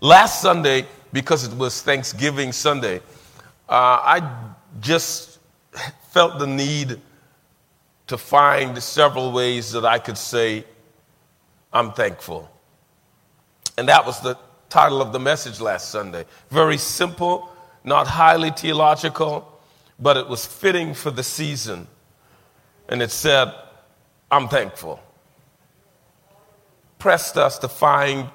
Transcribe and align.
Last 0.00 0.40
Sunday, 0.40 0.86
because 1.12 1.44
it 1.44 1.52
was 1.56 1.82
Thanksgiving 1.82 2.52
Sunday, 2.52 2.98
uh, 3.68 3.98
I 4.00 4.44
just 4.80 5.40
felt 6.10 6.38
the 6.38 6.46
need 6.46 7.00
to 8.06 8.16
find 8.16 8.80
several 8.80 9.32
ways 9.32 9.72
that 9.72 9.84
I 9.84 9.98
could 9.98 10.16
say, 10.16 10.64
I'm 11.72 11.92
thankful. 11.92 12.48
And 13.76 13.88
that 13.88 14.06
was 14.06 14.20
the 14.20 14.38
title 14.68 15.02
of 15.02 15.12
the 15.12 15.18
message 15.18 15.60
last 15.60 15.90
Sunday. 15.90 16.24
Very 16.48 16.78
simple, 16.78 17.50
not 17.82 18.06
highly 18.06 18.50
theological, 18.50 19.60
but 19.98 20.16
it 20.16 20.28
was 20.28 20.46
fitting 20.46 20.94
for 20.94 21.10
the 21.10 21.24
season. 21.24 21.88
And 22.88 23.02
it 23.02 23.10
said, 23.10 23.52
I'm 24.30 24.48
thankful. 24.48 25.00
Pressed 26.98 27.36
us 27.36 27.58
to 27.58 27.68
find 27.68 28.30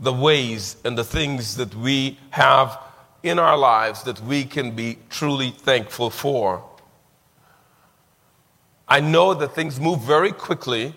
the 0.00 0.12
ways 0.12 0.76
and 0.84 0.96
the 0.96 1.04
things 1.04 1.56
that 1.56 1.74
we 1.74 2.18
have 2.30 2.78
in 3.22 3.38
our 3.38 3.56
lives 3.56 4.04
that 4.04 4.20
we 4.22 4.44
can 4.44 4.74
be 4.74 4.98
truly 5.10 5.50
thankful 5.50 6.10
for. 6.10 6.64
I 8.86 9.00
know 9.00 9.34
that 9.34 9.54
things 9.54 9.78
move 9.78 10.00
very 10.00 10.32
quickly, 10.32 10.94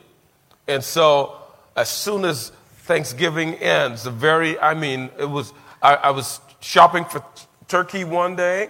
and 0.67 0.83
so 0.83 1.37
as 1.75 1.89
soon 1.89 2.25
as 2.25 2.51
Thanksgiving 2.83 3.55
ends, 3.55 4.03
the 4.03 4.11
very, 4.11 4.57
I 4.59 4.73
mean, 4.73 5.09
it 5.19 5.29
was, 5.29 5.53
I, 5.81 5.95
I 5.95 6.09
was 6.11 6.39
shopping 6.59 7.05
for 7.05 7.23
turkey 7.67 8.03
one 8.03 8.35
day, 8.35 8.69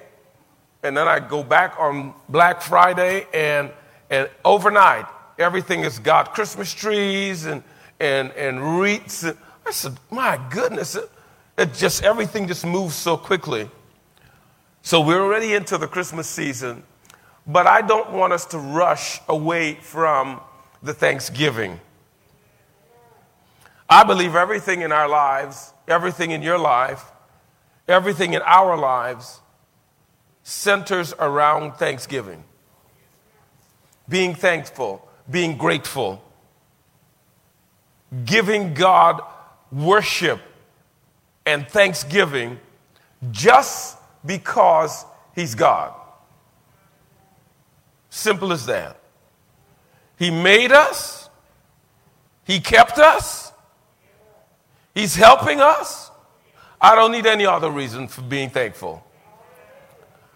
and 0.84 0.96
then 0.96 1.08
I 1.08 1.20
go 1.20 1.44
back 1.44 1.76
on 1.80 2.14
Black 2.30 2.62
Friday, 2.62 3.28
and, 3.34 3.70
and 4.10 4.30
overnight, 4.44 5.06
everything 5.38 5.84
has 5.84 6.00
got 6.00 6.34
Christmas 6.34 6.74
trees 6.74 7.46
and, 7.46 7.64
and, 8.00 8.32
and 8.32 8.80
wreaths. 8.80 9.26
I 9.66 9.72
said, 9.72 9.98
my 10.10 10.40
goodness, 10.50 10.96
it, 10.96 11.10
it 11.58 11.74
just, 11.74 12.04
everything 12.04 12.48
just 12.48 12.66
moves 12.66 12.96
so 12.96 13.18
quickly. 13.18 13.70
So 14.82 15.02
we're 15.02 15.22
already 15.22 15.54
into 15.54 15.78
the 15.78 15.88
Christmas 15.88 16.28
season, 16.28 16.84
but 17.46 17.68
I 17.68 17.82
don't 17.82 18.12
want 18.12 18.34
us 18.34 18.46
to 18.48 18.58
rush 18.58 19.20
away 19.28 19.76
from 19.76 20.42
the 20.82 20.94
Thanksgiving. 20.94 21.80
I 23.90 24.04
believe 24.04 24.36
everything 24.36 24.82
in 24.82 24.92
our 24.92 25.08
lives, 25.08 25.74
everything 25.88 26.32
in 26.32 26.42
your 26.42 26.58
life, 26.58 27.04
everything 27.88 28.34
in 28.34 28.42
our 28.44 28.78
lives 28.78 29.42
centers 30.44 31.14
around 31.20 31.74
Thanksgiving. 31.74 32.44
Being 34.10 34.34
thankful, 34.34 35.08
being 35.30 35.58
grateful, 35.58 36.24
giving 38.26 38.74
God 38.74 39.22
worship 39.72 40.40
and 41.46 41.68
thanksgiving 41.68 42.60
just 43.32 43.98
because 44.26 45.06
He's 45.34 45.56
God. 45.56 45.94
Simple 48.10 48.52
as 48.52 48.66
that. 48.66 48.98
He 50.18 50.30
made 50.30 50.72
us, 50.72 51.30
He 52.44 52.60
kept 52.60 52.98
us, 52.98 53.52
He's 54.94 55.16
helping 55.16 55.62
us. 55.62 56.12
I 56.80 56.96
don't 56.96 57.12
need 57.12 57.26
any 57.26 57.46
other 57.46 57.70
reason 57.70 58.08
for 58.08 58.22
being 58.22 58.50
thankful. 58.50 59.06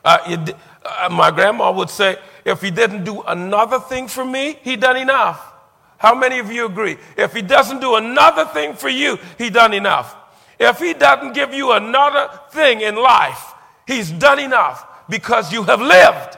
Uh, 0.03 0.19
it, 0.27 0.55
uh, 0.85 1.09
my 1.09 1.31
grandma 1.31 1.71
would 1.71 1.89
say, 1.89 2.17
if 2.45 2.61
he 2.61 2.69
didn't 2.69 3.03
do 3.03 3.23
another 3.23 3.79
thing 3.79 4.07
for 4.07 4.23
me, 4.23 4.59
he 4.61 4.75
done 4.75 4.97
enough. 4.97 5.54
How 5.97 6.13
many 6.13 6.39
of 6.39 6.51
you 6.51 6.65
agree? 6.65 6.97
If 7.17 7.33
he 7.33 7.41
doesn't 7.41 7.79
do 7.79 7.95
another 7.95 8.45
thing 8.45 8.73
for 8.73 8.89
you, 8.89 9.17
he 9.37 9.49
done 9.49 9.73
enough. 9.73 10.15
If 10.59 10.79
he 10.79 10.93
doesn't 10.93 11.33
give 11.33 11.53
you 11.53 11.71
another 11.71 12.29
thing 12.51 12.81
in 12.81 12.95
life, 12.95 13.53
he's 13.87 14.11
done 14.11 14.39
enough 14.39 14.85
because 15.09 15.51
you 15.51 15.63
have 15.63 15.81
lived 15.81 16.37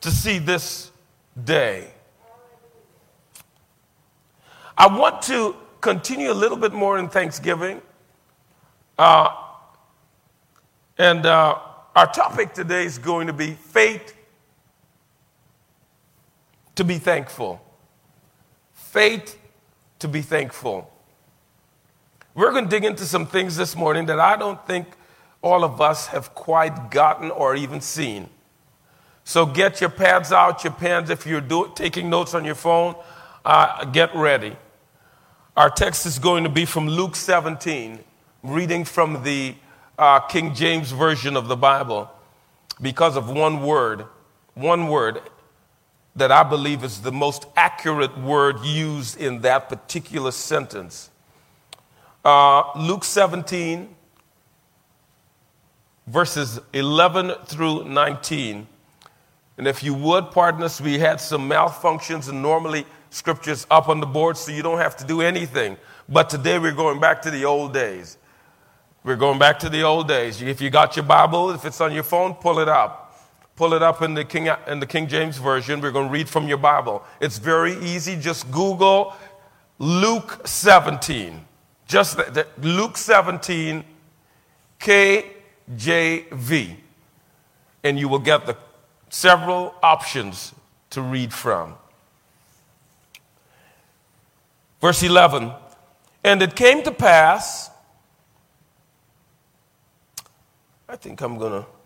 to 0.00 0.10
see 0.10 0.38
this 0.38 0.90
day. 1.44 1.90
I 4.76 4.86
want 4.86 5.22
to 5.22 5.56
continue 5.80 6.30
a 6.30 6.34
little 6.34 6.56
bit 6.56 6.72
more 6.72 6.98
in 6.98 7.08
Thanksgiving. 7.08 7.82
Uh, 8.98 9.30
and 10.98 11.24
uh, 11.24 11.58
our 11.94 12.12
topic 12.12 12.54
today 12.54 12.84
is 12.84 12.98
going 12.98 13.26
to 13.26 13.32
be 13.32 13.52
faith 13.52 14.14
to 16.76 16.84
be 16.84 16.98
thankful. 16.98 17.60
Faith 18.90 19.38
to 20.00 20.08
be 20.08 20.20
thankful. 20.20 20.92
We're 22.34 22.50
going 22.50 22.64
to 22.64 22.70
dig 22.70 22.84
into 22.84 23.04
some 23.04 23.24
things 23.24 23.56
this 23.56 23.76
morning 23.76 24.06
that 24.06 24.18
I 24.18 24.36
don't 24.36 24.66
think 24.66 24.88
all 25.42 25.62
of 25.62 25.80
us 25.80 26.08
have 26.08 26.34
quite 26.34 26.90
gotten 26.90 27.30
or 27.30 27.54
even 27.54 27.80
seen. 27.80 28.28
So 29.22 29.46
get 29.46 29.80
your 29.80 29.90
pads 29.90 30.32
out, 30.32 30.64
your 30.64 30.72
pens. 30.72 31.08
If 31.08 31.24
you're 31.24 31.40
do- 31.40 31.70
taking 31.76 32.10
notes 32.10 32.34
on 32.34 32.44
your 32.44 32.56
phone, 32.56 32.96
uh, 33.44 33.84
get 33.84 34.12
ready. 34.12 34.56
Our 35.56 35.70
text 35.70 36.04
is 36.04 36.18
going 36.18 36.42
to 36.42 36.50
be 36.50 36.64
from 36.64 36.88
Luke 36.88 37.14
17, 37.14 38.00
reading 38.42 38.84
from 38.84 39.22
the 39.22 39.54
uh, 40.00 40.18
King 40.18 40.52
James 40.52 40.90
Version 40.90 41.36
of 41.36 41.46
the 41.46 41.56
Bible 41.56 42.10
because 42.82 43.16
of 43.16 43.30
one 43.30 43.62
word, 43.62 44.06
one 44.54 44.88
word 44.88 45.20
that 46.20 46.30
I 46.30 46.42
believe 46.42 46.84
is 46.84 47.00
the 47.00 47.12
most 47.12 47.46
accurate 47.56 48.16
word 48.18 48.60
used 48.60 49.18
in 49.18 49.40
that 49.40 49.70
particular 49.70 50.30
sentence. 50.30 51.08
Uh, 52.22 52.62
Luke 52.78 53.04
17, 53.04 53.88
verses 56.06 56.60
11 56.74 57.32
through 57.46 57.84
19. 57.84 58.66
And 59.56 59.66
if 59.66 59.82
you 59.82 59.94
would, 59.94 60.30
pardon 60.30 60.62
us, 60.62 60.78
we 60.78 60.98
had 60.98 61.22
some 61.22 61.48
malfunctions, 61.48 62.28
and 62.28 62.42
normally 62.42 62.84
scriptures 63.08 63.66
up 63.70 63.88
on 63.88 64.00
the 64.00 64.06
board 64.06 64.36
so 64.36 64.52
you 64.52 64.62
don't 64.62 64.78
have 64.78 64.98
to 64.98 65.06
do 65.06 65.22
anything. 65.22 65.78
But 66.06 66.28
today 66.28 66.58
we're 66.58 66.72
going 66.72 67.00
back 67.00 67.22
to 67.22 67.30
the 67.30 67.46
old 67.46 67.72
days. 67.72 68.18
We're 69.04 69.16
going 69.16 69.38
back 69.38 69.58
to 69.60 69.70
the 69.70 69.82
old 69.84 70.06
days. 70.06 70.42
If 70.42 70.60
you 70.60 70.68
got 70.68 70.96
your 70.96 71.06
Bible, 71.06 71.50
if 71.52 71.64
it's 71.64 71.80
on 71.80 71.94
your 71.94 72.02
phone, 72.02 72.34
pull 72.34 72.58
it 72.58 72.68
up. 72.68 73.09
Pull 73.60 73.74
it 73.74 73.82
up 73.82 74.00
in 74.00 74.14
the 74.14 74.24
King, 74.24 74.48
in 74.68 74.80
the 74.80 74.86
King 74.86 75.06
James 75.06 75.36
Version. 75.36 75.82
We're 75.82 75.90
going 75.90 76.06
to 76.06 76.12
read 76.14 76.30
from 76.30 76.48
your 76.48 76.56
Bible. 76.56 77.04
It's 77.20 77.36
very 77.36 77.74
easy. 77.84 78.16
Just 78.16 78.50
Google 78.50 79.14
Luke 79.78 80.40
17. 80.46 81.44
Just 81.86 82.16
the, 82.16 82.22
the, 82.22 82.46
Luke 82.66 82.96
17, 82.96 83.84
KJV. 84.80 86.76
And 87.84 87.98
you 87.98 88.08
will 88.08 88.18
get 88.18 88.46
the 88.46 88.56
several 89.10 89.74
options 89.82 90.54
to 90.88 91.02
read 91.02 91.30
from. 91.30 91.74
Verse 94.80 95.02
11. 95.02 95.52
And 96.24 96.40
it 96.40 96.56
came 96.56 96.82
to 96.84 96.92
pass 96.92 97.68
I 100.88 100.96
think 100.96 101.20
I'm 101.20 101.36
going 101.36 101.62
to 101.62 101.79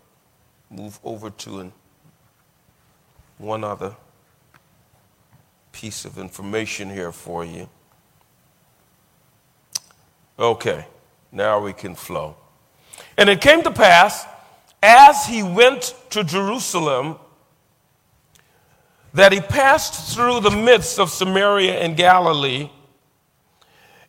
move 0.75 0.99
over 1.05 1.31
to 1.31 1.61
an, 1.61 1.73
one 3.39 3.62
other 3.62 3.95
piece 5.71 6.05
of 6.05 6.19
information 6.19 6.91
here 6.91 7.12
for 7.12 7.45
you. 7.45 7.69
Okay, 10.39 10.87
now 11.31 11.61
we 11.61 11.73
can 11.73 11.95
flow. 11.95 12.37
And 13.17 13.29
it 13.29 13.41
came 13.41 13.63
to 13.63 13.71
pass, 13.71 14.27
as 14.83 15.27
he 15.27 15.43
went 15.43 15.95
to 16.11 16.25
Jerusalem, 16.25 17.19
that 19.13 19.33
he 19.33 19.41
passed 19.41 20.15
through 20.15 20.41
the 20.41 20.51
midst 20.51 20.99
of 20.99 21.09
Samaria 21.09 21.79
and 21.81 21.97
Galilee. 21.97 22.69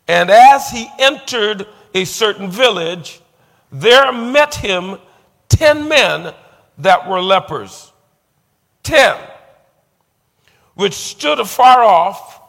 And 0.07 0.31
as 0.31 0.72
he 0.72 0.88
entered 0.98 1.68
a 1.94 2.06
certain 2.06 2.50
village, 2.50 3.22
there 3.72 4.12
met 4.12 4.56
him 4.56 4.98
ten 5.48 5.88
men 5.88 6.34
that 6.80 7.07
were 7.07 7.22
lepers. 7.22 7.92
Ten, 8.83 9.18
which 10.75 10.94
stood 10.94 11.39
afar 11.39 11.83
off. 11.83 12.42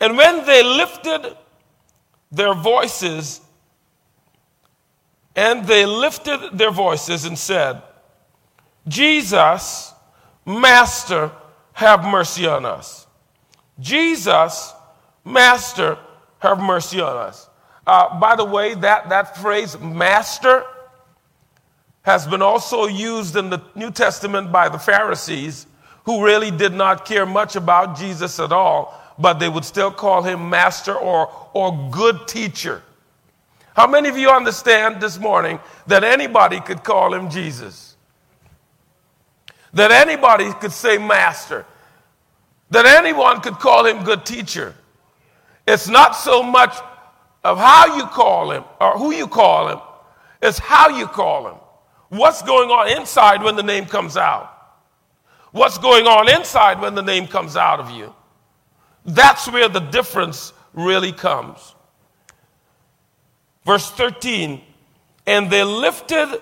And 0.00 0.16
when 0.16 0.44
they 0.46 0.62
lifted 0.62 1.36
their 2.32 2.54
voices, 2.54 3.40
and 5.36 5.66
they 5.66 5.86
lifted 5.86 6.58
their 6.58 6.70
voices 6.70 7.24
and 7.24 7.38
said, 7.38 7.82
Jesus, 8.88 9.92
Master, 10.46 11.30
have 11.72 12.04
mercy 12.04 12.46
on 12.46 12.64
us. 12.64 13.06
Jesus, 13.78 14.72
Master, 15.24 15.98
have 16.40 16.58
mercy 16.58 17.00
on 17.00 17.16
us. 17.16 17.48
Uh, 17.86 18.18
by 18.18 18.36
the 18.36 18.44
way, 18.44 18.74
that, 18.74 19.08
that 19.08 19.36
phrase, 19.36 19.78
master, 19.78 20.64
has 22.02 22.26
been 22.26 22.42
also 22.42 22.86
used 22.86 23.36
in 23.36 23.50
the 23.50 23.60
New 23.74 23.90
Testament 23.90 24.50
by 24.50 24.68
the 24.68 24.78
Pharisees, 24.78 25.66
who 26.04 26.24
really 26.24 26.50
did 26.50 26.72
not 26.72 27.04
care 27.04 27.26
much 27.26 27.56
about 27.56 27.96
Jesus 27.96 28.40
at 28.40 28.52
all, 28.52 28.98
but 29.18 29.34
they 29.34 29.48
would 29.48 29.64
still 29.64 29.90
call 29.90 30.22
him 30.22 30.48
master 30.48 30.94
or, 30.94 31.30
or 31.52 31.90
good 31.90 32.26
teacher. 32.26 32.82
How 33.76 33.86
many 33.86 34.08
of 34.08 34.16
you 34.16 34.30
understand 34.30 35.00
this 35.00 35.18
morning 35.18 35.60
that 35.86 36.02
anybody 36.02 36.60
could 36.60 36.82
call 36.82 37.14
him 37.14 37.30
Jesus? 37.30 37.96
That 39.74 39.90
anybody 39.90 40.52
could 40.54 40.72
say 40.72 40.98
master? 40.98 41.64
That 42.70 42.86
anyone 42.86 43.40
could 43.40 43.54
call 43.54 43.86
him 43.86 44.04
good 44.04 44.24
teacher? 44.24 44.74
It's 45.66 45.88
not 45.88 46.16
so 46.16 46.42
much 46.42 46.76
of 47.44 47.58
how 47.58 47.96
you 47.96 48.06
call 48.06 48.50
him 48.50 48.64
or 48.80 48.98
who 48.98 49.12
you 49.12 49.26
call 49.26 49.68
him, 49.68 49.78
it's 50.42 50.58
how 50.58 50.88
you 50.88 51.06
call 51.06 51.48
him. 51.48 51.56
What's 52.10 52.42
going 52.42 52.70
on 52.70 52.88
inside 52.98 53.42
when 53.42 53.56
the 53.56 53.62
name 53.62 53.86
comes 53.86 54.16
out? 54.16 54.56
What's 55.52 55.78
going 55.78 56.06
on 56.06 56.28
inside 56.28 56.80
when 56.80 56.94
the 56.94 57.02
name 57.02 57.26
comes 57.26 57.56
out 57.56 57.80
of 57.80 57.90
you? 57.90 58.14
That's 59.04 59.48
where 59.50 59.68
the 59.68 59.80
difference 59.80 60.52
really 60.72 61.12
comes. 61.12 61.74
Verse 63.64 63.90
13, 63.90 64.60
and 65.26 65.50
they 65.50 65.64
lifted 65.64 66.40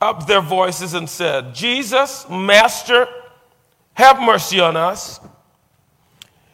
up 0.00 0.26
their 0.26 0.40
voices 0.40 0.94
and 0.94 1.08
said, 1.08 1.54
Jesus, 1.54 2.28
Master, 2.28 3.08
have 3.94 4.20
mercy 4.20 4.60
on 4.60 4.76
us. 4.76 5.20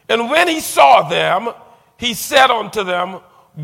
And 0.07 0.29
when 0.29 0.47
he 0.47 0.59
saw 0.59 1.07
them, 1.07 1.49
he 1.97 2.13
said 2.13 2.51
unto 2.51 2.83
them, 2.83 3.19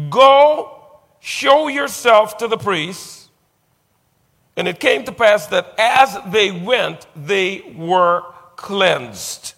Go 0.09 0.79
show 1.19 1.67
yourself 1.67 2.37
to 2.37 2.47
the 2.47 2.57
priests. 2.57 3.18
And 4.59 4.67
it 4.67 4.81
came 4.81 5.05
to 5.05 5.13
pass 5.13 5.47
that 5.47 5.73
as 5.77 6.17
they 6.33 6.51
went, 6.51 7.07
they 7.15 7.61
were 7.77 8.23
cleansed. 8.57 9.53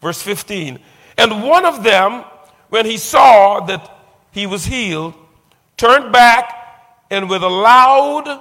Verse 0.00 0.22
15. 0.22 0.78
And 1.18 1.42
one 1.42 1.66
of 1.66 1.82
them, 1.82 2.22
when 2.68 2.86
he 2.86 2.96
saw 2.96 3.58
that 3.66 3.90
he 4.30 4.46
was 4.46 4.66
healed, 4.66 5.14
turned 5.76 6.12
back 6.12 6.54
and 7.10 7.28
with 7.28 7.42
a 7.42 7.48
loud 7.48 8.40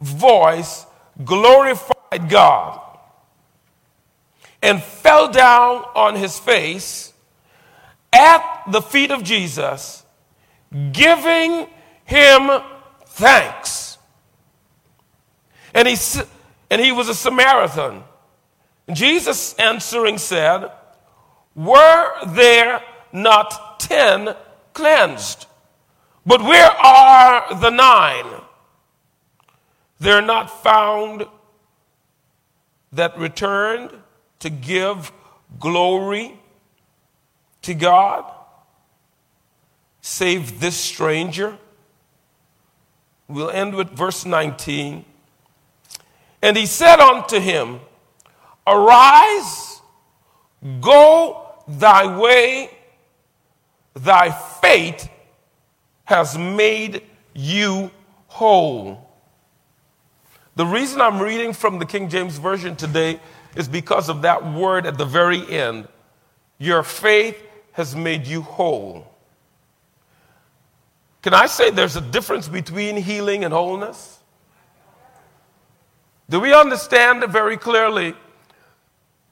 voice 0.00 0.86
glorified 1.24 2.28
God 2.28 2.80
and 4.60 4.82
fell 4.82 5.30
down 5.30 5.84
on 5.94 6.16
his 6.16 6.36
face 6.36 7.12
at 8.12 8.64
the 8.72 8.82
feet 8.82 9.12
of 9.12 9.22
Jesus, 9.22 10.04
giving 10.90 11.68
him 12.04 12.50
thanks. 13.14 13.98
And 15.72 15.88
he, 15.88 15.96
and 16.70 16.80
he 16.80 16.92
was 16.92 17.08
a 17.08 17.14
Samaritan. 17.14 18.02
Jesus 18.92 19.54
answering 19.54 20.18
said, 20.18 20.70
Were 21.54 22.12
there 22.26 22.82
not 23.12 23.80
ten 23.80 24.34
cleansed? 24.72 25.46
But 26.26 26.42
where 26.42 26.70
are 26.70 27.54
the 27.60 27.70
nine? 27.70 28.26
They're 30.00 30.22
not 30.22 30.62
found 30.62 31.26
that 32.92 33.18
returned 33.18 33.90
to 34.40 34.50
give 34.50 35.12
glory 35.58 36.38
to 37.62 37.74
God, 37.74 38.30
save 40.00 40.60
this 40.60 40.76
stranger. 40.76 41.58
We'll 43.28 43.50
end 43.50 43.74
with 43.74 43.90
verse 43.90 44.24
19. 44.26 45.04
And 46.42 46.56
he 46.56 46.66
said 46.66 47.00
unto 47.00 47.40
him, 47.40 47.80
Arise, 48.66 49.80
go 50.80 51.54
thy 51.66 52.18
way, 52.18 52.70
thy 53.94 54.30
faith 54.30 55.08
has 56.04 56.36
made 56.36 57.02
you 57.32 57.90
whole. 58.26 59.08
The 60.56 60.66
reason 60.66 61.00
I'm 61.00 61.20
reading 61.20 61.52
from 61.52 61.78
the 61.78 61.86
King 61.86 62.08
James 62.08 62.38
Version 62.38 62.76
today 62.76 63.20
is 63.56 63.68
because 63.68 64.08
of 64.08 64.22
that 64.22 64.52
word 64.52 64.86
at 64.86 64.98
the 64.98 65.04
very 65.04 65.48
end. 65.48 65.88
Your 66.58 66.82
faith 66.82 67.42
has 67.72 67.96
made 67.96 68.26
you 68.26 68.42
whole. 68.42 69.13
Can 71.24 71.32
I 71.32 71.46
say 71.46 71.70
there's 71.70 71.96
a 71.96 72.02
difference 72.02 72.48
between 72.48 72.98
healing 72.98 73.44
and 73.44 73.54
wholeness? 73.54 74.18
Do 76.28 76.38
we 76.38 76.52
understand 76.52 77.24
very 77.32 77.56
clearly 77.56 78.14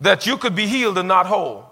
that 0.01 0.25
you 0.25 0.39
could 0.39 0.55
be 0.55 0.67
healed 0.67 0.97
and 0.97 1.07
not 1.07 1.27
whole? 1.27 1.71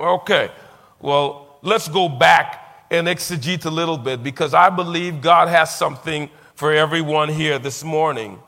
Okay, 0.00 0.50
well, 0.98 1.58
let's 1.60 1.88
go 1.88 2.08
back 2.08 2.86
and 2.90 3.06
exegete 3.06 3.66
a 3.66 3.70
little 3.70 3.98
bit 3.98 4.22
because 4.22 4.54
I 4.54 4.70
believe 4.70 5.20
God 5.20 5.48
has 5.48 5.76
something 5.76 6.30
for 6.54 6.72
everyone 6.72 7.28
here 7.28 7.58
this 7.58 7.84
morning. 7.84 8.38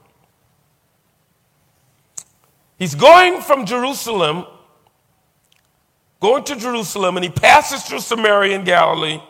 He's 2.78 2.94
going 2.94 3.42
from 3.42 3.66
Jerusalem 3.66 4.46
going 6.20 6.44
to 6.44 6.56
Jerusalem, 6.56 7.16
and 7.16 7.24
he 7.24 7.30
passes 7.30 7.82
through 7.82 8.00
Samaria 8.00 8.54
and 8.54 8.64
Galilee. 8.64 9.20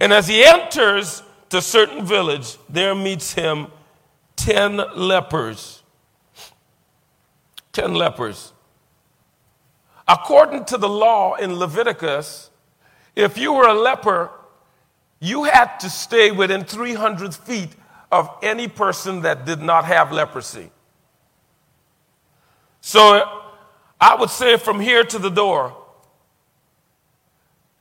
And 0.00 0.12
as 0.12 0.28
he 0.28 0.44
enters 0.44 1.22
to 1.50 1.62
certain 1.62 2.04
village, 2.04 2.56
there 2.68 2.94
meets 2.94 3.32
him 3.32 3.68
10 4.36 4.76
lepers. 4.96 5.82
10 7.72 7.94
lepers. 7.94 8.52
According 10.06 10.66
to 10.66 10.78
the 10.78 10.88
law 10.88 11.34
in 11.34 11.54
Leviticus, 11.58 12.50
if 13.16 13.38
you 13.38 13.52
were 13.52 13.68
a 13.68 13.74
leper, 13.74 14.30
you 15.20 15.44
had 15.44 15.78
to 15.78 15.88
stay 15.88 16.30
within 16.30 16.64
300 16.64 17.34
feet 17.34 17.70
of 18.12 18.28
any 18.42 18.68
person 18.68 19.22
that 19.22 19.46
did 19.46 19.62
not 19.62 19.84
have 19.86 20.12
leprosy. 20.12 20.70
So 22.80 23.42
I 24.00 24.14
would 24.14 24.30
say 24.30 24.58
from 24.58 24.80
here 24.80 25.04
to 25.04 25.18
the 25.18 25.30
door, 25.30 25.74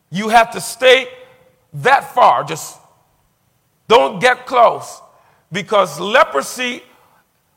you 0.09 0.29
have 0.29 0.51
to 0.51 0.61
stay 0.61 1.09
that 1.73 2.13
far. 2.13 2.43
Just 2.43 2.79
don't 3.87 4.19
get 4.19 4.45
close 4.45 5.01
because 5.51 5.99
leprosy 5.99 6.83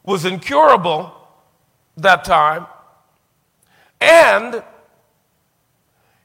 was 0.04 0.24
incurable 0.24 1.12
that 1.96 2.24
time 2.24 2.66
and 4.00 4.62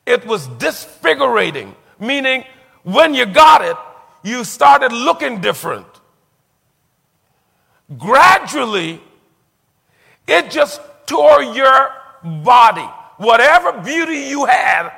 it 0.05 0.25
was 0.25 0.48
disfigurating, 0.48 1.74
meaning 2.00 2.43
when 2.83 3.13
you 3.13 3.25
got 3.25 3.63
it, 3.63 3.77
you 4.24 4.43
started 4.43 4.91
looking 4.91 5.39
different. 5.41 5.88
Gradually, 7.98 9.01
it 10.27 10.50
just 10.50 10.81
tore 11.05 11.43
your 11.43 11.89
body. 12.24 12.88
Whatever 13.17 13.74
beauty 13.81 14.29
you 14.29 14.45
had 14.45 14.91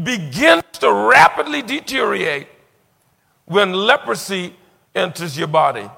begins 0.00 0.62
to 0.80 0.92
rapidly 0.92 1.62
deteriorate 1.62 2.48
when 3.44 3.72
leprosy 3.72 4.54
enters 4.94 5.36
your 5.36 5.48
body. 5.48 5.82
I 5.82 5.90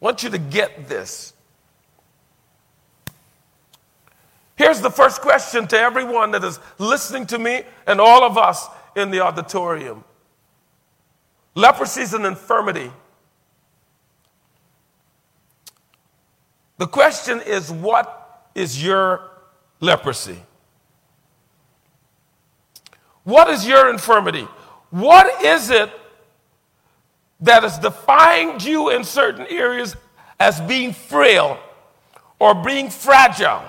want 0.00 0.22
you 0.22 0.30
to 0.30 0.38
get 0.38 0.88
this. 0.88 1.32
Here's 4.56 4.80
the 4.80 4.90
first 4.90 5.20
question 5.20 5.66
to 5.68 5.78
everyone 5.78 6.30
that 6.32 6.44
is 6.44 6.60
listening 6.78 7.26
to 7.26 7.38
me 7.38 7.62
and 7.86 8.00
all 8.00 8.24
of 8.24 8.38
us 8.38 8.68
in 8.96 9.10
the 9.10 9.20
auditorium 9.20 10.04
leprosy 11.54 12.02
is 12.02 12.14
an 12.14 12.24
infirmity. 12.24 12.90
The 16.78 16.86
question 16.86 17.40
is, 17.40 17.70
what 17.70 18.50
is 18.54 18.82
your 18.82 19.30
leprosy? 19.80 20.38
What 23.24 23.48
is 23.48 23.66
your 23.66 23.90
infirmity? 23.90 24.46
What 24.90 25.42
is 25.42 25.70
it 25.70 25.90
that 27.40 27.62
has 27.62 27.78
defined 27.78 28.62
you 28.62 28.90
in 28.90 29.04
certain 29.04 29.46
areas 29.48 29.96
as 30.38 30.60
being 30.60 30.92
frail 30.92 31.58
or 32.38 32.54
being 32.54 32.90
fragile? 32.90 33.62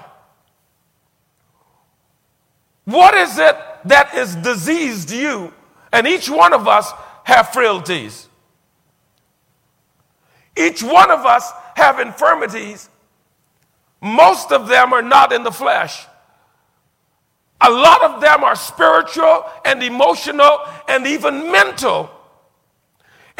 What 2.84 3.16
is 3.16 3.40
it 3.40 3.58
that 3.86 4.14
is 4.14 4.36
diseased 4.36 5.12
you? 5.12 5.54
And 5.92 6.06
each 6.06 6.30
one 6.30 6.54
of 6.54 6.68
us 6.68 6.92
have 7.24 7.50
frailties. 7.50 8.28
Each 10.56 10.84
one 10.84 11.12
of 11.12 11.26
us 11.26 11.52
have 11.76 12.00
infirmities. 12.00 12.90
Most 14.02 14.52
of 14.52 14.68
them 14.68 14.94
are 14.94 15.02
not 15.02 15.34
in 15.34 15.44
the 15.44 15.52
flesh. 15.52 16.06
A 17.66 17.70
lot 17.70 18.04
of 18.04 18.22
them 18.22 18.44
are 18.44 18.56
spiritual 18.56 19.44
and 19.66 19.82
emotional 19.82 20.60
and 20.88 21.08
even 21.08 21.52
mental. 21.52 22.12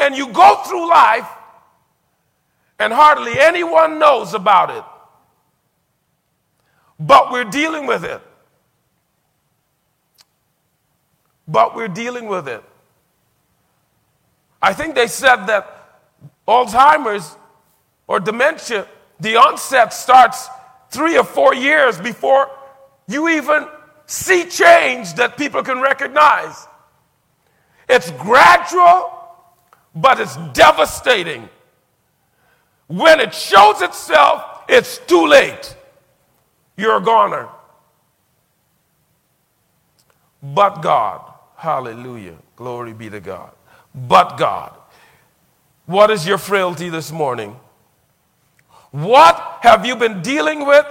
And 0.00 0.16
you 0.16 0.32
go 0.32 0.56
through 0.64 0.88
life 0.88 1.28
and 2.80 2.92
hardly 2.92 3.38
anyone 3.38 4.00
knows 4.00 4.34
about 4.34 4.70
it. 4.70 4.84
But 6.98 7.30
we're 7.30 7.44
dealing 7.44 7.86
with 7.86 8.02
it. 8.04 8.20
But 11.46 11.76
we're 11.76 11.86
dealing 11.86 12.26
with 12.26 12.48
it. 12.48 12.64
I 14.60 14.72
think 14.72 14.96
they 14.96 15.06
said 15.06 15.46
that 15.46 16.00
Alzheimer's 16.48 17.36
or 18.08 18.18
dementia, 18.18 18.88
the 19.20 19.36
onset 19.36 19.92
starts 19.92 20.48
three 20.90 21.16
or 21.16 21.24
four 21.24 21.54
years 21.54 22.00
before 22.00 22.50
you 23.06 23.28
even 23.28 23.68
see 24.06 24.44
change 24.44 25.14
that 25.14 25.36
people 25.36 25.62
can 25.62 25.80
recognize. 25.80 26.66
It's 27.88 28.10
gradual, 28.12 29.12
but 29.94 30.20
it's 30.20 30.36
devastating. 30.52 31.48
When 32.86 33.20
it 33.20 33.34
shows 33.34 33.82
itself, 33.82 34.64
it's 34.68 34.98
too 34.98 35.26
late. 35.26 35.76
You're 36.76 36.96
a 36.96 37.00
goner. 37.00 37.48
But 40.42 40.82
God, 40.82 41.32
hallelujah, 41.56 42.36
glory 42.54 42.92
be 42.92 43.10
to 43.10 43.20
God. 43.20 43.52
But 43.94 44.36
God. 44.36 44.74
What 45.86 46.10
is 46.10 46.26
your 46.26 46.38
frailty 46.38 46.88
this 46.88 47.10
morning? 47.10 47.58
What 48.90 49.58
have 49.62 49.86
you 49.86 49.96
been 49.96 50.22
dealing 50.22 50.66
with 50.66 50.86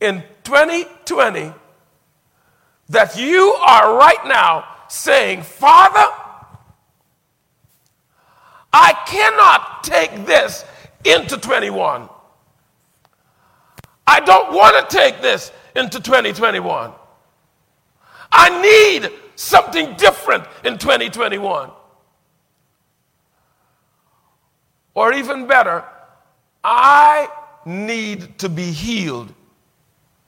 in 0.00 0.22
2020 0.44 1.52
that 2.92 3.16
you 3.16 3.54
are 3.54 3.96
right 3.96 4.24
now 4.26 4.66
saying, 4.86 5.42
Father, 5.42 6.06
I 8.70 8.92
cannot 9.06 9.82
take 9.82 10.26
this 10.26 10.64
into 11.04 11.38
21. 11.38 12.08
I 14.06 14.20
don't 14.20 14.52
want 14.52 14.88
to 14.88 14.94
take 14.94 15.22
this 15.22 15.52
into 15.74 16.00
2021. 16.00 16.92
I 18.30 18.62
need 18.62 19.10
something 19.36 19.94
different 19.96 20.44
in 20.62 20.76
2021. 20.76 21.70
Or 24.94 25.12
even 25.14 25.46
better, 25.46 25.82
I 26.62 27.28
need 27.64 28.38
to 28.40 28.50
be 28.50 28.70
healed 28.70 29.32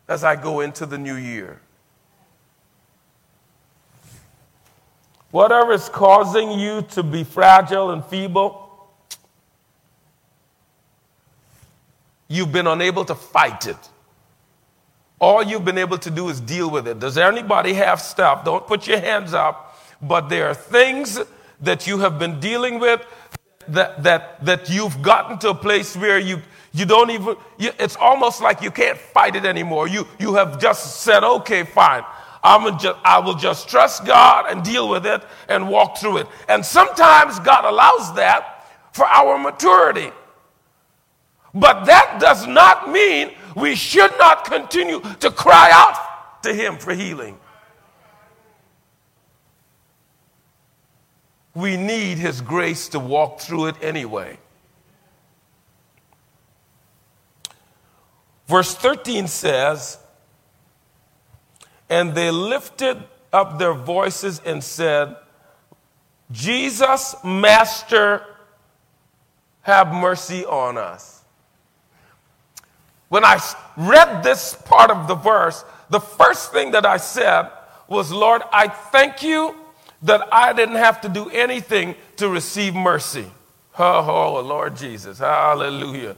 as 0.09 0.25
I 0.25 0.37
go 0.37 0.61
into 0.61 0.87
the 0.87 0.97
new 0.97 1.16
year. 1.16 1.61
Whatever 5.35 5.73
is 5.73 5.88
causing 5.88 6.53
you 6.61 6.83
to 6.93 7.03
be 7.03 7.25
fragile 7.25 7.91
and 7.91 8.05
feeble, 8.05 8.71
you've 12.29 12.53
been 12.53 12.69
unable 12.69 13.05
to 13.05 13.17
fight 13.17 13.67
it. 13.67 13.91
All 15.19 15.43
you've 15.43 15.64
been 15.64 15.79
able 15.79 15.99
to 15.99 16.09
do 16.09 16.29
is 16.29 16.41
deal 16.41 16.71
with 16.71 16.87
it. 16.87 17.00
Does 17.00 17.19
anybody 17.19 17.75
have 17.75 18.00
stuff? 18.00 18.45
Don't 18.45 18.64
put 18.64 18.87
your 18.87 19.00
hands 19.00 19.35
up. 19.35 19.76
But 20.00 20.29
there 20.29 20.47
are 20.47 20.55
things 20.55 21.19
that 21.62 21.85
you 21.88 21.99
have 21.99 22.17
been 22.17 22.38
dealing 22.38 22.79
with 22.79 23.05
that, 23.67 24.05
that, 24.05 24.45
that 24.45 24.71
you've 24.71 25.03
gotten 25.03 25.38
to 25.38 25.50
a 25.50 25.55
place 25.57 25.97
where 25.97 26.21
you, 26.21 26.43
you 26.73 26.87
don't 26.87 27.11
even, 27.11 27.35
you, 27.59 27.73
it's 27.81 27.97
almost 27.97 28.41
like 28.41 28.62
you 28.62 28.71
can't 28.71 28.99
fight 28.99 29.35
it 29.35 29.45
anymore. 29.45 29.88
You, 29.88 30.07
you 30.21 30.35
have 30.35 30.61
just 30.61 31.00
said, 31.00 31.25
okay, 31.25 31.64
fine. 31.64 32.05
I'm 32.44 32.78
just, 32.78 32.98
I 33.02 33.18
will 33.20 33.34
just 33.34 33.70
trust 33.70 34.04
God 34.04 34.44
and 34.50 34.62
deal 34.62 34.86
with 34.90 35.06
it 35.06 35.24
and 35.48 35.68
walk 35.68 35.96
through 35.96 36.18
it. 36.18 36.26
And 36.46 36.64
sometimes 36.64 37.38
God 37.40 37.64
allows 37.64 38.14
that 38.16 38.66
for 38.92 39.06
our 39.06 39.38
maturity. 39.38 40.12
But 41.54 41.86
that 41.86 42.20
does 42.20 42.46
not 42.46 42.90
mean 42.90 43.30
we 43.56 43.74
should 43.74 44.12
not 44.18 44.44
continue 44.44 45.00
to 45.20 45.30
cry 45.30 45.70
out 45.72 46.42
to 46.42 46.52
Him 46.52 46.76
for 46.76 46.92
healing. 46.92 47.38
We 51.54 51.78
need 51.78 52.18
His 52.18 52.42
grace 52.42 52.88
to 52.90 52.98
walk 52.98 53.40
through 53.40 53.66
it 53.66 53.76
anyway. 53.80 54.38
Verse 58.48 58.74
13 58.74 59.28
says, 59.28 59.98
And 61.88 62.14
they 62.14 62.31
lifted 62.31 63.03
up 63.33 63.59
their 63.59 63.75
voices 63.75 64.41
and 64.45 64.62
said, 64.62 65.17
Jesus, 66.31 67.14
Master, 67.25 68.25
have 69.62 69.93
mercy 69.93 70.45
on 70.45 70.79
us. 70.79 71.23
When 73.09 73.25
I 73.25 73.38
read 73.76 74.23
this 74.23 74.55
part 74.55 74.91
of 74.91 75.07
the 75.07 75.14
verse, 75.14 75.64
the 75.91 76.00
first 76.00 76.53
thing 76.53 76.73
that 76.73 76.87
I 76.87 76.97
said 76.97 77.50
was, 77.88 78.11
Lord, 78.11 78.43
I 78.53 78.69
thank 78.69 79.23
you 79.23 79.55
that 80.03 80.26
I 80.33 80.53
didn't 80.53 80.76
have 80.76 81.00
to 81.03 81.09
do 81.09 81.31
anything 81.31 81.95
to 82.17 82.29
receive 82.29 82.75
mercy. 82.75 83.26
Oh, 83.79 84.35
oh 84.37 84.41
Lord 84.41 84.76
Jesus. 84.76 85.19
Hallelujah. 85.19 86.17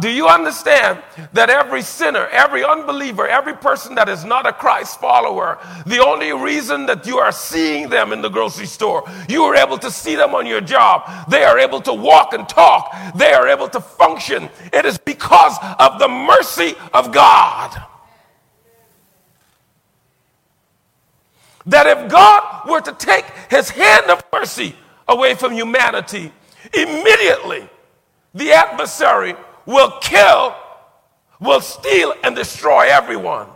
Do 0.00 0.08
you 0.08 0.26
understand 0.26 1.02
that 1.34 1.50
every 1.50 1.82
sinner, 1.82 2.26
every 2.28 2.64
unbeliever, 2.64 3.28
every 3.28 3.54
person 3.54 3.94
that 3.96 4.08
is 4.08 4.24
not 4.24 4.46
a 4.46 4.52
Christ 4.52 5.00
follower, 5.00 5.58
the 5.84 6.02
only 6.02 6.32
reason 6.32 6.86
that 6.86 7.06
you 7.06 7.18
are 7.18 7.32
seeing 7.32 7.90
them 7.90 8.12
in 8.12 8.22
the 8.22 8.30
grocery 8.30 8.66
store, 8.66 9.04
you 9.28 9.42
are 9.44 9.54
able 9.54 9.76
to 9.78 9.90
see 9.90 10.16
them 10.16 10.34
on 10.34 10.46
your 10.46 10.62
job, 10.62 11.28
they 11.28 11.44
are 11.44 11.58
able 11.58 11.82
to 11.82 11.92
walk 11.92 12.32
and 12.32 12.48
talk, 12.48 12.94
they 13.16 13.34
are 13.34 13.48
able 13.48 13.68
to 13.68 13.80
function, 13.80 14.48
it 14.72 14.86
is 14.86 14.96
because 14.96 15.58
of 15.78 15.98
the 15.98 16.08
mercy 16.08 16.74
of 16.94 17.12
God. 17.12 17.76
That 21.66 21.86
if 21.86 22.08
God 22.08 22.68
were 22.68 22.80
to 22.80 22.92
take 22.92 23.26
his 23.50 23.68
hand 23.68 24.06
of 24.10 24.24
mercy 24.32 24.74
away 25.06 25.34
from 25.34 25.52
humanity, 25.52 26.32
immediately 26.72 27.68
the 28.32 28.52
adversary 28.52 29.34
will 29.66 29.90
kill, 30.00 30.54
will 31.40 31.60
steal, 31.60 32.14
and 32.22 32.34
destroy 32.34 32.86
everyone. 32.88 33.48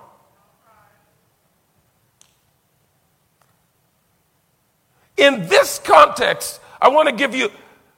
In 5.16 5.46
this 5.48 5.78
context, 5.78 6.60
I 6.80 6.88
want 6.88 7.08
to 7.08 7.14
give 7.14 7.34
you 7.34 7.50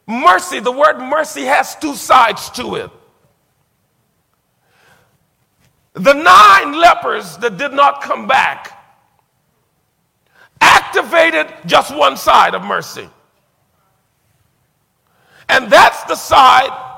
mercy. 0.06 0.60
The 0.60 0.72
word 0.72 0.98
mercy 0.98 1.42
has 1.42 1.76
two 1.76 1.94
sides 1.94 2.50
to 2.50 2.76
it. 2.76 2.90
The 5.94 6.14
nine 6.14 6.78
lepers 6.78 7.36
that 7.38 7.58
did 7.58 7.72
not 7.72 8.02
come 8.02 8.26
back 8.26 8.78
activated 10.60 11.46
just 11.66 11.94
one 11.94 12.16
side 12.16 12.54
of 12.54 12.62
mercy. 12.62 13.08
And 15.48 15.70
that's 15.70 16.02
the 16.04 16.16
side 16.16 16.91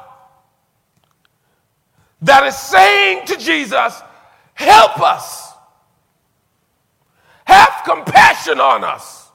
that 2.24 2.46
is 2.46 2.56
saying 2.56 3.26
to 3.26 3.36
Jesus, 3.36 4.02
Help 4.54 5.00
us. 5.00 5.52
Have 7.44 7.82
compassion 7.84 8.60
on 8.60 8.84
us. 8.84 9.28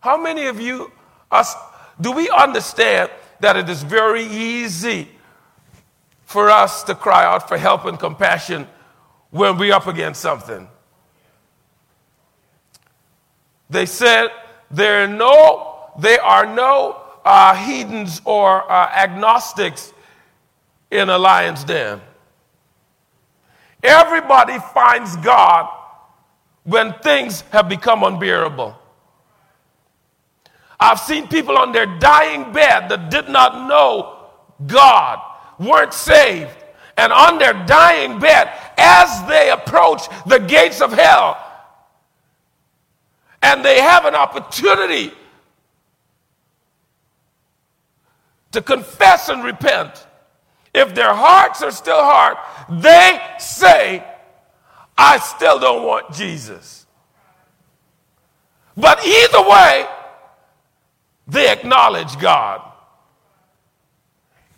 How 0.00 0.20
many 0.20 0.46
of 0.46 0.60
you 0.60 0.92
us, 1.30 1.54
do 2.00 2.12
we 2.12 2.28
understand 2.30 3.10
that 3.40 3.56
it 3.56 3.68
is 3.68 3.82
very 3.82 4.24
easy 4.24 5.08
for 6.24 6.50
us 6.50 6.82
to 6.84 6.94
cry 6.94 7.24
out 7.24 7.48
for 7.48 7.56
help 7.56 7.84
and 7.84 7.98
compassion 7.98 8.66
when 9.30 9.58
we're 9.58 9.74
up 9.74 9.86
against 9.86 10.20
something? 10.20 10.68
They 13.68 13.86
said 13.86 14.28
there 14.70 15.04
are 15.04 15.08
no, 15.08 15.90
there 15.98 16.22
are 16.22 16.46
no 16.46 17.00
uh, 17.24 17.54
heathens 17.54 18.20
or 18.24 18.70
uh, 18.70 18.90
agnostics 18.94 19.92
in 20.90 21.08
a 21.08 21.18
lion's 21.18 21.64
den. 21.64 22.00
Everybody 23.82 24.58
finds 24.74 25.16
God 25.16 25.68
when 26.64 26.92
things 27.02 27.42
have 27.52 27.68
become 27.68 28.02
unbearable. 28.02 28.76
I've 30.78 31.00
seen 31.00 31.28
people 31.28 31.58
on 31.58 31.72
their 31.72 31.86
dying 31.98 32.52
bed 32.52 32.88
that 32.88 33.10
did 33.10 33.28
not 33.28 33.68
know 33.68 34.28
God, 34.66 35.20
weren't 35.58 35.92
saved, 35.92 36.56
and 36.96 37.12
on 37.12 37.38
their 37.38 37.54
dying 37.66 38.18
bed, 38.18 38.50
as 38.76 39.28
they 39.28 39.50
approach 39.50 40.02
the 40.26 40.38
gates 40.38 40.80
of 40.80 40.92
hell, 40.92 41.38
and 43.42 43.64
they 43.64 43.80
have 43.80 44.04
an 44.04 44.14
opportunity 44.14 45.12
to 48.52 48.60
confess 48.60 49.28
and 49.28 49.44
repent, 49.44 50.06
if 50.72 50.94
their 50.94 51.14
hearts 51.14 51.62
are 51.62 51.72
still 51.72 52.00
hard, 52.00 52.36
they 52.68 53.20
say, 53.38 54.04
I 54.96 55.18
still 55.18 55.58
don't 55.58 55.84
want 55.86 56.12
Jesus. 56.12 56.86
But 58.76 59.04
either 59.04 59.42
way, 59.42 59.86
they 61.26 61.50
acknowledge 61.50 62.18
God. 62.18 62.62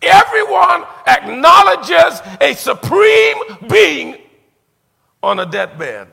Everyone 0.00 0.84
acknowledges 1.06 2.20
a 2.40 2.54
supreme 2.54 3.36
being 3.68 4.18
on 5.22 5.38
a 5.38 5.46
deathbed. 5.46 6.08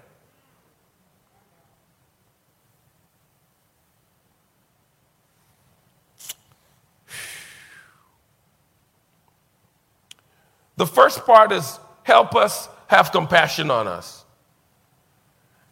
The 10.79 10.87
first 10.87 11.25
part 11.25 11.51
is 11.51 11.77
help 12.03 12.37
us 12.37 12.69
have 12.87 13.11
compassion 13.11 13.69
on 13.69 13.85
us. 13.85 14.23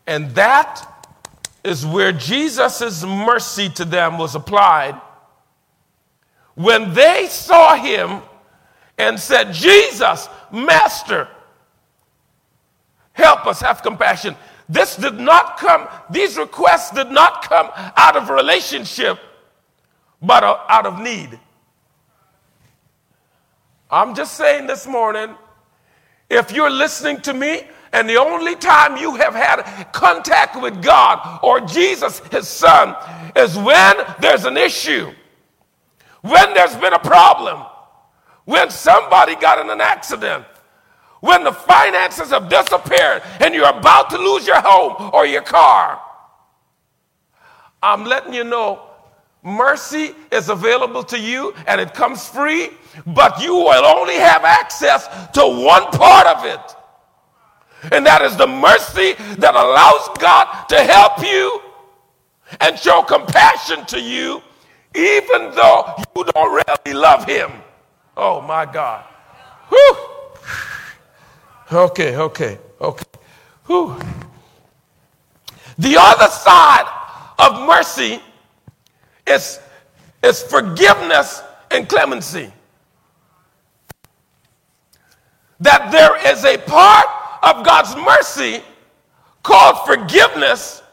And 0.05 0.31
that 0.31 1.07
is 1.63 1.85
where 1.85 2.11
Jesus' 2.11 3.05
mercy 3.05 3.69
to 3.69 3.85
them 3.85 4.17
was 4.17 4.35
applied. 4.35 4.99
When 6.55 6.93
they 6.93 7.27
saw 7.29 7.75
him 7.75 8.19
and 8.97 9.17
said, 9.17 9.53
Jesus, 9.53 10.27
Master, 10.51 11.29
help 13.13 13.47
us 13.47 13.61
have 13.61 13.81
compassion. 13.81 14.35
This 14.67 14.97
did 14.97 15.17
not 15.17 15.55
come, 15.57 15.87
these 16.09 16.37
requests 16.37 16.91
did 16.91 17.11
not 17.11 17.47
come 17.47 17.69
out 17.95 18.17
of 18.17 18.29
relationship, 18.29 19.19
but 20.21 20.43
out 20.43 20.85
of 20.85 20.99
need. 20.99 21.39
I'm 23.89 24.15
just 24.15 24.35
saying 24.35 24.67
this 24.67 24.85
morning 24.85 25.35
if 26.29 26.51
you're 26.51 26.69
listening 26.69 27.21
to 27.21 27.33
me, 27.33 27.61
and 27.93 28.09
the 28.09 28.17
only 28.17 28.55
time 28.55 28.97
you 28.97 29.15
have 29.15 29.33
had 29.33 29.63
contact 29.93 30.61
with 30.61 30.83
God 30.83 31.39
or 31.41 31.61
Jesus, 31.61 32.19
his 32.31 32.47
son, 32.47 32.95
is 33.35 33.57
when 33.57 33.95
there's 34.19 34.43
an 34.43 34.57
issue, 34.57 35.11
when 36.21 36.53
there's 36.53 36.75
been 36.75 36.93
a 36.93 36.99
problem, 36.99 37.65
when 38.43 38.69
somebody 38.69 39.35
got 39.35 39.59
in 39.59 39.69
an 39.69 39.79
accident, 39.79 40.43
when 41.21 41.43
the 41.43 41.51
finances 41.51 42.29
have 42.29 42.49
disappeared 42.49 43.23
and 43.39 43.55
you're 43.55 43.69
about 43.69 44.09
to 44.09 44.17
lose 44.17 44.45
your 44.45 44.61
home 44.61 45.09
or 45.13 45.25
your 45.25 45.41
car. 45.41 45.99
I'm 47.81 48.03
letting 48.03 48.33
you 48.33 48.43
know 48.43 48.86
mercy 49.47 50.11
is 50.31 50.49
available 50.49 51.03
to 51.03 51.17
you 51.17 51.53
and 51.67 51.79
it 51.79 51.93
comes 51.93 52.27
free, 52.27 52.69
but 53.07 53.41
you 53.41 53.55
will 53.55 53.85
only 53.85 54.15
have 54.15 54.43
access 54.43 55.07
to 55.31 55.41
one 55.41 55.85
part 55.91 56.27
of 56.27 56.45
it. 56.45 56.75
And 57.93 58.05
that 58.05 58.21
is 58.21 58.35
the 58.35 58.47
mercy 58.47 59.13
that 59.37 59.55
allows 59.55 60.09
God 60.19 60.65
to 60.67 60.83
help 60.83 61.21
you 61.23 61.61
and 62.59 62.77
show 62.77 63.01
compassion 63.03 63.85
to 63.85 64.01
you, 64.01 64.41
even 64.93 65.51
though 65.55 65.93
you 66.15 66.23
don't 66.25 66.53
really 66.53 66.99
love 66.99 67.25
Him. 67.25 67.51
Oh 68.17 68.41
my 68.41 68.65
God. 68.65 69.05
Whew. 69.69 69.97
Okay, 71.71 72.15
okay, 72.17 72.57
okay. 72.81 73.05
Whew. 73.67 73.99
The 75.77 75.95
other 75.97 76.27
side 76.27 76.87
of 77.37 77.67
mercy 77.67 78.19
is, 79.27 79.59
is 80.23 80.41
forgiveness 80.43 81.41
and 81.71 81.87
clemency. 81.87 82.51
That 85.59 85.91
there 85.91 86.31
is 86.31 86.45
a 86.45 86.57
part 86.57 87.05
of 87.43 87.65
God's 87.65 87.95
mercy 87.95 88.63
called 89.43 89.85
forgiveness, 89.85 90.83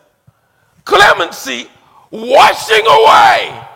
clemency, 0.85 1.69
washing 2.11 2.87
away 2.87 3.67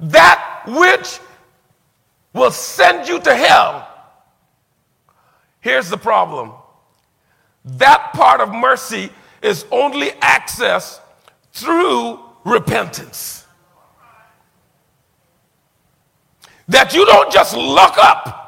that 0.00 0.62
which 0.66 1.18
will 2.32 2.50
send 2.50 3.08
you 3.08 3.20
to 3.20 3.34
hell. 3.34 3.86
Here's 5.60 5.90
the 5.90 5.98
problem 5.98 6.52
that 7.64 8.12
part 8.14 8.40
of 8.40 8.54
mercy 8.54 9.10
is 9.42 9.66
only 9.70 10.08
accessed 10.22 11.00
through 11.52 12.18
repentance. 12.44 13.39
That 16.70 16.94
you 16.94 17.04
don't 17.04 17.32
just 17.32 17.56
look 17.56 17.98
up 17.98 18.40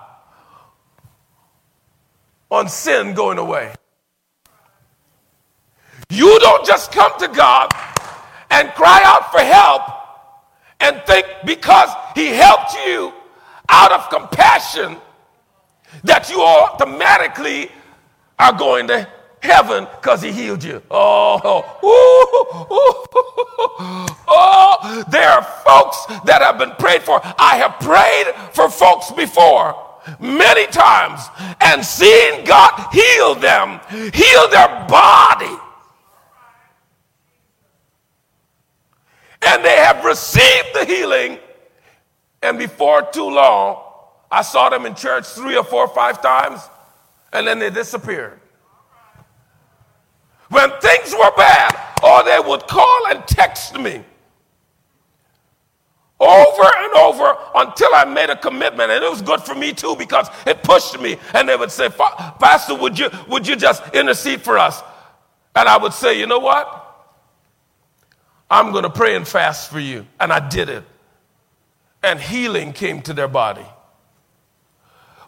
on 2.51 2.69
sin 2.69 3.15
going 3.15 3.39
away. 3.39 3.75
You 6.09 6.39
don't 6.39 6.65
just 6.65 6.93
come 6.93 7.13
to 7.19 7.27
God 7.27 7.71
and 8.51 8.69
cry 8.75 9.03
out 9.05 9.33
for 9.33 9.41
help 9.41 9.83
and 10.79 11.03
think 11.05 11.27
because 11.45 11.91
He 12.15 12.29
helped 12.29 12.75
you 12.87 13.13
out 13.69 13.91
of 13.91 14.09
compassion 14.09 14.97
that 16.05 16.31
you 16.31 16.41
automatically 16.43 17.71
are 18.39 18.53
going 18.53 18.87
to 18.87 19.09
heaven 19.43 19.87
because 19.97 20.23
he 20.23 20.33
healed 20.33 20.63
you. 20.63 20.83
Oh, 20.91 21.63
ooh, 21.83 22.69
ooh, 22.73 24.07
oh, 24.29 25.05
there 25.11 25.29
are 25.29 25.43
folks 25.43 26.07
that 26.25 26.41
have 26.43 26.59
been 26.59 26.71
prayed 26.73 27.03
for. 27.03 27.21
I 27.23 27.57
have 27.57 27.79
prayed 27.81 28.35
for 28.55 28.71
folks 28.71 29.11
before 29.11 29.77
many 30.21 30.67
times 30.69 31.21
and 31.61 31.85
seen 31.85 32.45
God 32.45 32.89
heal 32.93 33.35
them, 33.35 33.81
heal 33.91 34.49
their 34.49 34.87
body. 34.89 35.57
And 39.45 39.65
they 39.65 39.77
have 39.77 40.05
received 40.05 40.69
the 40.73 40.85
healing, 40.85 41.39
and 42.43 42.59
before 42.59 43.03
too 43.13 43.29
long, 43.29 43.83
I 44.31 44.43
saw 44.43 44.69
them 44.69 44.87
in 44.87 44.95
church 44.95 45.27
three 45.27 45.57
or 45.57 45.65
four 45.65 45.85
or 45.87 45.95
five 45.95 46.23
times, 46.23 46.61
and 47.33 47.45
then 47.47 47.59
they 47.59 47.71
disappeared. 47.71 48.39
When 50.53 50.71
things 50.81 51.15
were 51.15 51.33
bad, 51.35 51.75
or 52.05 52.23
they 52.25 52.39
would 52.39 52.67
call 52.67 53.07
and 53.09 53.27
text 53.27 53.79
me 53.79 54.05
over 56.21 56.71
and 56.77 56.93
over 56.93 57.37
until 57.55 57.89
I 57.95 58.05
made 58.05 58.29
a 58.29 58.37
commitment. 58.37 58.91
And 58.91 59.03
it 59.03 59.11
was 59.11 59.23
good 59.23 59.41
for 59.41 59.55
me 59.55 59.73
too 59.73 59.97
because 59.97 60.29
it 60.47 60.63
pushed 60.63 61.01
me. 61.01 61.17
And 61.33 61.49
they 61.49 61.57
would 61.57 61.71
say, 61.71 61.89
Pastor, 61.89 62.75
would 62.75 62.99
you, 62.99 63.09
would 63.29 63.49
you 63.49 63.57
just 63.57 63.83
intercede 63.95 64.43
for 64.43 64.59
us? 64.59 64.83
And 65.57 65.67
I 65.67 65.79
would 65.79 65.95
say, 65.95 66.19
you 66.19 66.27
know 66.27 66.39
what? 66.39 66.79
I'm 68.51 68.73
going 68.73 68.85
to 68.85 68.91
pray 68.91 69.17
and 69.17 69.27
fast 69.27 69.71
for 69.71 69.81
you. 69.81 70.07
And 70.21 70.31
I 70.31 70.47
did 70.47 70.69
it. 70.69 70.85
And 72.03 72.21
healing 72.21 72.75
came 72.75 73.01
to 73.03 73.15
their 73.15 73.29
body. 73.29 73.65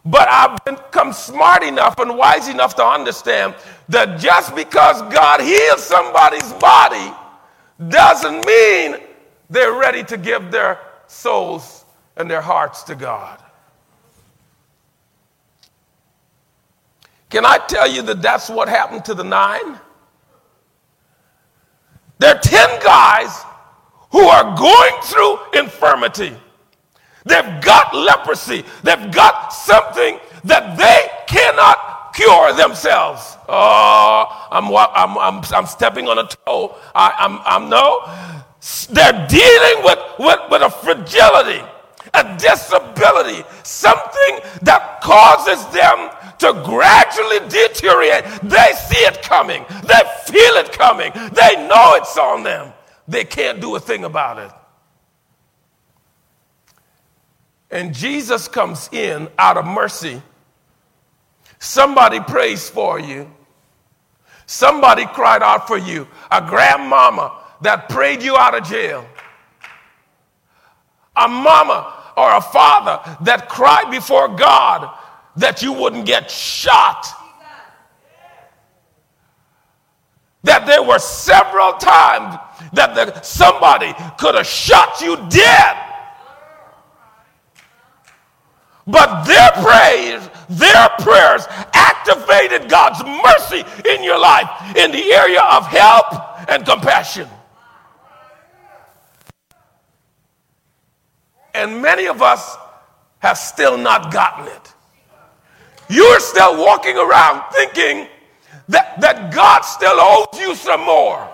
But 0.05 0.27
I've 0.29 0.63
become 0.63 1.13
smart 1.13 1.63
enough 1.63 1.99
and 1.99 2.15
wise 2.15 2.47
enough 2.47 2.75
to 2.75 2.85
understand 2.85 3.55
that 3.89 4.19
just 4.19 4.55
because 4.55 5.01
God 5.13 5.41
heals 5.41 5.83
somebody's 5.83 6.53
body 6.53 7.11
doesn't 7.89 8.45
mean 8.45 8.97
they're 9.49 9.73
ready 9.73 10.03
to 10.03 10.17
give 10.17 10.51
their 10.51 10.79
souls 11.07 11.85
and 12.17 12.29
their 12.29 12.41
hearts 12.41 12.83
to 12.83 12.95
God. 12.95 13.41
Can 17.31 17.45
I 17.45 17.57
tell 17.67 17.89
you 17.89 18.01
that 18.03 18.21
that's 18.21 18.49
what 18.49 18.69
happened 18.69 19.03
to 19.05 19.15
the 19.15 19.23
nine? 19.23 19.79
There 22.19 22.33
are 22.33 22.39
10 22.39 22.79
guys 22.81 23.43
who 24.11 24.21
are 24.21 24.55
going 24.55 25.01
through 25.01 25.59
infirmity. 25.59 26.37
They've 27.25 27.61
got 27.61 27.93
leprosy. 27.95 28.63
They've 28.83 29.11
got 29.11 29.51
something 29.51 30.19
that 30.43 30.77
they 30.77 31.09
cannot 31.27 32.13
cure 32.13 32.53
themselves. 32.53 33.37
Oh, 33.49 34.47
I'm, 34.51 34.65
I'm, 34.67 35.17
I'm, 35.17 35.43
I'm 35.53 35.65
stepping 35.65 36.07
on 36.07 36.19
a 36.19 36.27
toe. 36.27 36.75
I, 36.93 37.13
I'm, 37.17 37.39
I'm 37.43 37.69
no. 37.69 38.05
They're 38.89 39.27
dealing 39.27 39.83
with, 39.83 39.99
with, 40.19 40.39
with 40.49 40.61
a 40.61 40.69
fragility, 40.69 41.61
a 42.13 42.37
disability, 42.37 43.43
something 43.63 44.39
that 44.61 45.01
causes 45.01 45.65
them 45.67 46.09
to 46.39 46.53
gradually 46.63 47.39
deteriorate. 47.49 48.25
They 48.43 48.73
see 48.87 49.03
it 49.05 49.21
coming, 49.21 49.65
they 49.83 50.01
feel 50.25 50.55
it 50.55 50.71
coming, 50.71 51.11
they 51.13 51.67
know 51.67 51.95
it's 51.95 52.17
on 52.17 52.43
them. 52.43 52.73
They 53.07 53.23
can't 53.23 53.61
do 53.61 53.75
a 53.75 53.79
thing 53.79 54.03
about 54.03 54.39
it. 54.39 54.51
And 57.75 57.93
Jesus 57.93 58.47
comes 58.47 58.87
in 58.93 59.27
out 59.37 59.57
of 59.57 59.65
mercy. 59.65 60.21
Somebody 61.59 62.21
prays 62.21 62.69
for 62.69 62.97
you. 62.97 63.29
Somebody 64.45 65.05
cried 65.07 65.43
out 65.43 65.67
for 65.67 65.77
you. 65.77 66.07
A 66.31 66.39
grandmama 66.39 67.37
that 67.59 67.89
prayed 67.89 68.23
you 68.23 68.37
out 68.37 68.55
of 68.55 68.63
jail, 68.63 69.05
a 71.17 71.27
mama 71.27 72.13
or 72.15 72.37
a 72.37 72.39
father 72.39 73.17
that 73.25 73.49
cried 73.49 73.91
before 73.91 74.29
God 74.29 74.97
that 75.35 75.61
you 75.61 75.73
wouldn't 75.73 76.05
get 76.05 76.31
shot. 76.31 77.05
That 80.43 80.65
there 80.65 80.81
were 80.81 80.99
several 80.99 81.73
times 81.73 82.37
that 82.71 82.95
the, 82.95 83.21
somebody 83.21 83.93
could 84.17 84.35
have 84.35 84.47
shot 84.47 85.01
you 85.01 85.17
dead. 85.29 85.84
But 88.87 89.23
their 89.23 89.51
prayers, 89.63 90.29
their 90.49 90.89
prayers 90.99 91.47
activated 91.73 92.69
God's 92.69 93.03
mercy 93.03 93.63
in 93.89 94.03
your 94.03 94.19
life 94.19 94.49
in 94.77 94.91
the 94.91 95.13
area 95.13 95.41
of 95.41 95.65
help 95.67 96.49
and 96.49 96.65
compassion. 96.65 97.27
And 101.55 101.81
many 101.81 102.05
of 102.07 102.21
us 102.21 102.57
have 103.19 103.37
still 103.37 103.77
not 103.77 104.11
gotten 104.11 104.47
it. 104.47 104.73
you're 105.89 106.19
still 106.19 106.63
walking 106.63 106.97
around 106.97 107.41
thinking 107.53 108.07
that, 108.67 108.99
that 109.01 109.33
God 109.33 109.61
still 109.61 109.97
owes 109.97 110.39
you 110.39 110.55
some 110.55 110.81
more. 110.81 111.27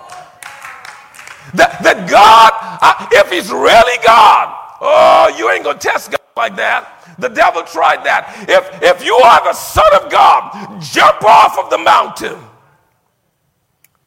That, 1.55 1.81
that 1.83 2.09
God, 2.09 2.51
uh, 2.81 3.07
if 3.11 3.31
He's 3.31 3.51
really 3.51 3.97
God, 4.05 4.55
oh, 4.79 5.35
you 5.37 5.49
ain't 5.49 5.63
gonna 5.63 5.79
test 5.79 6.11
God 6.11 6.21
like 6.37 6.55
that. 6.57 7.00
The 7.19 7.29
devil 7.29 7.63
tried 7.63 8.05
that. 8.05 8.45
If, 8.47 8.81
if 8.81 9.05
you 9.05 9.15
are 9.15 9.43
the 9.43 9.53
Son 9.53 9.93
of 10.01 10.11
God, 10.11 10.81
jump 10.81 11.23
off 11.23 11.57
of 11.57 11.69
the 11.69 11.77
mountain. 11.77 12.37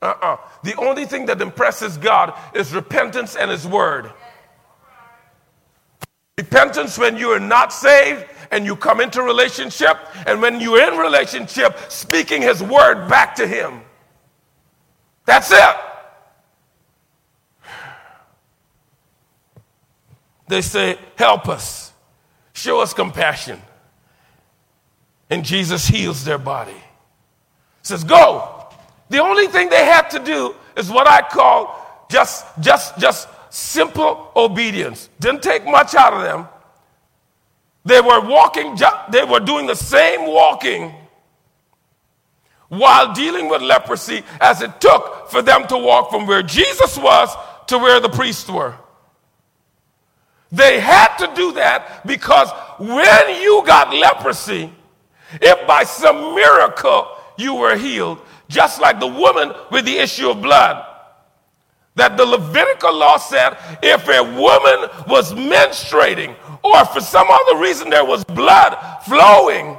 Uh-uh. 0.02 0.36
The 0.62 0.74
only 0.76 1.06
thing 1.06 1.26
that 1.26 1.40
impresses 1.40 1.96
God 1.96 2.38
is 2.54 2.74
repentance 2.74 3.36
and 3.36 3.50
His 3.50 3.66
Word. 3.66 4.12
Repentance 6.36 6.98
when 6.98 7.16
you 7.16 7.30
are 7.30 7.40
not 7.40 7.72
saved 7.72 8.24
and 8.50 8.66
you 8.66 8.76
come 8.76 9.00
into 9.00 9.22
relationship, 9.22 9.96
and 10.26 10.40
when 10.42 10.60
you're 10.60 10.80
in 10.80 10.98
relationship, 10.98 11.76
speaking 11.88 12.42
His 12.42 12.62
Word 12.62 13.08
back 13.08 13.34
to 13.36 13.46
Him. 13.46 13.80
That's 15.24 15.50
it. 15.50 15.76
They 20.48 20.60
say, 20.60 20.98
Help 21.16 21.48
us, 21.48 21.93
show 22.54 22.80
us 22.80 22.94
compassion. 22.94 23.60
And 25.28 25.44
Jesus 25.44 25.86
heals 25.86 26.24
their 26.24 26.38
body. 26.38 26.80
Says, 27.82 28.02
Go. 28.04 28.50
The 29.10 29.18
only 29.18 29.48
thing 29.48 29.68
they 29.68 29.84
had 29.84 30.08
to 30.10 30.18
do 30.18 30.54
is 30.76 30.88
what 30.90 31.06
I 31.06 31.20
call 31.20 32.06
just, 32.10 32.46
just, 32.60 32.98
just 32.98 33.28
simple 33.50 34.32
obedience. 34.34 35.10
Didn't 35.20 35.42
take 35.42 35.64
much 35.66 35.94
out 35.94 36.14
of 36.14 36.22
them. 36.22 36.48
They 37.84 38.00
were 38.00 38.20
walking, 38.20 38.76
they 39.10 39.24
were 39.24 39.40
doing 39.40 39.66
the 39.66 39.76
same 39.76 40.26
walking 40.26 40.94
while 42.68 43.12
dealing 43.12 43.48
with 43.48 43.60
leprosy 43.60 44.22
as 44.40 44.62
it 44.62 44.80
took 44.80 45.28
for 45.30 45.42
them 45.42 45.66
to 45.66 45.76
walk 45.76 46.10
from 46.10 46.26
where 46.26 46.42
Jesus 46.42 46.96
was 46.96 47.28
to 47.66 47.78
where 47.78 48.00
the 48.00 48.08
priests 48.08 48.48
were. 48.48 48.74
They 50.54 50.78
had 50.78 51.16
to 51.16 51.34
do 51.34 51.52
that 51.52 52.06
because 52.06 52.48
when 52.78 53.42
you 53.42 53.62
got 53.66 53.92
leprosy, 53.92 54.72
if 55.32 55.66
by 55.66 55.82
some 55.82 56.34
miracle 56.34 57.08
you 57.36 57.54
were 57.54 57.76
healed, 57.76 58.20
just 58.48 58.80
like 58.80 59.00
the 59.00 59.06
woman 59.06 59.52
with 59.72 59.84
the 59.84 59.98
issue 59.98 60.30
of 60.30 60.40
blood, 60.40 60.86
that 61.96 62.16
the 62.16 62.24
Levitical 62.24 62.96
law 62.96 63.16
said 63.16 63.56
if 63.82 64.08
a 64.08 64.22
woman 64.22 64.90
was 65.08 65.32
menstruating 65.32 66.36
or 66.62 66.84
for 66.86 67.00
some 67.00 67.26
other 67.28 67.58
reason 67.58 67.90
there 67.90 68.04
was 68.04 68.24
blood 68.24 68.76
flowing, 69.06 69.76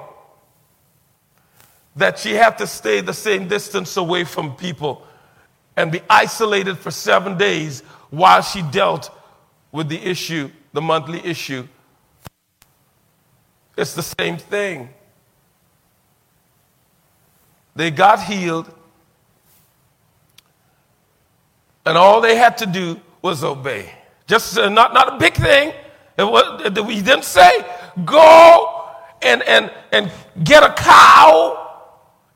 that 1.95 2.19
she 2.19 2.33
had 2.33 2.57
to 2.57 2.67
stay 2.67 2.99
the 2.99 3.13
same 3.13 3.47
distance 3.47 3.95
away 3.95 4.25
from 4.25 4.53
people 4.55 5.07
and 5.77 5.89
be 5.89 6.01
isolated 6.09 6.77
for 6.77 6.91
seven 6.91 7.37
days 7.37 7.79
while 8.09 8.41
she 8.41 8.61
dealt 8.63 9.09
with 9.71 9.89
the 9.89 9.97
issue, 9.97 10.49
the 10.75 10.81
monthly 10.81 11.25
issue. 11.25 11.67
It's 13.75 13.93
the 13.93 14.03
same 14.03 14.37
thing. 14.37 14.89
They 17.75 17.91
got 17.91 18.21
healed 18.23 18.71
And 21.85 21.97
all 21.97 22.19
they 22.19 22.35
had 22.35 22.57
to 22.59 22.65
do 22.65 22.99
was 23.21 23.43
obey. 23.43 23.93
Just 24.27 24.57
uh, 24.57 24.69
not, 24.69 24.93
not 24.93 25.13
a 25.13 25.17
big 25.17 25.35
thing. 25.35 25.71
It 26.17 26.23
was, 26.23 26.63
he 26.89 27.01
didn't 27.01 27.25
say, 27.25 27.63
go 28.03 28.89
and, 29.21 29.43
and, 29.43 29.71
and 29.91 30.11
get 30.43 30.63
a 30.63 30.73
cow 30.73 31.64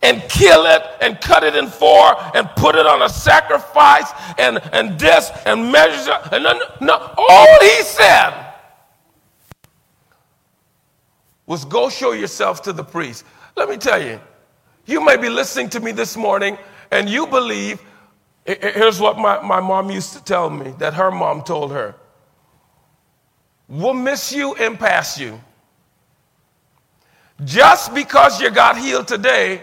and 0.01 0.21
kill 0.29 0.65
it 0.65 0.81
and 1.01 1.19
cut 1.19 1.43
it 1.43 1.55
in 1.55 1.67
four 1.67 2.15
and 2.35 2.49
put 2.55 2.75
it 2.75 2.85
on 2.85 3.01
a 3.01 3.09
sacrifice 3.09 4.11
and, 4.37 4.59
and 4.71 4.99
this 4.99 5.29
and 5.45 5.71
measure. 5.71 6.17
And 6.31 6.43
no, 6.43 6.59
no, 6.81 7.13
all 7.17 7.59
he 7.61 7.83
said 7.83 8.53
was 11.45 11.65
go 11.65 11.89
show 11.89 12.13
yourself 12.13 12.61
to 12.63 12.73
the 12.73 12.83
priest. 12.83 13.25
Let 13.55 13.69
me 13.69 13.77
tell 13.77 14.01
you, 14.01 14.19
you 14.85 15.03
may 15.03 15.17
be 15.17 15.29
listening 15.29 15.69
to 15.71 15.79
me 15.79 15.91
this 15.91 16.15
morning 16.15 16.57
and 16.91 17.09
you 17.09 17.27
believe 17.27 17.81
Here's 18.57 18.99
what 18.99 19.19
my, 19.19 19.39
my 19.41 19.59
mom 19.59 19.91
used 19.91 20.13
to 20.13 20.23
tell 20.23 20.49
me 20.49 20.73
that 20.79 20.95
her 20.95 21.11
mom 21.11 21.43
told 21.43 21.71
her 21.71 21.95
We'll 23.67 23.93
miss 23.93 24.33
you 24.33 24.55
and 24.55 24.79
pass 24.79 25.19
you. 25.19 25.39
Just 27.45 27.93
because 27.93 28.41
you 28.41 28.49
got 28.49 28.79
healed 28.79 29.07
today 29.07 29.61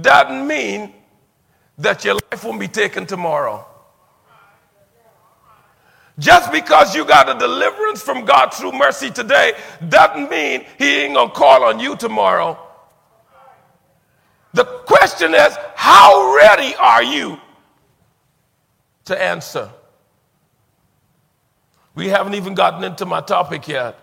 doesn't 0.00 0.46
mean 0.46 0.92
that 1.78 2.04
your 2.04 2.14
life 2.14 2.44
won't 2.44 2.60
be 2.60 2.68
taken 2.68 3.06
tomorrow. 3.06 3.66
Just 6.18 6.52
because 6.52 6.94
you 6.94 7.04
got 7.04 7.28
a 7.34 7.38
deliverance 7.38 8.00
from 8.00 8.24
God 8.24 8.54
through 8.54 8.72
mercy 8.72 9.10
today 9.10 9.54
doesn't 9.88 10.30
mean 10.30 10.64
He 10.78 11.02
ain't 11.02 11.14
gonna 11.14 11.30
call 11.32 11.64
on 11.64 11.80
you 11.80 11.96
tomorrow. 11.96 12.58
The 14.52 14.64
question 14.64 15.34
is, 15.34 15.56
how 15.74 16.36
ready 16.36 16.76
are 16.76 17.02
you 17.02 17.40
to 19.06 19.20
answer. 19.22 19.70
We 21.94 22.08
haven't 22.08 22.34
even 22.34 22.54
gotten 22.54 22.84
into 22.84 23.06
my 23.06 23.20
topic 23.20 23.68
yet 23.68 23.98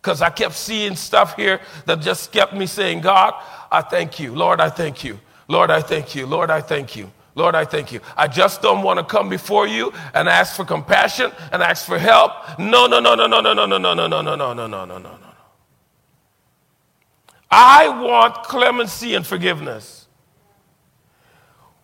because 0.00 0.22
I 0.22 0.30
kept 0.30 0.54
seeing 0.54 0.96
stuff 0.96 1.36
here 1.36 1.60
that 1.84 2.00
just 2.00 2.32
kept 2.32 2.54
me 2.54 2.66
saying, 2.66 3.02
God, 3.02 3.34
I 3.70 3.82
thank 3.82 4.18
you. 4.18 4.34
Lord, 4.34 4.60
I 4.60 4.70
thank 4.70 5.04
you. 5.04 5.20
Lord, 5.48 5.70
I 5.70 5.80
thank 5.80 6.14
you. 6.14 6.26
Lord, 6.26 6.50
I 6.50 6.60
thank 6.60 6.96
you. 6.96 7.10
Lord, 7.34 7.54
I 7.54 7.66
thank 7.66 7.92
you. 7.92 8.00
I 8.16 8.28
just 8.28 8.62
don't 8.62 8.82
want 8.82 8.98
to 8.98 9.04
come 9.04 9.28
before 9.28 9.66
you 9.66 9.92
and 10.14 10.28
ask 10.28 10.56
for 10.56 10.64
compassion 10.64 11.30
and 11.52 11.62
ask 11.62 11.84
for 11.84 11.98
help. 11.98 12.32
No, 12.58 12.86
no, 12.86 12.98
no, 12.98 13.14
no, 13.14 13.26
no, 13.26 13.40
no, 13.40 13.52
no, 13.52 13.66
no, 13.66 13.76
no, 13.76 13.94
no, 13.94 14.06
no, 14.06 14.22
no, 14.22 14.34
no, 14.34 14.54
no, 14.54 14.66
no, 14.66 14.84
no, 14.84 14.98
no. 14.98 15.18
I 17.50 17.88
want 17.88 18.42
clemency 18.44 19.14
and 19.14 19.26
forgiveness. 19.26 20.08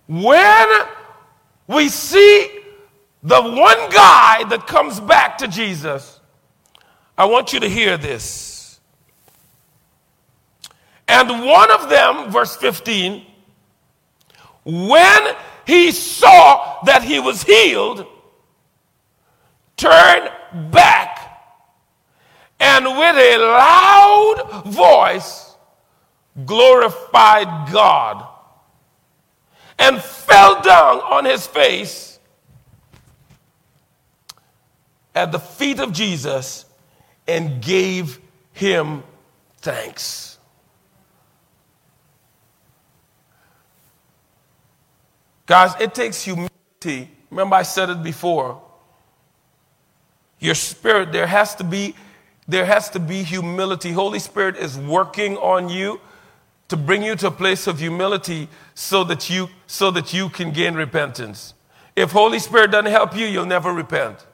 When 0.07 0.69
we 1.67 1.89
see 1.89 2.51
the 3.23 3.41
one 3.41 3.91
guy 3.91 4.45
that 4.45 4.67
comes 4.67 4.99
back 5.01 5.39
to 5.39 5.49
Jesus, 5.49 6.19
I 7.17 7.27
want 7.27 7.53
you 7.53 7.61
to 7.61 7.69
hear 7.69 7.97
this. 7.97 8.81
And 11.07 11.45
one 11.45 11.71
of 11.71 11.91
them, 11.91 12.31
verse 12.31 12.57
15, 12.57 13.27
when 14.65 15.37
he 15.67 15.93
saw 15.93 16.83
that 16.85 17.03
he 17.03 17.19
was 17.19 17.43
healed, 17.43 18.07
turned 19.77 20.31
back 20.71 21.23
and 22.61 22.85
with 22.85 23.17
a 23.17 23.39
loud 23.39 24.63
voice 24.67 25.57
glorified 26.47 27.73
God 27.73 28.25
and 29.79 30.01
fell 30.01 30.63
down 30.63 31.01
on 31.01 31.25
his 31.25 31.47
face 31.47 32.21
at 35.15 35.33
the 35.33 35.41
feet 35.41 35.81
of 35.81 35.93
Jesus 35.93 36.65
and 37.27 37.61
gave 37.61 38.21
him 38.53 39.03
thanks. 39.59 40.32
Guys, 45.53 45.75
it 45.79 45.95
takes 45.95 46.23
humility. 46.23 47.11
Remember, 47.29 47.57
I 47.57 47.63
said 47.63 47.91
it 47.91 48.03
before. 48.03 48.59
Your 50.41 50.55
spirit, 50.55 51.13
there 51.13 51.27
has 51.27 51.55
to 51.57 51.63
be, 51.63 51.95
there 52.49 52.65
has 52.65 52.89
to 52.89 52.99
be 52.99 53.23
humility. 53.23 53.91
Holy 53.91 54.19
Spirit 54.19 54.57
is 54.57 54.79
working 54.79 55.37
on 55.37 55.69
you 55.69 56.01
to 56.69 56.77
bring 56.79 57.03
you 57.03 57.17
to 57.17 57.27
a 57.27 57.31
place 57.31 57.67
of 57.67 57.81
humility 57.81 58.49
so 58.73 59.05
that 59.05 59.29
you 59.29 59.51
so 59.67 59.91
that 59.91 60.15
you 60.15 60.31
can 60.31 60.53
gain 60.53 60.73
repentance. 60.73 61.53
If 61.95 62.13
Holy 62.13 62.39
Spirit 62.39 62.71
doesn't 62.71 62.91
help 62.91 63.15
you, 63.15 63.27
you'll 63.27 63.45
never 63.45 63.75
repent. 63.75 64.25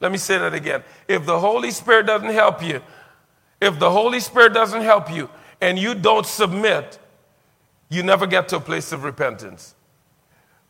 Let 0.00 0.10
me 0.10 0.18
say 0.18 0.38
that 0.38 0.54
again. 0.54 0.82
If 1.06 1.24
the 1.24 1.38
Holy 1.38 1.70
Spirit 1.70 2.06
doesn't 2.06 2.30
help 2.30 2.64
you, 2.64 2.82
if 3.60 3.78
the 3.78 3.92
Holy 3.92 4.18
Spirit 4.18 4.54
doesn't 4.54 4.82
help 4.82 5.08
you 5.08 5.30
and 5.60 5.78
you 5.78 5.94
don't 5.94 6.26
submit, 6.26 6.98
you 7.88 8.02
never 8.02 8.26
get 8.26 8.48
to 8.48 8.56
a 8.56 8.60
place 8.60 8.90
of 8.90 9.04
repentance. 9.04 9.76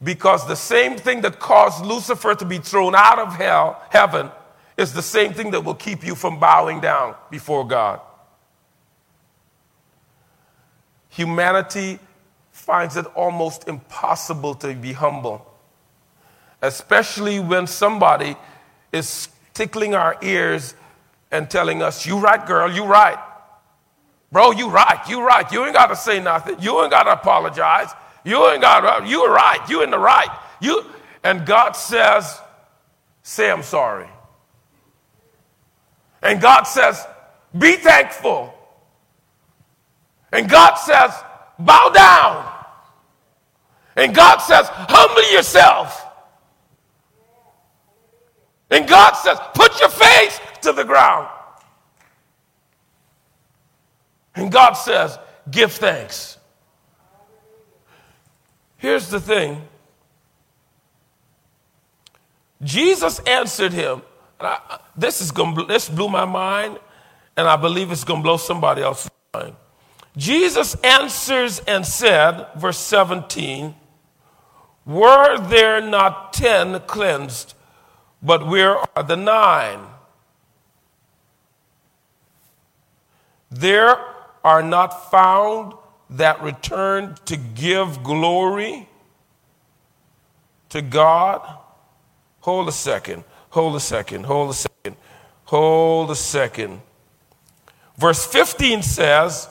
Because 0.02 0.46
the 0.48 0.56
same 0.56 0.96
thing 0.96 1.20
that 1.22 1.38
caused 1.38 1.84
Lucifer 1.84 2.34
to 2.34 2.44
be 2.44 2.58
thrown 2.58 2.94
out 2.94 3.18
of 3.18 3.34
hell, 3.34 3.82
heaven, 3.90 4.30
is 4.76 4.94
the 4.94 5.02
same 5.02 5.34
thing 5.34 5.50
that 5.50 5.62
will 5.62 5.74
keep 5.74 6.04
you 6.04 6.14
from 6.14 6.40
bowing 6.40 6.80
down 6.80 7.14
before 7.30 7.66
God. 7.66 8.00
Humanity 11.10 11.98
finds 12.50 12.96
it 12.96 13.04
almost 13.14 13.68
impossible 13.68 14.54
to 14.54 14.74
be 14.74 14.92
humble, 14.92 15.46
especially 16.62 17.40
when 17.40 17.66
somebody 17.66 18.36
is 18.92 19.28
tickling 19.52 19.94
our 19.94 20.16
ears 20.22 20.74
and 21.30 21.50
telling 21.50 21.82
us, 21.82 22.06
You 22.06 22.18
right, 22.18 22.44
girl, 22.46 22.70
you 22.70 22.84
right. 22.84 23.18
Bro, 24.32 24.52
you 24.52 24.68
right. 24.70 25.00
You 25.08 25.26
right. 25.26 25.50
You 25.50 25.64
ain't 25.64 25.74
got 25.74 25.88
to 25.88 25.96
say 25.96 26.20
nothing. 26.20 26.56
You 26.60 26.80
ain't 26.82 26.90
got 26.90 27.04
to 27.04 27.12
apologize. 27.12 27.90
You 28.24 28.48
ain't 28.50 28.60
got 28.60 29.06
you 29.06 29.22
are 29.22 29.32
right. 29.32 29.68
You 29.68 29.82
in 29.82 29.90
the 29.90 29.98
right. 29.98 30.28
You, 30.60 30.84
and 31.24 31.46
God 31.46 31.72
says, 31.72 32.40
say 33.22 33.50
I'm 33.50 33.62
sorry. 33.62 34.08
And 36.22 36.40
God 36.40 36.64
says, 36.64 37.06
be 37.56 37.76
thankful. 37.76 38.54
And 40.32 40.48
God 40.48 40.74
says, 40.74 41.12
bow 41.58 41.90
down. 41.90 42.52
And 43.96 44.14
God 44.14 44.38
says, 44.38 44.66
humble 44.70 45.32
yourself. 45.32 46.06
And 48.70 48.88
God 48.88 49.14
says, 49.14 49.38
put 49.54 49.80
your 49.80 49.88
face 49.88 50.40
to 50.62 50.72
the 50.72 50.84
ground. 50.84 51.28
And 54.34 54.52
God 54.52 54.74
says, 54.74 55.18
give 55.50 55.72
thanks. 55.72 56.38
Here's 58.80 59.10
the 59.10 59.20
thing 59.20 59.62
Jesus 62.62 63.18
answered 63.20 63.72
him. 63.74 64.02
I, 64.40 64.80
this, 64.96 65.20
is 65.20 65.30
gonna, 65.30 65.66
this 65.66 65.88
blew 65.88 66.08
my 66.08 66.24
mind, 66.24 66.78
and 67.36 67.46
I 67.46 67.56
believe 67.56 67.92
it's 67.92 68.04
going 68.04 68.20
to 68.20 68.24
blow 68.24 68.38
somebody 68.38 68.80
else's 68.82 69.10
mind. 69.34 69.54
Jesus 70.16 70.74
answers 70.76 71.60
and 71.60 71.86
said, 71.86 72.46
verse 72.56 72.78
17, 72.78 73.74
Were 74.86 75.38
there 75.38 75.82
not 75.82 76.32
ten 76.32 76.80
cleansed, 76.80 77.54
but 78.22 78.46
where 78.46 78.78
are 78.96 79.02
the 79.02 79.16
nine? 79.16 79.80
There 83.50 83.98
are 84.42 84.62
not 84.62 85.10
found 85.10 85.74
that 86.10 86.42
returned 86.42 87.24
to 87.26 87.36
give 87.36 88.02
glory 88.02 88.88
to 90.70 90.82
God. 90.82 91.58
Hold 92.40 92.68
a 92.68 92.72
second, 92.72 93.24
hold 93.50 93.76
a 93.76 93.80
second, 93.80 94.24
hold 94.24 94.50
a 94.50 94.54
second, 94.54 94.96
hold 95.44 96.10
a 96.10 96.16
second. 96.16 96.80
Verse 97.96 98.24
15 98.26 98.82
says, 98.82 99.48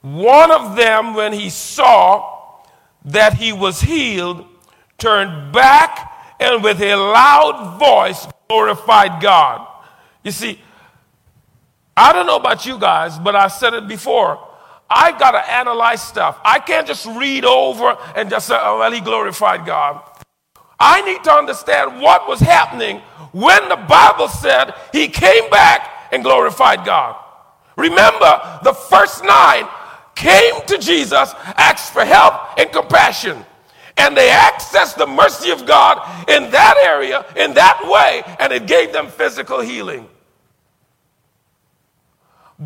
One 0.00 0.50
of 0.50 0.76
them, 0.76 1.14
when 1.14 1.32
he 1.32 1.50
saw 1.50 2.62
that 3.04 3.34
he 3.34 3.52
was 3.52 3.80
healed, 3.80 4.46
turned 4.96 5.52
back 5.52 6.12
and 6.40 6.62
with 6.62 6.80
a 6.80 6.94
loud 6.94 7.78
voice 7.78 8.26
glorified 8.48 9.20
God. 9.20 9.66
You 10.22 10.30
see, 10.30 10.60
I 11.96 12.12
don't 12.12 12.26
know 12.26 12.36
about 12.36 12.64
you 12.64 12.78
guys, 12.78 13.18
but 13.18 13.36
I 13.36 13.48
said 13.48 13.74
it 13.74 13.86
before. 13.86 14.38
I 14.88 15.16
got 15.18 15.32
to 15.32 15.50
analyze 15.50 16.02
stuff. 16.02 16.38
I 16.44 16.58
can't 16.58 16.86
just 16.86 17.06
read 17.06 17.44
over 17.44 17.96
and 18.14 18.30
just 18.30 18.46
say, 18.48 18.56
oh, 18.58 18.78
well, 18.78 18.92
he 18.92 19.00
glorified 19.00 19.66
God. 19.66 20.02
I 20.78 21.00
need 21.02 21.24
to 21.24 21.32
understand 21.32 22.00
what 22.00 22.28
was 22.28 22.40
happening 22.40 23.00
when 23.32 23.68
the 23.68 23.76
Bible 23.76 24.28
said 24.28 24.74
he 24.92 25.08
came 25.08 25.48
back 25.50 26.08
and 26.12 26.22
glorified 26.22 26.84
God. 26.84 27.16
Remember, 27.76 28.60
the 28.62 28.72
first 28.72 29.24
nine 29.24 29.66
came 30.14 30.54
to 30.66 30.78
Jesus, 30.78 31.32
asked 31.56 31.92
for 31.92 32.04
help 32.04 32.58
and 32.58 32.70
compassion. 32.70 33.44
And 33.96 34.16
they 34.16 34.28
accessed 34.28 34.96
the 34.96 35.06
mercy 35.06 35.50
of 35.50 35.66
God 35.66 36.28
in 36.28 36.50
that 36.50 36.76
area, 36.84 37.24
in 37.36 37.54
that 37.54 37.80
way, 37.84 38.22
and 38.38 38.52
it 38.52 38.66
gave 38.66 38.92
them 38.92 39.08
physical 39.08 39.60
healing. 39.60 40.08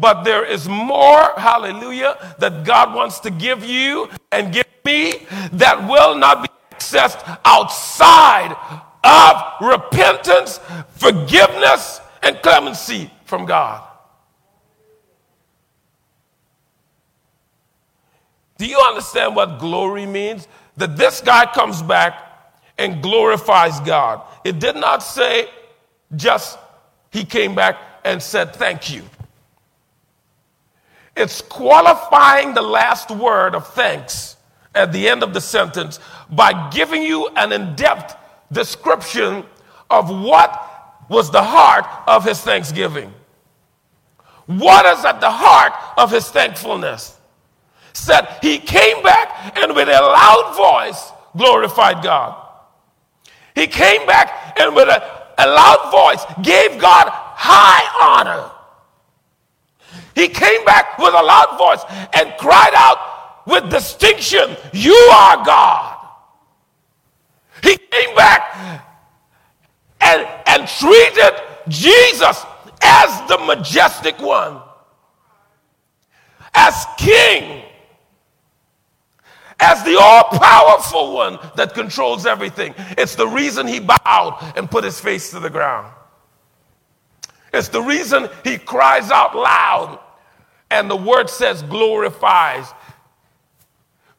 But 0.00 0.22
there 0.22 0.44
is 0.44 0.68
more, 0.68 1.32
hallelujah, 1.36 2.34
that 2.38 2.64
God 2.64 2.94
wants 2.94 3.18
to 3.20 3.30
give 3.30 3.64
you 3.64 4.08
and 4.30 4.52
give 4.52 4.66
me 4.84 5.26
that 5.52 5.88
will 5.88 6.16
not 6.16 6.42
be 6.42 6.48
accessed 6.76 7.38
outside 7.44 8.56
of 9.02 9.66
repentance, 9.66 10.60
forgiveness, 10.90 12.00
and 12.22 12.40
clemency 12.42 13.10
from 13.24 13.44
God. 13.44 13.84
Do 18.56 18.66
you 18.66 18.78
understand 18.80 19.34
what 19.36 19.58
glory 19.58 20.06
means? 20.06 20.48
That 20.76 20.96
this 20.96 21.20
guy 21.20 21.46
comes 21.46 21.82
back 21.82 22.24
and 22.76 23.02
glorifies 23.02 23.80
God. 23.80 24.22
It 24.44 24.58
did 24.58 24.76
not 24.76 25.02
say 25.02 25.48
just 26.14 26.58
he 27.10 27.24
came 27.24 27.54
back 27.54 27.76
and 28.04 28.22
said 28.22 28.54
thank 28.54 28.92
you. 28.92 29.02
It's 31.18 31.42
qualifying 31.42 32.54
the 32.54 32.62
last 32.62 33.10
word 33.10 33.56
of 33.56 33.66
thanks 33.74 34.36
at 34.72 34.92
the 34.92 35.08
end 35.08 35.24
of 35.24 35.34
the 35.34 35.40
sentence 35.40 35.98
by 36.30 36.70
giving 36.70 37.02
you 37.02 37.28
an 37.34 37.50
in 37.50 37.74
depth 37.74 38.16
description 38.52 39.44
of 39.90 40.08
what 40.08 41.04
was 41.08 41.32
the 41.32 41.42
heart 41.42 41.84
of 42.06 42.24
his 42.24 42.40
thanksgiving. 42.40 43.12
What 44.46 44.86
is 44.96 45.04
at 45.04 45.20
the 45.20 45.30
heart 45.30 45.72
of 45.96 46.12
his 46.12 46.30
thankfulness? 46.30 47.18
Said 47.94 48.28
he 48.40 48.58
came 48.58 49.02
back 49.02 49.58
and 49.58 49.74
with 49.74 49.88
a 49.88 50.00
loud 50.00 50.54
voice 50.56 51.10
glorified 51.36 52.00
God. 52.00 52.46
He 53.56 53.66
came 53.66 54.06
back 54.06 54.56
and 54.60 54.72
with 54.76 54.88
a, 54.88 55.34
a 55.36 55.46
loud 55.48 55.90
voice 55.90 56.24
gave 56.42 56.80
God 56.80 57.08
high 57.10 57.82
honor. 58.00 58.52
He 60.14 60.28
came 60.28 60.64
back 60.64 60.98
with 60.98 61.14
a 61.14 61.22
loud 61.22 61.56
voice 61.58 62.08
and 62.12 62.34
cried 62.38 62.72
out 62.74 63.46
with 63.46 63.70
distinction, 63.70 64.56
You 64.72 64.94
are 64.94 65.44
God. 65.44 65.96
He 67.62 67.76
came 67.76 68.14
back 68.14 68.84
and, 70.00 70.28
and 70.46 70.68
treated 70.68 71.32
Jesus 71.68 72.44
as 72.82 73.28
the 73.28 73.38
majestic 73.38 74.18
one, 74.20 74.60
as 76.54 76.86
king, 76.98 77.62
as 79.60 79.82
the 79.84 79.98
all 79.98 80.24
powerful 80.24 81.14
one 81.14 81.38
that 81.56 81.74
controls 81.74 82.26
everything. 82.26 82.74
It's 82.96 83.16
the 83.16 83.26
reason 83.26 83.66
he 83.66 83.80
bowed 83.80 84.52
and 84.56 84.70
put 84.70 84.84
his 84.84 85.00
face 85.00 85.30
to 85.30 85.40
the 85.40 85.50
ground. 85.50 85.92
It's 87.52 87.68
the 87.68 87.82
reason 87.82 88.28
he 88.44 88.58
cries 88.58 89.10
out 89.10 89.34
loud 89.36 89.98
and 90.70 90.90
the 90.90 90.96
word 90.96 91.30
says 91.30 91.62
glorifies 91.62 92.72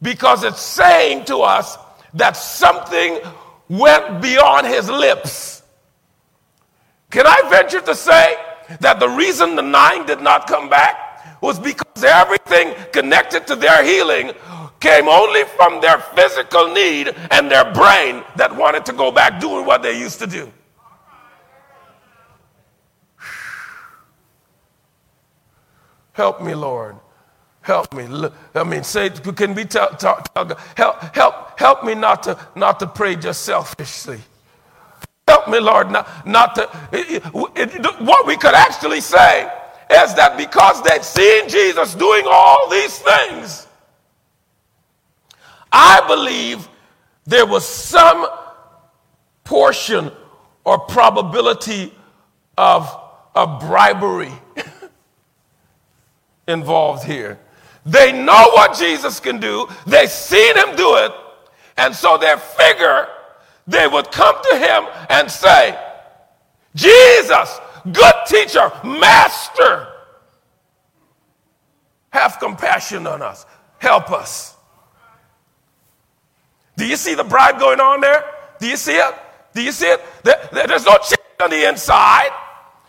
because 0.01 0.43
it's 0.43 0.61
saying 0.61 1.25
to 1.25 1.39
us 1.39 1.77
that 2.13 2.35
something 2.35 3.19
went 3.67 4.21
beyond 4.21 4.65
his 4.65 4.89
lips. 4.89 5.61
Can 7.11 7.27
I 7.27 7.41
venture 7.49 7.81
to 7.81 7.95
say 7.95 8.35
that 8.79 8.99
the 8.99 9.09
reason 9.09 9.55
the 9.55 9.61
nine 9.61 10.05
did 10.05 10.21
not 10.21 10.47
come 10.47 10.69
back 10.69 11.41
was 11.41 11.59
because 11.59 12.03
everything 12.03 12.73
connected 12.91 13.47
to 13.47 13.55
their 13.55 13.83
healing 13.83 14.31
came 14.79 15.07
only 15.07 15.43
from 15.43 15.81
their 15.81 15.99
physical 15.99 16.71
need 16.73 17.13
and 17.31 17.51
their 17.51 17.71
brain 17.73 18.23
that 18.35 18.55
wanted 18.55 18.85
to 18.85 18.93
go 18.93 19.11
back 19.11 19.39
doing 19.39 19.65
what 19.65 19.81
they 19.81 19.97
used 19.99 20.19
to 20.19 20.27
do? 20.27 20.51
Help 26.19 26.41
me, 26.41 26.53
Lord. 26.53 26.97
Help 27.61 27.93
me. 27.93 28.05
I 28.53 28.63
mean, 28.65 28.83
say, 28.83 29.09
can 29.09 29.55
we 29.55 29.63
tell, 29.63 29.95
tell, 29.95 30.21
tell 30.35 30.57
help, 30.75 31.15
help, 31.15 31.57
help 31.57 31.85
me 31.85 31.95
not 31.95 32.23
to, 32.23 32.37
not 32.57 32.77
to 32.81 32.87
pray 32.87 33.15
just 33.15 33.43
selfishly. 33.43 34.19
Help 35.25 35.47
me, 35.47 35.61
Lord, 35.61 35.89
not, 35.89 36.27
not 36.27 36.55
to. 36.55 36.69
It, 36.91 37.23
it, 37.55 38.01
what 38.01 38.27
we 38.27 38.35
could 38.35 38.53
actually 38.53 38.99
say 38.99 39.43
is 39.89 40.13
that 40.15 40.35
because 40.35 40.83
they'd 40.83 41.05
seen 41.05 41.47
Jesus 41.47 41.95
doing 41.95 42.25
all 42.27 42.69
these 42.69 42.99
things, 42.99 43.65
I 45.71 46.05
believe 46.05 46.67
there 47.27 47.45
was 47.45 47.65
some 47.65 48.27
portion 49.45 50.11
or 50.65 50.79
probability 50.79 51.93
of, 52.57 52.93
of 53.33 53.61
bribery 53.61 54.33
involved 56.49 57.03
here. 57.05 57.39
They 57.85 58.11
know 58.11 58.51
what 58.53 58.77
Jesus 58.77 59.19
can 59.19 59.39
do, 59.39 59.67
they've 59.87 60.09
seen 60.09 60.57
him 60.57 60.75
do 60.75 60.97
it, 60.97 61.11
and 61.77 61.95
so 61.95 62.17
they 62.17 62.35
figure 62.57 63.07
they 63.67 63.87
would 63.87 64.11
come 64.11 64.35
to 64.51 64.57
him 64.57 64.85
and 65.09 65.29
say, 65.31 65.79
Jesus, 66.75 67.59
good 67.91 68.13
teacher, 68.27 68.71
master, 68.83 69.87
have 72.11 72.37
compassion 72.39 73.07
on 73.07 73.21
us, 73.21 73.45
help 73.77 74.11
us. 74.11 74.55
Do 76.77 76.85
you 76.85 76.95
see 76.95 77.13
the 77.13 77.23
bribe 77.23 77.59
going 77.59 77.79
on 77.79 78.01
there? 78.01 78.23
Do 78.59 78.67
you 78.67 78.77
see 78.77 78.95
it? 78.95 79.13
Do 79.53 79.61
you 79.61 79.71
see 79.71 79.87
it? 79.87 80.01
There's 80.23 80.85
no 80.85 80.97
change 80.97 81.19
on 81.41 81.49
the 81.49 81.67
inside. 81.67 82.31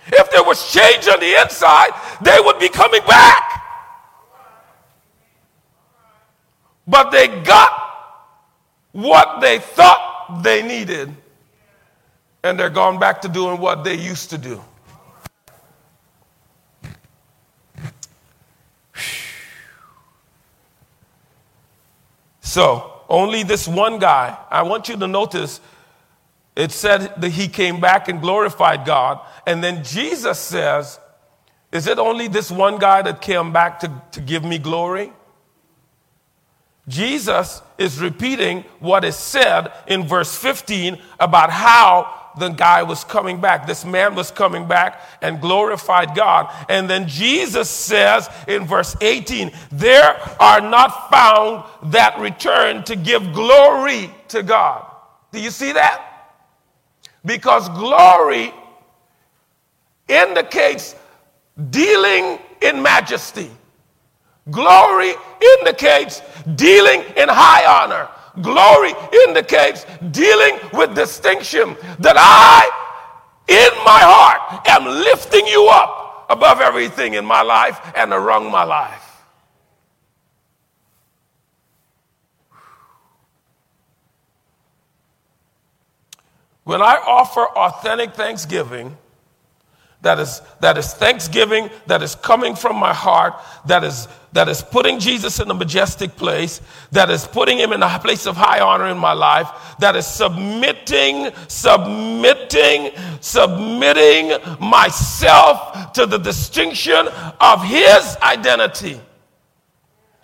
If 0.06 0.30
there 0.30 0.42
was 0.42 0.72
change 0.72 1.06
on 1.08 1.20
the 1.20 1.40
inside, 1.40 1.90
they 2.22 2.38
would 2.40 2.58
be 2.58 2.68
coming 2.68 3.02
back. 3.06 3.62
But 6.86 7.10
they 7.10 7.28
got 7.42 7.72
what 8.92 9.40
they 9.40 9.58
thought 9.58 10.40
they 10.42 10.62
needed, 10.62 11.14
and 12.42 12.58
they're 12.58 12.70
going 12.70 12.98
back 12.98 13.20
to 13.22 13.28
doing 13.28 13.60
what 13.60 13.84
they 13.84 13.94
used 13.94 14.30
to 14.30 14.38
do. 14.38 14.62
So, 22.40 23.02
only 23.08 23.44
this 23.44 23.68
one 23.68 24.00
guy, 24.00 24.36
I 24.50 24.62
want 24.62 24.88
you 24.88 24.96
to 24.96 25.06
notice 25.06 25.60
it 26.56 26.72
said 26.72 27.20
that 27.20 27.30
he 27.30 27.48
came 27.48 27.80
back 27.80 28.08
and 28.08 28.20
glorified 28.20 28.84
God. 28.84 29.20
And 29.46 29.62
then 29.62 29.84
Jesus 29.84 30.38
says, 30.38 30.98
Is 31.72 31.86
it 31.86 31.98
only 31.98 32.28
this 32.28 32.50
one 32.50 32.78
guy 32.78 33.02
that 33.02 33.22
came 33.22 33.52
back 33.52 33.80
to, 33.80 34.02
to 34.12 34.20
give 34.20 34.44
me 34.44 34.58
glory? 34.58 35.12
Jesus 36.88 37.62
is 37.78 38.00
repeating 38.00 38.64
what 38.80 39.04
is 39.04 39.16
said 39.16 39.72
in 39.86 40.08
verse 40.08 40.36
15 40.36 41.00
about 41.20 41.50
how 41.50 42.32
the 42.38 42.48
guy 42.48 42.82
was 42.82 43.04
coming 43.04 43.40
back. 43.40 43.66
This 43.66 43.84
man 43.84 44.14
was 44.14 44.30
coming 44.30 44.66
back 44.66 45.00
and 45.22 45.40
glorified 45.40 46.14
God. 46.14 46.52
And 46.68 46.90
then 46.90 47.06
Jesus 47.06 47.68
says 47.70 48.28
in 48.48 48.66
verse 48.66 48.96
18, 49.00 49.52
There 49.70 50.20
are 50.40 50.60
not 50.60 51.10
found 51.10 51.64
that 51.92 52.18
return 52.18 52.84
to 52.84 52.96
give 52.96 53.32
glory 53.32 54.10
to 54.28 54.42
God. 54.42 54.86
Do 55.32 55.40
you 55.40 55.50
see 55.50 55.72
that? 55.72 56.09
Because 57.24 57.68
glory 57.70 58.52
indicates 60.08 60.94
dealing 61.70 62.38
in 62.62 62.82
majesty. 62.82 63.50
Glory 64.50 65.12
indicates 65.58 66.22
dealing 66.54 67.02
in 67.16 67.28
high 67.28 67.64
honor. 67.66 68.08
Glory 68.42 68.94
indicates 69.26 69.84
dealing 70.10 70.58
with 70.72 70.94
distinction 70.94 71.76
that 71.98 72.16
I, 72.16 72.64
in 73.48 73.84
my 73.84 74.00
heart, 74.02 74.66
am 74.68 74.84
lifting 74.86 75.46
you 75.46 75.68
up 75.68 76.26
above 76.30 76.60
everything 76.60 77.14
in 77.14 77.24
my 77.24 77.42
life 77.42 77.80
and 77.94 78.12
around 78.12 78.50
my 78.50 78.64
life. 78.64 79.09
When 86.70 86.82
I 86.82 87.02
offer 87.04 87.40
authentic 87.40 88.14
thanksgiving, 88.14 88.96
that 90.02 90.20
is, 90.20 90.40
that 90.60 90.78
is 90.78 90.94
thanksgiving 90.94 91.68
that 91.88 92.00
is 92.00 92.14
coming 92.14 92.54
from 92.54 92.76
my 92.76 92.94
heart, 92.94 93.34
that 93.66 93.82
is, 93.82 94.06
that 94.34 94.48
is 94.48 94.62
putting 94.62 95.00
Jesus 95.00 95.40
in 95.40 95.50
a 95.50 95.54
majestic 95.54 96.14
place, 96.14 96.60
that 96.92 97.10
is 97.10 97.26
putting 97.26 97.58
him 97.58 97.72
in 97.72 97.82
a 97.82 97.98
place 97.98 98.24
of 98.24 98.36
high 98.36 98.60
honor 98.60 98.86
in 98.86 98.98
my 98.98 99.14
life, 99.14 99.48
that 99.80 99.96
is 99.96 100.06
submitting, 100.06 101.32
submitting, 101.48 102.92
submitting 103.18 104.38
myself 104.60 105.92
to 105.94 106.06
the 106.06 106.18
distinction 106.18 107.08
of 107.40 107.64
his 107.64 108.16
identity 108.22 109.00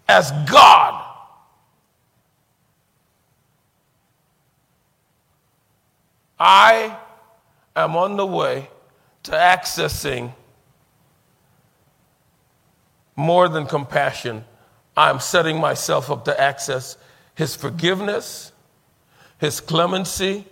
as 0.06 0.30
God. 0.48 1.05
I 6.38 6.96
am 7.74 7.96
on 7.96 8.16
the 8.16 8.26
way 8.26 8.68
to 9.24 9.32
accessing 9.32 10.32
more 13.16 13.48
than 13.48 13.66
compassion. 13.66 14.44
I'm 14.96 15.20
setting 15.20 15.58
myself 15.58 16.10
up 16.10 16.24
to 16.26 16.40
access 16.40 16.96
His 17.34 17.56
forgiveness, 17.56 18.52
His 19.38 19.60
clemency, 19.60 20.44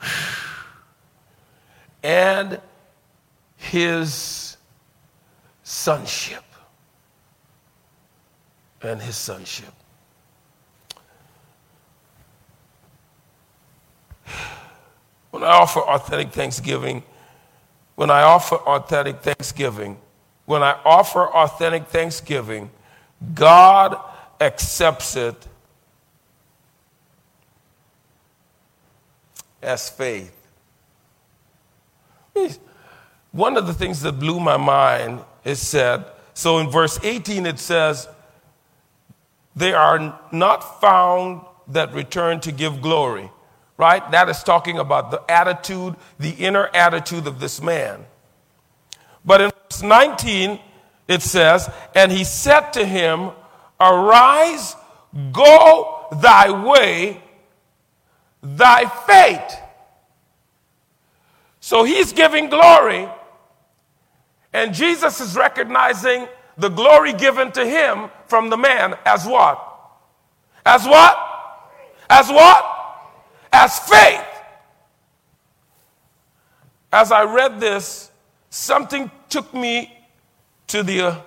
and 2.02 2.60
His 3.56 4.56
sonship. 5.62 6.44
And 8.82 9.00
His 9.00 9.16
sonship. 9.16 9.72
When 15.30 15.42
I 15.42 15.52
offer 15.52 15.80
authentic 15.80 16.32
thanksgiving, 16.32 17.02
when 17.94 18.10
I 18.10 18.22
offer 18.22 18.56
authentic 18.56 19.20
thanksgiving, 19.20 19.98
when 20.44 20.62
I 20.62 20.78
offer 20.84 21.26
authentic 21.26 21.86
thanksgiving, 21.86 22.70
God 23.34 23.96
accepts 24.40 25.16
it 25.16 25.46
as 29.62 29.88
faith. 29.88 30.36
One 33.30 33.56
of 33.56 33.66
the 33.66 33.74
things 33.74 34.02
that 34.02 34.18
blew 34.18 34.40
my 34.40 34.56
mind 34.56 35.20
is 35.44 35.60
said, 35.60 36.04
so 36.34 36.58
in 36.58 36.70
verse 36.70 36.98
18 37.02 37.46
it 37.46 37.58
says, 37.58 38.08
They 39.56 39.72
are 39.72 40.18
not 40.30 40.80
found 40.80 41.42
that 41.68 41.94
return 41.94 42.40
to 42.40 42.52
give 42.52 42.82
glory 42.82 43.30
right? 43.82 44.12
That 44.12 44.28
is 44.28 44.44
talking 44.44 44.78
about 44.78 45.10
the 45.10 45.20
attitude, 45.28 45.96
the 46.20 46.30
inner 46.30 46.70
attitude 46.72 47.26
of 47.26 47.40
this 47.40 47.60
man. 47.60 48.06
But 49.24 49.40
in 49.40 49.50
verse 49.50 49.82
19, 49.82 50.60
it 51.08 51.20
says, 51.20 51.68
And 51.92 52.12
he 52.12 52.22
said 52.22 52.70
to 52.74 52.86
him, 52.86 53.32
Arise, 53.80 54.76
go 55.32 56.06
thy 56.12 56.64
way, 56.64 57.20
thy 58.40 58.84
fate. 58.84 59.58
So 61.58 61.82
he's 61.82 62.12
giving 62.12 62.50
glory, 62.50 63.08
and 64.52 64.74
Jesus 64.74 65.20
is 65.20 65.34
recognizing 65.34 66.28
the 66.56 66.68
glory 66.68 67.14
given 67.14 67.50
to 67.52 67.66
him 67.66 68.10
from 68.26 68.48
the 68.48 68.56
man 68.56 68.94
as 69.04 69.26
what? 69.26 69.58
As 70.64 70.86
what? 70.86 71.16
As 72.08 72.28
what? 72.28 72.71
As 73.52 73.78
faith. 73.78 74.24
As 76.92 77.12
I 77.12 77.24
read 77.24 77.60
this, 77.60 78.10
something 78.50 79.10
took 79.28 79.52
me 79.54 79.96
to 80.68 80.82
the 80.82 81.00
uh, 81.00 81.20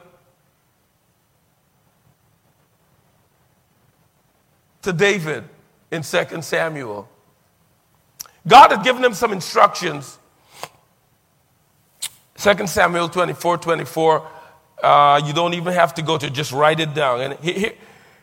to 4.83 4.93
David 4.93 5.43
in 5.91 6.03
2 6.03 6.41
Samuel. 6.41 7.09
God 8.47 8.71
had 8.71 8.83
given 8.83 9.03
him 9.03 9.13
some 9.15 9.31
instructions. 9.31 10.19
2 12.38 12.67
Samuel 12.67 13.09
24 13.09 13.57
24. 13.57 14.27
Uh, 14.83 15.21
you 15.25 15.33
don't 15.33 15.55
even 15.55 15.73
have 15.73 15.95
to 15.95 16.01
go 16.03 16.17
to 16.17 16.29
just 16.29 16.51
write 16.51 16.79
it 16.79 16.93
down. 16.93 17.21
And 17.21 17.39
here, 17.39 17.73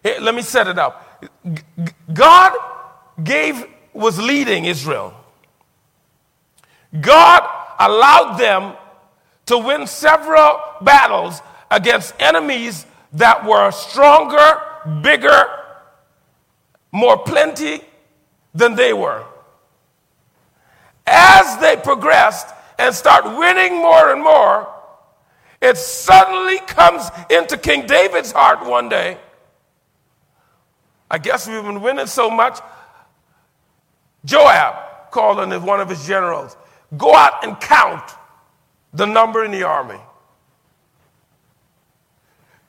here, 0.02 0.16
let 0.20 0.34
me 0.34 0.42
set 0.42 0.68
it 0.68 0.78
up. 0.78 1.24
God 2.12 2.52
gave 3.24 3.66
was 3.92 4.18
leading 4.18 4.64
Israel. 4.64 5.14
God 7.00 7.48
allowed 7.78 8.37
them 8.38 8.74
to 9.47 9.59
win 9.59 9.86
several 9.86 10.61
battles 10.82 11.40
against 11.70 12.14
enemies 12.20 12.86
that 13.14 13.45
were 13.45 13.70
stronger, 13.70 14.61
bigger, 15.03 15.47
more 16.90 17.18
plenty 17.18 17.80
than 18.55 18.74
they 18.74 18.93
were. 18.93 19.24
As 21.07 21.59
they 21.59 21.76
progressed 21.76 22.49
and 22.78 22.95
start 22.95 23.24
winning 23.24 23.76
more 23.76 24.12
and 24.12 24.22
more, 24.22 24.68
it 25.61 25.76
suddenly 25.76 26.59
comes 26.61 27.09
into 27.30 27.57
King 27.57 27.86
David's 27.86 28.32
heart 28.32 28.66
one 28.66 28.88
day. 28.88 29.16
I 31.11 31.18
guess 31.18 31.47
we've 31.47 31.62
been 31.62 31.82
winning 31.82 32.07
so 32.07 32.30
much, 32.30 32.59
Joab 34.25 35.11
called 35.11 35.41
on 35.41 35.51
one 35.64 35.81
of 35.81 35.89
his 35.89 36.07
generals 36.07 36.57
go 36.97 37.14
out 37.14 37.45
and 37.45 37.59
count 37.61 38.12
the 38.93 39.07
number 39.07 39.45
in 39.45 39.51
the 39.51 39.62
army. 39.62 40.01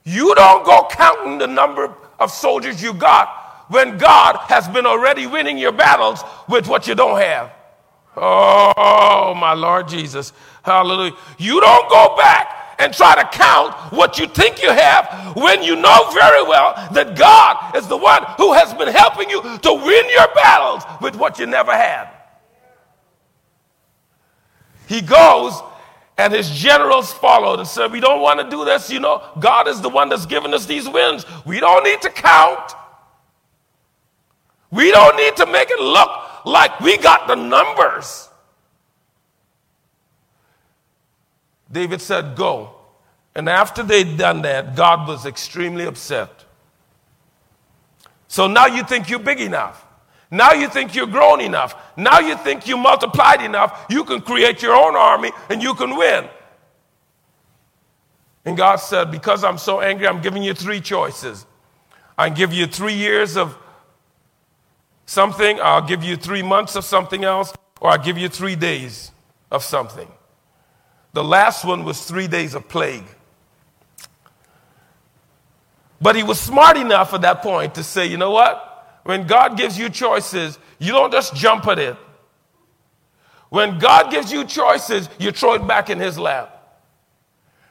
You 0.04 0.34
don't 0.36 0.66
go 0.66 0.88
counting 0.90 1.38
the 1.38 1.48
number 1.48 1.94
of 2.20 2.32
soldiers 2.32 2.82
you 2.82 2.94
got 2.94 3.66
when 3.70 3.98
God 3.98 4.38
has 4.48 4.68
been 4.68 4.86
already 4.86 5.28
winning 5.28 5.58
your 5.58 5.72
battles 5.72 6.22
with 6.48 6.68
what 6.68 6.88
you 6.88 6.96
don't 6.96 7.20
have. 7.20 7.52
Oh, 8.16 9.34
my 9.36 9.54
Lord 9.54 9.88
Jesus. 9.88 10.34
Hallelujah. 10.64 11.16
You 11.38 11.60
don't 11.60 11.90
go 11.90 12.16
back 12.18 12.63
and 12.84 12.94
try 12.94 13.16
to 13.16 13.38
count 13.38 13.74
what 13.94 14.20
you 14.20 14.28
think 14.28 14.62
you 14.62 14.70
have 14.70 15.36
when 15.36 15.64
you 15.64 15.76
know 15.76 16.12
very 16.12 16.44
well 16.44 16.74
that 16.92 17.18
God 17.18 17.76
is 17.76 17.88
the 17.88 17.98
one 17.98 18.24
who 18.38 18.54
has 18.54 18.74
been 18.74 18.90
helping 18.90 19.30
you 19.30 19.42
to 19.42 19.74
win 19.74 20.10
your 20.10 20.28
battles 20.36 20.84
with 21.02 21.16
what 21.16 21.40
you 21.40 21.46
never 21.46 21.72
had. 21.72 22.10
He 24.88 25.02
goes 25.02 25.62
And 26.18 26.32
his 26.32 26.50
generals 26.52 27.12
followed 27.12 27.60
and 27.60 27.68
said, 27.68 27.92
We 27.92 28.00
don't 28.00 28.22
want 28.22 28.40
to 28.40 28.50
do 28.50 28.66
this. 28.66 28.92
You 28.92 29.00
know, 29.00 29.24
God 29.40 29.68
is 29.68 29.82
the 29.82 29.90
one 29.90 30.10
that's 30.10 30.26
given 30.26 30.54
us 30.54 30.66
these 30.66 30.88
wins. 30.88 31.26
We 31.46 31.60
don't 31.60 31.84
need 31.84 32.02
to 32.02 32.10
count. 32.10 32.74
We 34.70 34.92
don't 34.92 35.16
need 35.18 35.36
to 35.38 35.46
make 35.48 35.70
it 35.72 35.80
look 35.80 36.46
like 36.46 36.80
we 36.80 36.98
got 36.98 37.28
the 37.28 37.36
numbers. 37.36 38.30
David 41.72 42.02
said, 42.02 42.36
Go. 42.36 42.73
And 43.36 43.50
after 43.50 43.84
they'd 43.84 44.18
done 44.18 44.44
that, 44.44 44.76
God 44.76 45.08
was 45.08 45.26
extremely 45.26 45.86
upset. 45.86 46.46
So 48.28 48.48
now 48.48 48.68
you 48.68 48.84
think 48.84 49.10
you're 49.10 49.20
big 49.20 49.42
enough. 49.42 49.86
Now 50.30 50.54
you 50.54 50.68
think 50.68 50.96
you're 50.96 51.08
grown 51.08 51.42
enough. 51.42 51.76
Now 51.96 52.20
you 52.20 52.36
think 52.38 52.68
you 52.68 52.78
multiplied 52.78 53.42
enough. 53.42 53.86
You 53.90 54.04
can 54.04 54.22
create 54.22 54.62
your 54.62 54.76
own 54.76 54.96
army 54.96 55.32
and 55.50 55.62
you 55.62 55.76
can 55.76 55.96
win. 55.96 56.28
And 58.46 58.58
God 58.58 58.78
said, 58.78 59.12
Because 59.12 59.44
I'm 59.44 59.58
so 59.58 59.82
angry, 59.82 60.08
I'm 60.08 60.22
giving 60.22 60.42
you 60.42 60.54
three 60.54 60.82
choices. 60.82 61.46
I 62.18 62.30
give 62.30 62.54
you 62.54 62.68
three 62.68 62.94
years 62.94 63.38
of 63.38 63.58
something, 65.06 65.60
I'll 65.62 65.86
give 65.86 66.04
you 66.04 66.16
three 66.16 66.42
months 66.42 66.76
of 66.76 66.86
something 66.86 67.24
else, 67.24 67.54
or 67.82 67.92
I'll 67.92 68.04
give 68.04 68.18
you 68.18 68.30
three 68.30 68.56
days 68.56 69.12
of 69.52 69.64
something. 69.64 70.08
The 71.14 71.24
last 71.24 71.64
one 71.64 71.84
was 71.84 72.06
three 72.06 72.28
days 72.28 72.56
of 72.56 72.68
plague. 72.68 73.06
But 76.04 76.18
he 76.18 76.24
was 76.24 76.38
smart 76.38 76.76
enough 76.76 77.14
at 77.14 77.22
that 77.22 77.42
point 77.42 77.76
to 77.76 77.84
say, 77.84 78.06
you 78.06 78.18
know 78.18 78.32
what? 78.32 79.00
When 79.04 79.26
God 79.26 79.56
gives 79.58 79.80
you 79.80 79.90
choices, 79.90 80.60
you 80.78 80.92
don't 80.92 81.14
just 81.14 81.34
jump 81.34 81.66
at 81.68 81.80
it. 81.80 81.96
When 83.48 83.80
God 83.80 84.12
gives 84.12 84.30
you 84.30 84.44
choices, 84.44 85.08
you 85.18 85.32
throw 85.32 85.54
it 85.54 85.66
back 85.66 85.90
in 85.90 86.00
his 86.00 86.20
lap. 86.20 86.50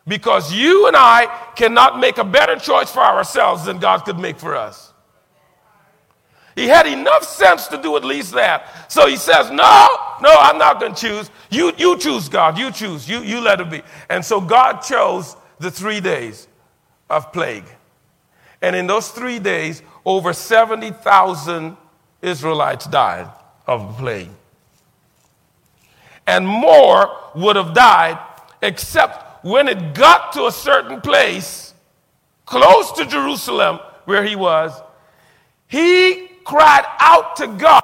Because 0.09 0.51
you 0.51 0.87
and 0.87 0.97
I 0.97 1.26
cannot 1.57 2.01
make 2.01 2.16
a 2.16 2.24
better 2.24 2.57
choice 2.57 2.91
for 2.91 3.01
ourselves 3.01 3.66
than 3.66 3.78
God 3.78 3.99
could 3.99 4.18
make 4.18 4.39
for 4.39 4.57
us. 4.57 4.95
He 6.57 6.68
had 6.68 6.87
enough 6.87 7.24
sense 7.24 7.66
to 7.68 7.76
do 7.80 7.99
at 7.99 8.05
least 8.05 8.33
that. 8.33 8.91
So 8.91 9.07
he 9.09 9.16
says, 9.16 9.51
No, 9.51 9.89
no, 10.22 10.35
I'm 10.39 10.57
not 10.57 10.80
going 10.80 10.95
to 10.95 11.01
choose. 11.01 11.30
You, 11.51 11.72
you 11.76 11.99
choose, 11.99 12.30
God. 12.30 12.57
You 12.57 12.70
choose. 12.70 13.07
You, 13.07 13.20
you 13.20 13.41
let 13.41 13.61
it 13.61 13.68
be. 13.70 13.83
And 14.09 14.24
so 14.24 14.41
God 14.41 14.80
chose 14.80 15.37
the 15.59 15.70
three 15.70 16.01
days 16.01 16.49
of 17.11 17.30
plague. 17.30 17.64
And 18.62 18.76
in 18.76 18.86
those 18.86 19.10
three 19.10 19.40
days, 19.40 19.82
over 20.06 20.32
70,000 20.32 21.76
Israelites 22.22 22.86
died 22.86 23.28
of 23.66 23.88
the 23.88 23.94
plague. 23.94 24.30
And 26.26 26.46
more 26.46 27.10
would 27.34 27.56
have 27.56 27.74
died, 27.74 28.18
except 28.62 29.44
when 29.44 29.66
it 29.66 29.92
got 29.94 30.32
to 30.34 30.46
a 30.46 30.52
certain 30.52 31.00
place 31.00 31.74
close 32.46 32.92
to 32.92 33.04
Jerusalem 33.04 33.80
where 34.04 34.24
he 34.24 34.36
was, 34.36 34.72
he 35.66 36.28
cried 36.44 36.84
out 37.00 37.36
to 37.36 37.48
God. 37.48 37.82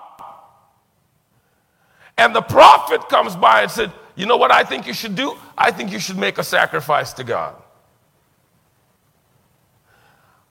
And 2.16 2.34
the 2.34 2.42
prophet 2.42 3.08
comes 3.08 3.34
by 3.34 3.62
and 3.62 3.70
said, 3.70 3.92
You 4.14 4.26
know 4.26 4.36
what 4.36 4.52
I 4.52 4.62
think 4.62 4.86
you 4.86 4.92
should 4.92 5.16
do? 5.16 5.36
I 5.56 5.72
think 5.72 5.90
you 5.90 5.98
should 5.98 6.18
make 6.18 6.38
a 6.38 6.44
sacrifice 6.44 7.12
to 7.14 7.24
God. 7.24 7.54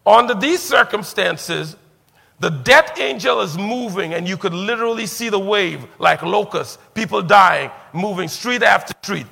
Under 0.08 0.34
these 0.34 0.64
circumstances, 0.64 1.76
the 2.40 2.50
death 2.50 2.98
angel 2.98 3.42
is 3.42 3.58
moving, 3.58 4.14
and 4.14 4.26
you 4.26 4.38
could 4.38 4.54
literally 4.54 5.06
see 5.06 5.28
the 5.28 5.40
wave 5.40 5.86
like 6.00 6.24
locusts, 6.24 6.78
people 6.94 7.22
dying, 7.22 7.70
moving 7.92 8.30
street 8.30 8.64
after 8.64 8.94
street. 9.04 9.26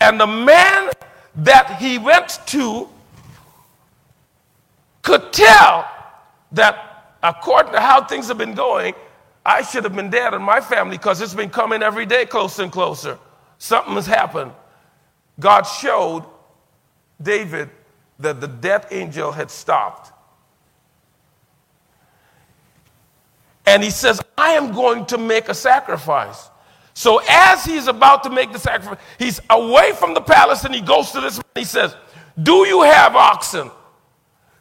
And 0.00 0.18
the 0.18 0.26
man 0.26 0.90
that 1.36 1.78
he 1.78 1.98
went 1.98 2.40
to 2.46 2.88
could 5.02 5.32
tell 5.32 5.88
that 6.50 7.16
according 7.22 7.72
to 7.72 7.80
how 7.80 8.02
things 8.02 8.26
have 8.26 8.38
been 8.38 8.54
going, 8.54 8.94
I 9.46 9.62
should 9.62 9.84
have 9.84 9.94
been 9.94 10.10
dead 10.10 10.34
in 10.34 10.42
my 10.42 10.60
family 10.60 10.96
because 10.96 11.20
it's 11.20 11.34
been 11.34 11.50
coming 11.50 11.80
every 11.80 12.06
day 12.06 12.26
closer 12.26 12.64
and 12.64 12.72
closer. 12.72 13.18
Something 13.58 13.94
has 13.94 14.06
happened. 14.06 14.50
God 15.38 15.62
showed 15.62 16.24
David 17.20 17.70
that 18.22 18.40
the 18.40 18.48
death 18.48 18.88
angel 18.90 19.32
had 19.32 19.50
stopped. 19.50 20.12
And 23.66 23.82
he 23.82 23.90
says, 23.90 24.20
I 24.36 24.52
am 24.52 24.72
going 24.72 25.06
to 25.06 25.18
make 25.18 25.48
a 25.48 25.54
sacrifice. 25.54 26.50
So 26.94 27.20
as 27.28 27.64
he's 27.64 27.86
about 27.86 28.24
to 28.24 28.30
make 28.30 28.52
the 28.52 28.58
sacrifice, 28.58 28.98
he's 29.18 29.40
away 29.48 29.92
from 29.92 30.14
the 30.14 30.20
palace 30.20 30.64
and 30.64 30.74
he 30.74 30.80
goes 30.80 31.10
to 31.12 31.20
this 31.20 31.36
man. 31.36 31.44
He 31.54 31.64
says, 31.64 31.96
Do 32.42 32.66
you 32.66 32.82
have 32.82 33.14
oxen? 33.14 33.70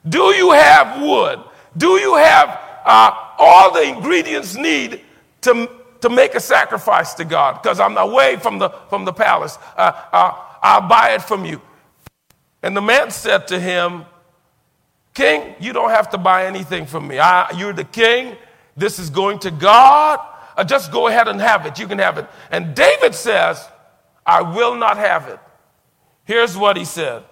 Do 0.08 0.34
you 0.36 0.52
have 0.52 1.02
wood? 1.02 1.40
Do 1.78 2.00
you 2.00 2.16
have 2.16 2.50
uh, 2.86 3.12
all 3.38 3.74
the 3.74 3.84
ingredients 3.84 4.56
need 4.56 5.02
to, 5.42 5.70
to 6.02 6.10
make 6.10 6.36
a 6.36 6.40
sacrifice 6.40 7.14
to 7.16 7.26
God? 7.26 7.62
Because 7.62 7.80
I'm 7.80 7.98
away 7.98 8.38
from 8.38 8.60
the, 8.60 8.70
from 8.90 9.06
the 9.06 9.14
palace. 9.14 9.58
Uh, 9.76 9.92
uh, 10.12 10.36
I'll 10.62 10.88
buy 10.88 11.14
it 11.16 11.22
from 11.22 11.46
you. 11.46 11.62
And 12.64 12.76
the 12.76 12.82
man 12.82 13.12
said 13.12 13.48
to 13.48 13.60
him, 13.60 14.06
King, 15.14 15.56
you 15.60 15.74
don't 15.74 15.90
have 15.90 16.10
to 16.12 16.18
buy 16.18 16.46
anything 16.46 16.86
from 16.86 17.08
me. 17.08 17.20
I, 17.20 17.52
you're 17.52 17.74
the 17.74 17.84
king. 17.84 18.38
This 18.78 19.00
is 19.00 19.10
going 19.10 19.40
to 19.40 19.52
God. 19.52 20.20
Uh, 20.56 20.64
just 20.64 20.92
go 20.92 21.08
ahead 21.08 21.28
and 21.28 21.42
have 21.42 21.66
it. 21.66 21.80
You 21.80 21.88
can 21.88 22.00
have 22.00 22.18
it. 22.18 22.28
And 22.50 22.74
David 22.76 23.14
says, 23.14 23.68
I 24.26 24.42
will 24.42 24.76
not 24.76 24.98
have 24.98 25.28
it. 25.28 25.40
Here's 26.24 26.56
what 26.56 26.78
he 26.78 26.86
said. 26.86 27.24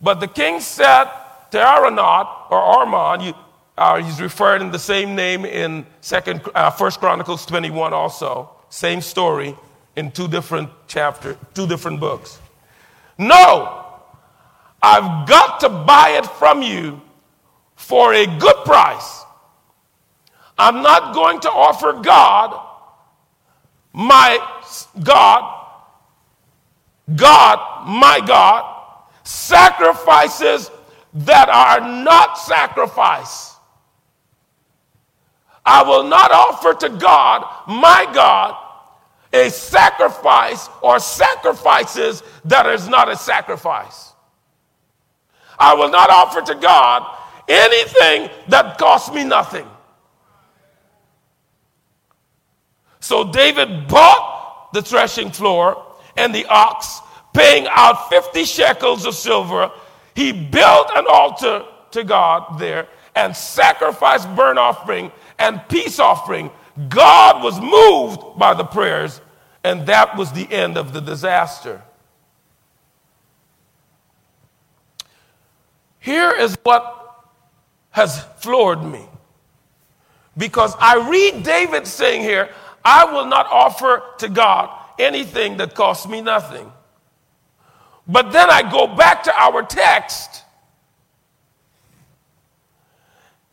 But 0.00 0.20
the 0.20 0.28
king 0.28 0.60
said, 0.60 1.08
to 1.52 1.58
Araunah 1.58 2.50
or 2.50 2.58
Armon, 2.58 3.24
you, 3.24 3.34
uh, 3.78 4.02
he's 4.02 4.20
referred 4.20 4.60
in 4.60 4.70
the 4.70 4.78
same 4.78 5.14
name 5.14 5.44
in 5.44 5.86
Second, 6.00 6.42
uh, 6.54 6.70
First 6.70 6.98
Chronicles 6.98 7.46
21 7.46 7.92
also. 7.92 8.50
Same 8.68 9.00
story 9.00 9.56
in 9.94 10.10
two 10.10 10.26
different 10.26 10.68
chapters, 10.88 11.36
two 11.54 11.66
different 11.66 12.00
books. 12.00 12.40
No, 13.18 13.83
I've 14.86 15.26
got 15.26 15.60
to 15.60 15.70
buy 15.70 16.10
it 16.18 16.26
from 16.26 16.60
you 16.60 17.00
for 17.74 18.12
a 18.12 18.26
good 18.26 18.56
price. 18.66 19.24
I'm 20.58 20.82
not 20.82 21.14
going 21.14 21.40
to 21.40 21.50
offer 21.50 21.94
God, 21.94 22.60
my 23.94 24.36
God, 25.02 25.68
God, 27.16 27.88
my 27.88 28.20
God, 28.26 29.00
sacrifices 29.22 30.70
that 31.14 31.48
are 31.48 31.80
not 31.80 32.36
sacrifice. 32.36 33.56
I 35.64 35.82
will 35.82 36.04
not 36.04 36.30
offer 36.30 36.74
to 36.74 36.90
God, 36.90 37.46
my 37.66 38.06
God, 38.12 38.54
a 39.32 39.48
sacrifice 39.48 40.68
or 40.82 40.98
sacrifices 40.98 42.22
that 42.44 42.66
is 42.66 42.86
not 42.86 43.10
a 43.10 43.16
sacrifice. 43.16 44.13
I 45.64 45.74
will 45.74 45.90
not 45.90 46.10
offer 46.10 46.40
to 46.42 46.54
God 46.54 47.16
anything 47.48 48.30
that 48.48 48.78
costs 48.78 49.12
me 49.12 49.24
nothing. 49.24 49.66
So 53.00 53.30
David 53.32 53.88
bought 53.88 54.70
the 54.72 54.82
threshing 54.82 55.30
floor 55.30 55.84
and 56.16 56.34
the 56.34 56.46
ox, 56.46 57.00
paying 57.32 57.66
out 57.70 58.08
50 58.08 58.44
shekels 58.44 59.04
of 59.04 59.14
silver 59.14 59.70
he 60.14 60.32
built 60.32 60.90
an 60.94 61.06
altar 61.08 61.64
to 61.92 62.04
God 62.04 62.58
there 62.58 62.88
and 63.14 63.36
sacrificed 63.36 64.28
burnt 64.34 64.58
offering 64.58 65.12
and 65.38 65.60
peace 65.68 65.98
offering. 65.98 66.50
God 66.88 67.42
was 67.42 67.60
moved 67.60 68.38
by 68.38 68.54
the 68.54 68.64
prayers, 68.64 69.20
and 69.62 69.86
that 69.86 70.16
was 70.16 70.32
the 70.32 70.50
end 70.52 70.76
of 70.76 70.92
the 70.92 71.00
disaster. 71.00 71.82
Here 76.04 76.32
is 76.32 76.54
what 76.64 77.32
has 77.88 78.22
floored 78.36 78.82
me. 78.82 79.06
Because 80.36 80.76
I 80.78 81.08
read 81.08 81.42
David 81.42 81.86
saying 81.86 82.20
here, 82.20 82.50
I 82.84 83.06
will 83.06 83.24
not 83.24 83.46
offer 83.46 84.02
to 84.18 84.28
God 84.28 84.68
anything 84.98 85.56
that 85.56 85.74
costs 85.74 86.06
me 86.06 86.20
nothing. 86.20 86.70
But 88.06 88.32
then 88.32 88.50
I 88.50 88.70
go 88.70 88.86
back 88.86 89.22
to 89.22 89.34
our 89.34 89.62
text 89.62 90.42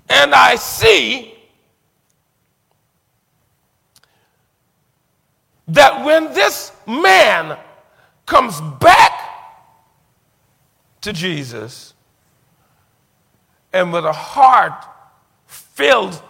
and 0.09 0.35
I 0.35 0.55
see 0.55 1.33
that 5.69 6.03
when 6.03 6.33
this 6.33 6.73
man 6.85 7.57
comes 8.25 8.59
back 8.81 9.13
to 10.99 11.13
Jesus 11.13 11.93
and 13.73 13.93
with 13.93 14.05
a 14.05 14.13
heart 14.13 14.85
filled 15.45 16.21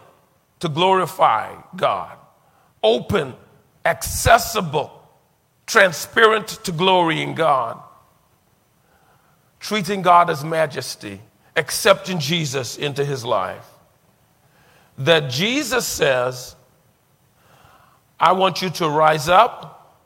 to 0.59 0.69
glorify 0.69 1.55
God, 1.75 2.17
open, 2.83 3.33
accessible, 3.83 4.91
transparent 5.65 6.47
to 6.47 6.71
glorying 6.71 7.33
God, 7.33 7.81
treating 9.59 10.01
God 10.01 10.29
as 10.29 10.43
majesty, 10.43 11.21
accepting 11.55 12.19
Jesus 12.19 12.77
into 12.77 13.03
his 13.03 13.25
life. 13.25 13.65
That 14.97 15.29
Jesus 15.31 15.87
says, 15.87 16.55
I 18.19 18.33
want 18.33 18.61
you 18.61 18.69
to 18.69 18.87
rise 18.87 19.27
up 19.27 19.99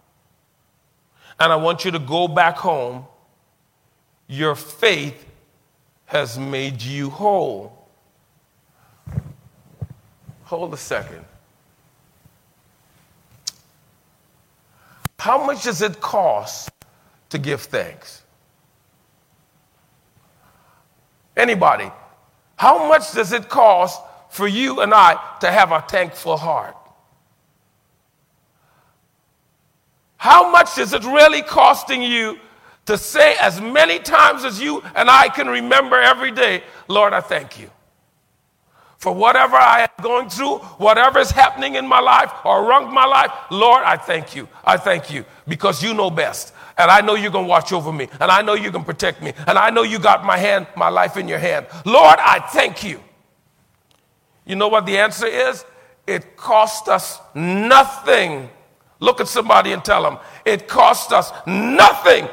and 1.39 1.51
I 1.51 1.57
want 1.57 1.83
you 1.83 1.91
to 1.91 1.99
go 1.99 2.27
back 2.27 2.57
home. 2.57 3.05
Your 4.27 4.55
faith 4.55 5.24
has 6.15 6.39
made 6.39 6.81
you 6.81 7.09
whole. 7.09 7.89
Hold 10.45 10.73
a 10.73 10.77
second. 10.77 11.25
How 15.19 15.45
much 15.45 15.63
does 15.63 15.81
it 15.81 15.99
cost 15.99 16.71
to 17.31 17.37
give 17.37 17.63
thanks? 17.63 18.23
Anybody? 21.35 21.91
How 22.55 22.87
much 22.87 23.11
does 23.11 23.33
it 23.33 23.49
cost 23.49 24.01
for 24.29 24.47
you 24.47 24.79
and 24.79 24.93
I 24.93 25.19
to 25.41 25.51
have 25.51 25.73
a 25.73 25.81
thankful 25.81 26.37
heart? 26.37 26.77
How 30.15 30.49
much 30.49 30.77
is 30.77 30.93
it 30.93 31.03
really 31.03 31.41
costing 31.41 32.01
you 32.01 32.39
to 32.85 32.97
say 32.97 33.35
as 33.39 33.59
many 33.59 33.99
times 33.99 34.43
as 34.43 34.61
you 34.61 34.81
and 34.95 35.09
I 35.09 35.29
can 35.29 35.47
remember 35.47 35.99
every 35.99 36.31
day, 36.31 36.63
Lord, 36.87 37.13
I 37.13 37.21
thank 37.21 37.59
you? 37.59 37.69
For 38.97 39.13
whatever 39.13 39.55
I 39.55 39.81
am 39.81 40.03
going 40.03 40.29
through, 40.29 40.57
whatever 40.77 41.19
is 41.19 41.29
happening 41.29 41.75
in 41.75 41.87
my 41.87 41.99
life 41.99 42.31
or 42.43 42.65
wrong 42.65 42.93
my 42.93 43.05
life, 43.05 43.31
Lord, 43.51 43.83
I 43.83 43.97
thank 43.97 44.35
you. 44.35 44.47
I 44.63 44.77
thank 44.77 45.11
you 45.11 45.25
because 45.47 45.83
you 45.83 45.93
know 45.93 46.09
best. 46.09 46.53
And 46.77 46.89
I 46.89 47.01
know 47.01 47.15
you're 47.15 47.31
going 47.31 47.45
to 47.45 47.49
watch 47.49 47.71
over 47.71 47.91
me. 47.91 48.07
And 48.19 48.31
I 48.31 48.41
know 48.41 48.53
you 48.53 48.71
can 48.71 48.83
protect 48.83 49.21
me. 49.21 49.33
And 49.47 49.57
I 49.57 49.69
know 49.69 49.83
you 49.83 49.99
got 49.99 50.25
my 50.25 50.37
hand, 50.37 50.67
my 50.75 50.89
life 50.89 51.17
in 51.17 51.27
your 51.27 51.39
hand. 51.39 51.67
Lord, 51.85 52.17
I 52.19 52.39
thank 52.39 52.83
you. 52.83 52.99
You 54.45 54.55
know 54.55 54.67
what 54.67 54.85
the 54.85 54.97
answer 54.97 55.27
is? 55.27 55.65
It 56.07 56.35
cost 56.35 56.87
us 56.87 57.19
nothing. 57.33 58.49
Look 58.99 59.21
at 59.21 59.27
somebody 59.27 59.71
and 59.73 59.83
tell 59.83 60.03
them, 60.03 60.19
it 60.45 60.67
cost 60.67 61.11
us 61.11 61.31
nothing 61.45 62.27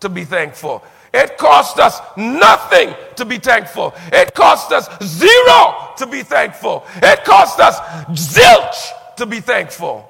to 0.00 0.08
be 0.08 0.24
thankful. 0.24 0.82
It 1.12 1.38
cost 1.38 1.78
us 1.78 2.00
nothing 2.16 2.94
to 3.16 3.24
be 3.24 3.38
thankful. 3.38 3.94
It 4.12 4.32
cost 4.34 4.70
us 4.72 4.88
zero 5.02 5.92
to 5.96 6.06
be 6.06 6.22
thankful. 6.22 6.84
It 6.96 7.24
cost 7.24 7.58
us 7.58 7.80
zilch 8.10 9.16
to 9.16 9.26
be 9.26 9.40
thankful. 9.40 10.06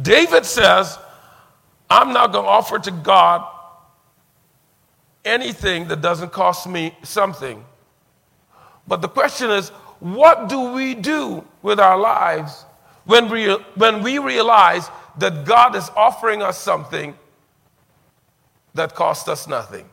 David 0.00 0.46
says, 0.46 0.98
I'm 1.90 2.12
not 2.14 2.32
going 2.32 2.44
to 2.44 2.50
offer 2.50 2.78
to 2.78 2.90
God 2.90 3.46
anything 5.24 5.88
that 5.88 6.00
doesn't 6.00 6.32
cost 6.32 6.66
me 6.66 6.96
something. 7.02 7.64
But 8.86 9.02
the 9.02 9.08
question 9.08 9.50
is, 9.50 9.70
what 10.00 10.48
do 10.48 10.72
we 10.72 10.94
do 10.94 11.44
with 11.62 11.80
our 11.80 11.98
lives 11.98 12.64
when 13.04 13.28
we, 13.28 13.52
when 13.74 14.02
we 14.02 14.18
realize 14.18 14.88
that 15.18 15.44
God 15.44 15.74
is 15.74 15.90
offering 15.96 16.42
us 16.42 16.58
something 16.58 17.16
that 18.74 18.94
cost 18.94 19.28
us 19.28 19.48
nothing? 19.48 19.88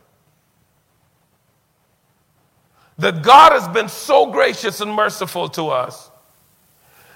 That 2.97 3.23
God 3.23 3.51
has 3.51 3.67
been 3.69 3.89
so 3.89 4.31
gracious 4.31 4.79
and 4.79 4.93
merciful 4.93 5.49
to 5.49 5.69
us 5.69 6.11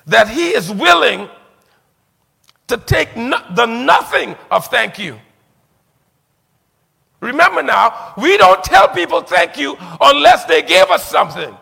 that 0.07 0.27
He 0.27 0.49
is 0.49 0.71
willing 0.71 1.29
to 2.67 2.77
take 2.77 3.15
no, 3.15 3.39
the 3.55 3.65
nothing 3.65 4.35
of 4.51 4.67
thank 4.67 4.99
you. 4.99 5.19
Remember 7.21 7.61
now, 7.61 8.13
we 8.17 8.37
don't 8.37 8.63
tell 8.63 8.87
people 8.87 9.21
thank 9.21 9.57
you 9.57 9.77
unless 9.99 10.45
they 10.45 10.61
gave 10.61 10.85
us 10.85 11.09
something. 11.09 11.55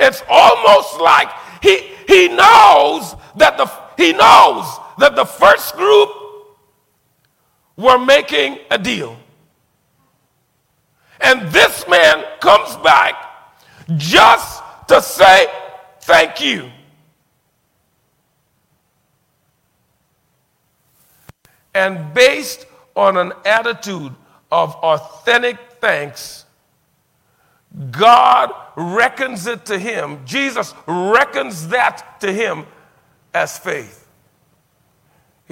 It's 0.00 0.22
almost 0.28 1.00
like 1.00 1.28
he, 1.62 1.90
he 2.06 2.28
knows 2.28 3.14
that 3.36 3.56
the 3.56 3.70
he 3.96 4.12
knows 4.12 4.64
that 4.98 5.16
the 5.16 5.24
first 5.24 5.74
group 5.74 6.08
were 7.76 7.98
making 7.98 8.58
a 8.70 8.78
deal. 8.78 9.16
And 11.20 11.48
this 11.50 11.86
man 11.88 12.24
comes 12.40 12.76
back 12.76 13.14
just 13.96 14.62
to 14.88 15.02
say 15.02 15.46
thank 16.02 16.40
you. 16.40 16.70
And 21.74 22.12
based 22.14 22.66
on 22.94 23.16
an 23.16 23.32
attitude 23.44 24.12
of 24.50 24.74
authentic 24.76 25.58
thanks, 25.80 26.44
God 27.90 28.52
reckons 28.76 29.46
it 29.46 29.66
to 29.66 29.78
him, 29.78 30.20
Jesus 30.24 30.74
reckons 30.86 31.68
that 31.68 32.20
to 32.20 32.32
him 32.32 32.66
as 33.32 33.58
faith. 33.58 34.06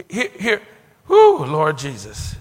Here, 0.09 0.31
here 0.39 0.63
whoo, 1.07 1.45
Lord 1.45 1.79
Jesus. 1.79 2.37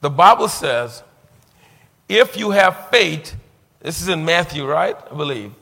The 0.00 0.10
Bible 0.10 0.48
says, 0.48 1.02
if 2.08 2.36
you 2.36 2.50
have 2.52 2.88
faith, 2.90 3.34
this 3.80 4.00
is 4.00 4.08
in 4.08 4.24
Matthew, 4.24 4.64
right? 4.66 4.96
I 5.10 5.14
believe. 5.14 5.52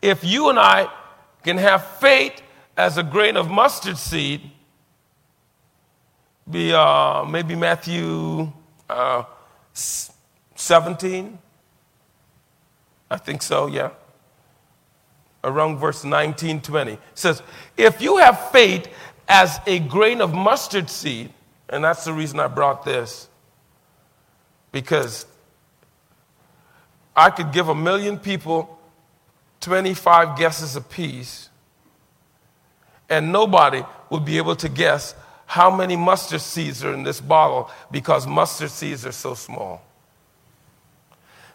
If 0.00 0.24
you 0.24 0.48
and 0.48 0.58
I 0.58 0.90
can 1.42 1.58
have 1.58 1.86
faith 1.98 2.42
as 2.76 2.96
a 2.98 3.02
grain 3.02 3.36
of 3.36 3.50
mustard 3.50 3.98
seed, 3.98 4.50
be 6.50 6.72
uh, 6.72 7.24
maybe 7.24 7.54
Matthew 7.54 8.52
uh, 8.88 9.24
17? 9.74 11.38
I 13.10 13.16
think 13.16 13.42
so, 13.42 13.66
yeah. 13.66 13.90
Around 15.42 15.78
verse 15.78 16.04
19, 16.04 16.62
20. 16.62 16.92
It 16.92 17.00
says, 17.14 17.42
If 17.76 18.00
you 18.00 18.16
have 18.16 18.50
faith 18.50 18.88
as 19.28 19.60
a 19.66 19.78
grain 19.80 20.20
of 20.20 20.32
mustard 20.32 20.88
seed, 20.88 21.32
and 21.68 21.84
that's 21.84 22.04
the 22.04 22.12
reason 22.12 22.40
I 22.40 22.46
brought 22.46 22.84
this, 22.84 23.28
because 24.72 25.26
I 27.14 27.30
could 27.30 27.52
give 27.52 27.68
a 27.68 27.74
million 27.74 28.18
people 28.18 28.78
25 29.60 30.36
guesses 30.36 30.76
apiece, 30.76 31.48
and 33.08 33.32
nobody 33.32 33.82
would 34.10 34.24
be 34.24 34.38
able 34.38 34.56
to 34.56 34.68
guess 34.68 35.14
how 35.46 35.74
many 35.74 35.96
mustard 35.96 36.40
seeds 36.40 36.84
are 36.84 36.92
in 36.94 37.02
this 37.02 37.20
bottle 37.20 37.70
because 37.90 38.26
mustard 38.26 38.70
seeds 38.70 39.04
are 39.06 39.12
so 39.12 39.34
small. 39.34 39.82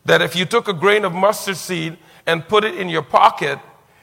That 0.06 0.22
if 0.22 0.36
you 0.36 0.46
took 0.46 0.68
a 0.68 0.74
grain 0.74 1.06
of 1.06 1.14
mustard 1.14 1.58
seed 1.58 1.98
and 2.26 2.48
put 2.48 2.64
it 2.64 2.76
in 2.76 2.90
your 2.90 3.02
pocket, 3.02 3.60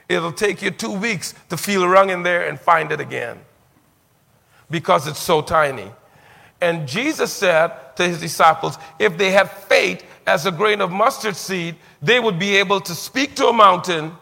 it'll 0.09 0.33
take 0.33 0.63
you 0.63 0.71
two 0.71 0.93
weeks 0.93 1.35
to 1.49 1.57
feel 1.57 1.85
around 1.85 2.11
in 2.11 2.23
there 2.23 2.49
and 2.49 2.59
find 2.59 2.93
it 2.93 3.01
again 3.01 3.41
because 4.71 5.07
it's 5.07 5.19
so 5.19 5.41
tiny. 5.43 5.91
And 6.61 6.89
Jesus 6.89 7.33
said 7.33 7.97
to 7.97 8.05
his 8.05 8.21
disciples, 8.21 8.79
if 8.99 9.17
they 9.19 9.31
had 9.31 9.51
faith 9.51 10.05
as 10.27 10.47
a 10.47 10.53
grain 10.53 10.81
of 10.81 10.91
mustard 10.91 11.37
seed, 11.37 11.77
they 12.03 12.19
would 12.19 12.39
be 12.39 12.57
able 12.57 12.81
to 12.81 12.95
speak 12.95 13.37
to 13.37 13.47
a 13.49 13.53
mountain 13.53 14.13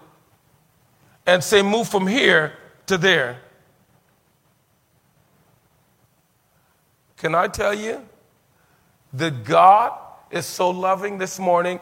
and 1.26 1.42
say, 1.42 1.62
Move 1.62 1.88
from 1.88 2.06
here 2.06 2.52
to 2.86 2.98
there. 2.98 3.40
Can 7.24 7.34
I 7.34 7.48
tell 7.48 7.72
you 7.72 8.06
that 9.14 9.44
God 9.44 9.98
is 10.30 10.44
so 10.44 10.68
loving 10.68 11.16
this 11.16 11.38
morning 11.38 11.80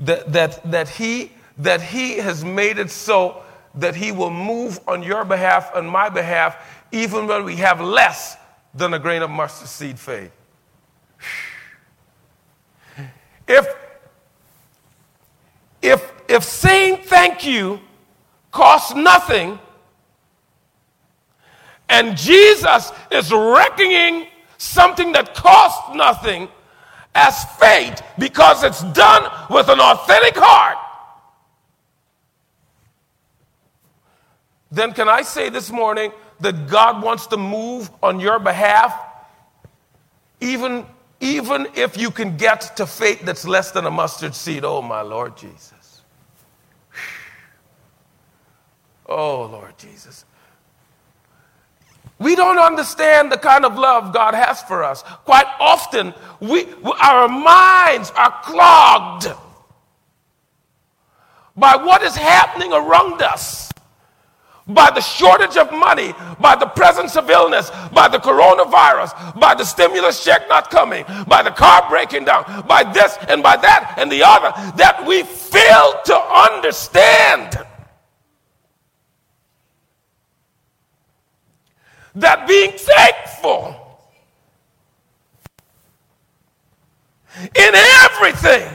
that, 0.00 0.30
that, 0.34 0.70
that, 0.70 0.86
he, 0.86 1.32
that 1.56 1.80
He 1.80 2.18
has 2.18 2.44
made 2.44 2.78
it 2.78 2.90
so 2.90 3.42
that 3.76 3.94
He 3.94 4.12
will 4.12 4.30
move 4.30 4.78
on 4.86 5.02
your 5.02 5.24
behalf, 5.24 5.74
on 5.74 5.86
my 5.86 6.10
behalf, 6.10 6.58
even 6.92 7.26
when 7.26 7.44
we 7.44 7.56
have 7.56 7.80
less 7.80 8.36
than 8.74 8.92
a 8.92 8.98
grain 8.98 9.22
of 9.22 9.30
mustard 9.30 9.68
seed 9.68 9.98
faith. 9.98 10.30
If, 13.48 13.66
if, 15.80 16.12
if 16.28 16.44
saying 16.44 17.04
thank 17.04 17.46
you 17.46 17.80
costs 18.50 18.94
nothing, 18.94 19.58
and 21.88 22.14
Jesus 22.14 22.92
is 23.10 23.32
reckoning 23.32 24.26
something 24.62 25.12
that 25.12 25.34
costs 25.34 25.94
nothing 25.94 26.48
as 27.14 27.44
faith 27.56 28.00
because 28.18 28.62
it's 28.62 28.82
done 28.92 29.30
with 29.50 29.68
an 29.68 29.80
authentic 29.80 30.34
heart, 30.36 30.78
then 34.70 34.92
can 34.92 35.08
I 35.08 35.22
say 35.22 35.50
this 35.50 35.70
morning 35.70 36.12
that 36.40 36.68
God 36.68 37.02
wants 37.02 37.26
to 37.28 37.36
move 37.36 37.90
on 38.02 38.20
your 38.20 38.38
behalf, 38.38 38.98
even, 40.40 40.86
even 41.20 41.66
if 41.74 41.96
you 41.96 42.10
can 42.10 42.36
get 42.36 42.76
to 42.76 42.86
faith 42.86 43.22
that's 43.22 43.44
less 43.44 43.72
than 43.72 43.84
a 43.84 43.90
mustard 43.90 44.34
seed, 44.34 44.64
oh 44.64 44.80
my 44.80 45.02
Lord 45.02 45.36
Jesus. 45.36 46.02
Oh 49.06 49.44
Lord 49.44 49.76
Jesus. 49.76 50.24
We 52.22 52.34
don't 52.36 52.58
understand 52.58 53.32
the 53.32 53.38
kind 53.38 53.64
of 53.64 53.76
love 53.76 54.12
God 54.12 54.34
has 54.34 54.62
for 54.62 54.84
us. 54.84 55.02
Quite 55.24 55.46
often, 55.58 56.14
we, 56.40 56.66
our 57.00 57.28
minds 57.28 58.10
are 58.16 58.32
clogged 58.42 59.28
by 61.56 61.76
what 61.76 62.02
is 62.02 62.16
happening 62.16 62.72
around 62.72 63.22
us 63.22 63.72
by 64.68 64.90
the 64.90 65.00
shortage 65.00 65.56
of 65.56 65.72
money, 65.72 66.14
by 66.40 66.54
the 66.54 66.66
presence 66.66 67.16
of 67.16 67.28
illness, 67.28 67.70
by 67.92 68.08
the 68.08 68.18
coronavirus, 68.18 69.38
by 69.38 69.54
the 69.54 69.64
stimulus 69.64 70.24
check 70.24 70.48
not 70.48 70.70
coming, 70.70 71.04
by 71.26 71.42
the 71.42 71.50
car 71.50 71.88
breaking 71.88 72.24
down, 72.24 72.64
by 72.66 72.84
this 72.92 73.18
and 73.28 73.42
by 73.42 73.56
that 73.56 73.94
and 73.98 74.10
the 74.10 74.22
other, 74.22 74.52
that 74.76 75.04
we 75.06 75.22
fail 75.24 75.94
to 76.04 76.14
understand. 76.14 77.58
That 82.14 82.46
being 82.46 82.72
thankful 82.72 83.76
in 87.38 87.74
everything 87.74 88.68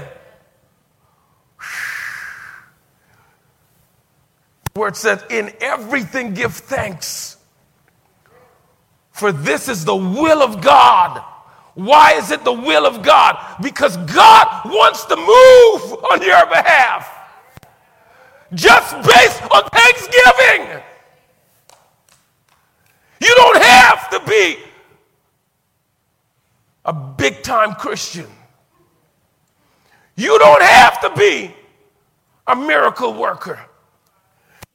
where 4.74 4.90
it 4.90 4.96
says, 4.96 5.24
In 5.30 5.52
everything 5.60 6.34
give 6.34 6.54
thanks. 6.54 7.38
For 9.12 9.32
this 9.32 9.68
is 9.68 9.84
the 9.84 9.96
will 9.96 10.42
of 10.42 10.62
God. 10.62 11.24
Why 11.74 12.14
is 12.14 12.32
it 12.32 12.44
the 12.44 12.54
will 12.54 12.86
of 12.86 13.04
God? 13.04 13.38
Because 13.62 13.98
God 13.98 14.66
wants 14.66 15.06
to 15.06 15.16
move 15.16 16.04
on 16.12 16.22
your 16.22 16.46
behalf. 16.48 17.08
Just 18.54 18.96
based 18.96 19.42
on 19.44 19.64
thanksgiving. 19.70 20.84
You 23.28 23.36
don't 23.36 23.62
have 23.62 24.10
to 24.12 24.22
be 24.22 24.58
a 26.86 26.94
big 26.94 27.44
time 27.44 27.76
Christian. 27.76 28.26
You 30.16 30.40
don't 30.40 30.62
have 30.62 31.02
to 31.02 31.10
be 31.10 31.54
a 32.48 32.56
miracle 32.56 33.14
worker. 33.14 33.60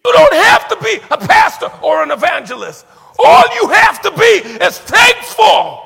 You 0.05 0.13
don't 0.13 0.35
have 0.35 0.69
to 0.69 0.77
be 0.83 0.99
a 1.11 1.17
pastor 1.17 1.71
or 1.83 2.03
an 2.03 2.11
evangelist. 2.11 2.85
All 3.19 3.43
you 3.55 3.69
have 3.69 4.03
to 4.03 4.11
be 4.11 4.33
is 4.63 4.79
thankful. 4.81 5.85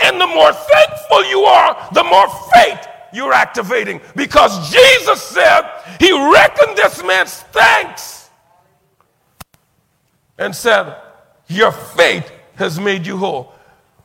And 0.00 0.20
the 0.20 0.26
more 0.26 0.52
thankful 0.52 1.24
you 1.26 1.42
are, 1.42 1.88
the 1.92 2.02
more 2.02 2.26
faith 2.52 2.88
you're 3.12 3.32
activating. 3.32 4.00
Because 4.16 4.72
Jesus 4.72 5.22
said 5.22 5.62
he 6.00 6.10
reckoned 6.32 6.76
this 6.76 7.04
man's 7.04 7.34
thanks 7.52 8.19
and 10.40 10.56
said, 10.56 10.96
Your 11.46 11.70
faith 11.70 12.32
has 12.56 12.80
made 12.80 13.06
you 13.06 13.16
whole. 13.16 13.52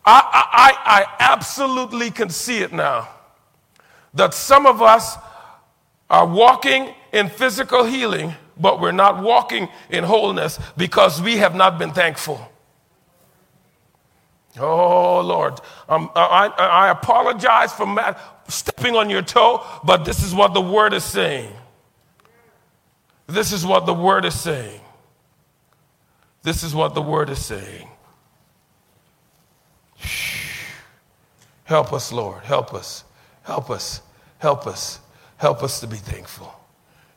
I, 0.05 0.21
I, 0.53 1.01
I 1.01 1.15
absolutely 1.19 2.11
can 2.11 2.29
see 2.29 2.59
it 2.59 2.71
now 2.71 3.09
that 4.13 4.36
some 4.36 4.67
of 4.67 4.81
us 4.81 5.17
are 6.09 6.27
walking 6.27 6.93
in 7.11 7.29
physical 7.29 7.83
healing, 7.83 8.36
but 8.57 8.79
we're 8.79 8.91
not 8.91 9.23
walking 9.23 9.67
in 9.89 10.03
wholeness 10.03 10.59
because 10.77 11.21
we 11.21 11.38
have 11.38 11.55
not 11.55 11.79
been 11.79 11.91
thankful. 11.91 12.39
Oh, 14.59 15.21
Lord. 15.21 15.59
Um, 15.89 16.09
I, 16.15 16.47
I 16.47 16.89
apologize 16.89 17.73
for 17.73 18.15
stepping 18.47 18.95
on 18.95 19.09
your 19.09 19.21
toe, 19.21 19.65
but 19.83 20.05
this 20.05 20.23
is 20.23 20.33
what 20.33 20.53
the 20.53 20.61
word 20.61 20.93
is 20.93 21.03
saying. 21.03 21.51
This 23.27 23.51
is 23.51 23.65
what 23.65 23.86
the 23.86 23.93
word 23.93 24.23
is 24.23 24.39
saying. 24.39 24.79
This 26.45 26.61
is 26.61 26.75
what 26.75 26.93
the 26.93 27.01
word 27.01 27.31
is 27.31 27.43
saying. 27.43 27.89
Help 31.63 31.91
us, 31.91 32.13
Lord. 32.13 32.43
Help 32.43 32.71
us. 32.71 33.03
Help 33.41 33.71
us. 33.71 34.03
Help 34.37 34.67
us. 34.67 34.99
Help 35.37 35.63
us 35.63 35.79
to 35.79 35.87
be 35.87 35.95
thankful. 35.95 36.53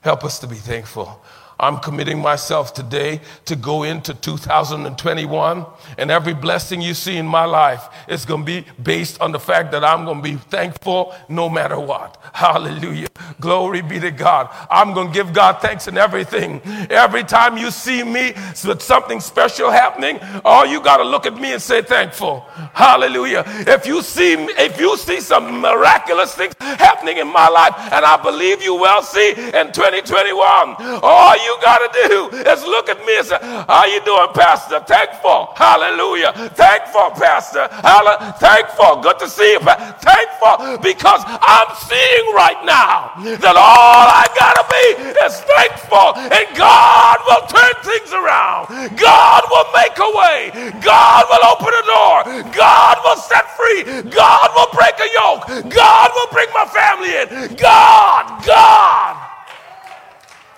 Help 0.00 0.24
us 0.24 0.38
to 0.38 0.46
be 0.46 0.56
thankful. 0.56 1.22
I'm 1.60 1.78
committing 1.78 2.20
myself 2.20 2.72
today 2.72 3.20
to 3.46 3.56
go 3.56 3.82
into 3.82 4.14
2021, 4.14 5.66
and 5.96 6.10
every 6.10 6.34
blessing 6.34 6.80
you 6.80 6.94
see 6.94 7.16
in 7.16 7.26
my 7.26 7.44
life 7.44 7.88
is 8.08 8.24
going 8.24 8.42
to 8.42 8.46
be 8.46 8.66
based 8.82 9.20
on 9.20 9.32
the 9.32 9.40
fact 9.40 9.72
that 9.72 9.84
I'm 9.84 10.04
going 10.04 10.22
to 10.22 10.22
be 10.22 10.36
thankful 10.36 11.14
no 11.28 11.48
matter 11.48 11.78
what. 11.80 12.16
Hallelujah. 12.32 13.08
Glory 13.40 13.82
be 13.82 13.98
to 14.00 14.10
God. 14.10 14.48
I'm 14.70 14.94
going 14.94 15.08
to 15.08 15.14
give 15.14 15.32
God 15.32 15.60
thanks 15.60 15.88
in 15.88 15.98
everything. 15.98 16.60
Every 16.90 17.24
time 17.24 17.56
you 17.56 17.70
see 17.70 18.04
me 18.04 18.34
with 18.64 18.82
something 18.82 19.18
special 19.18 19.70
happening, 19.70 20.20
all 20.44 20.66
you 20.66 20.80
got 20.80 20.98
to 20.98 21.04
look 21.04 21.26
at 21.26 21.34
me 21.34 21.52
and 21.52 21.62
say 21.62 21.82
thankful. 21.82 22.40
Hallelujah. 22.74 23.42
If 23.46 23.86
you 23.86 24.02
see 24.02 24.34
if 24.34 24.78
you 24.80 24.96
see 24.96 25.20
some 25.20 25.60
miraculous 25.60 26.34
things 26.34 26.54
happening 26.60 27.18
in 27.18 27.28
my 27.28 27.48
life, 27.48 27.74
and 27.92 28.04
I 28.04 28.20
believe 28.22 28.62
you 28.62 28.74
will 28.74 29.02
see 29.02 29.30
in 29.30 29.72
2021, 29.72 30.76
all 31.02 31.36
you 31.44 31.47
you 31.48 31.56
got 31.64 31.80
to 31.80 31.90
do 32.08 32.18
is 32.44 32.60
look 32.62 32.88
at 32.92 33.00
me 33.08 33.16
and 33.16 33.26
say, 33.26 33.38
How 33.40 33.88
you 33.88 34.04
doing, 34.04 34.28
Pastor? 34.36 34.80
Thankful. 34.84 35.56
Hallelujah. 35.56 36.32
Thankful, 36.52 37.16
Pastor. 37.16 37.68
Hallelujah. 37.80 38.36
Thankful. 38.36 39.00
Good 39.00 39.18
to 39.24 39.28
see 39.28 39.56
you. 39.56 39.60
Thankful 39.60 40.78
because 40.84 41.24
I'm 41.24 41.70
seeing 41.88 42.26
right 42.36 42.60
now 42.68 43.16
that 43.40 43.56
all 43.56 44.06
I 44.12 44.28
got 44.36 44.60
to 44.60 44.64
be 44.68 44.84
is 45.24 45.34
thankful. 45.56 46.20
And 46.20 46.46
God 46.52 47.16
will 47.24 47.44
turn 47.48 47.74
things 47.80 48.12
around. 48.12 48.68
God 49.00 49.42
will 49.48 49.68
make 49.72 49.96
a 49.96 50.10
way. 50.12 50.40
God 50.84 51.24
will 51.32 51.44
open 51.48 51.72
a 51.72 51.84
door. 51.88 52.52
God 52.52 52.96
will 53.04 53.16
set 53.16 53.48
free. 53.56 53.84
God 54.10 54.48
will 54.52 54.68
break 54.76 54.96
a 55.00 55.08
yoke. 55.16 55.72
God 55.72 56.08
will 56.12 56.30
bring 56.32 56.48
my 56.52 56.66
family 56.68 57.12
in. 57.16 57.56
God, 57.56 58.44
God. 58.44 59.27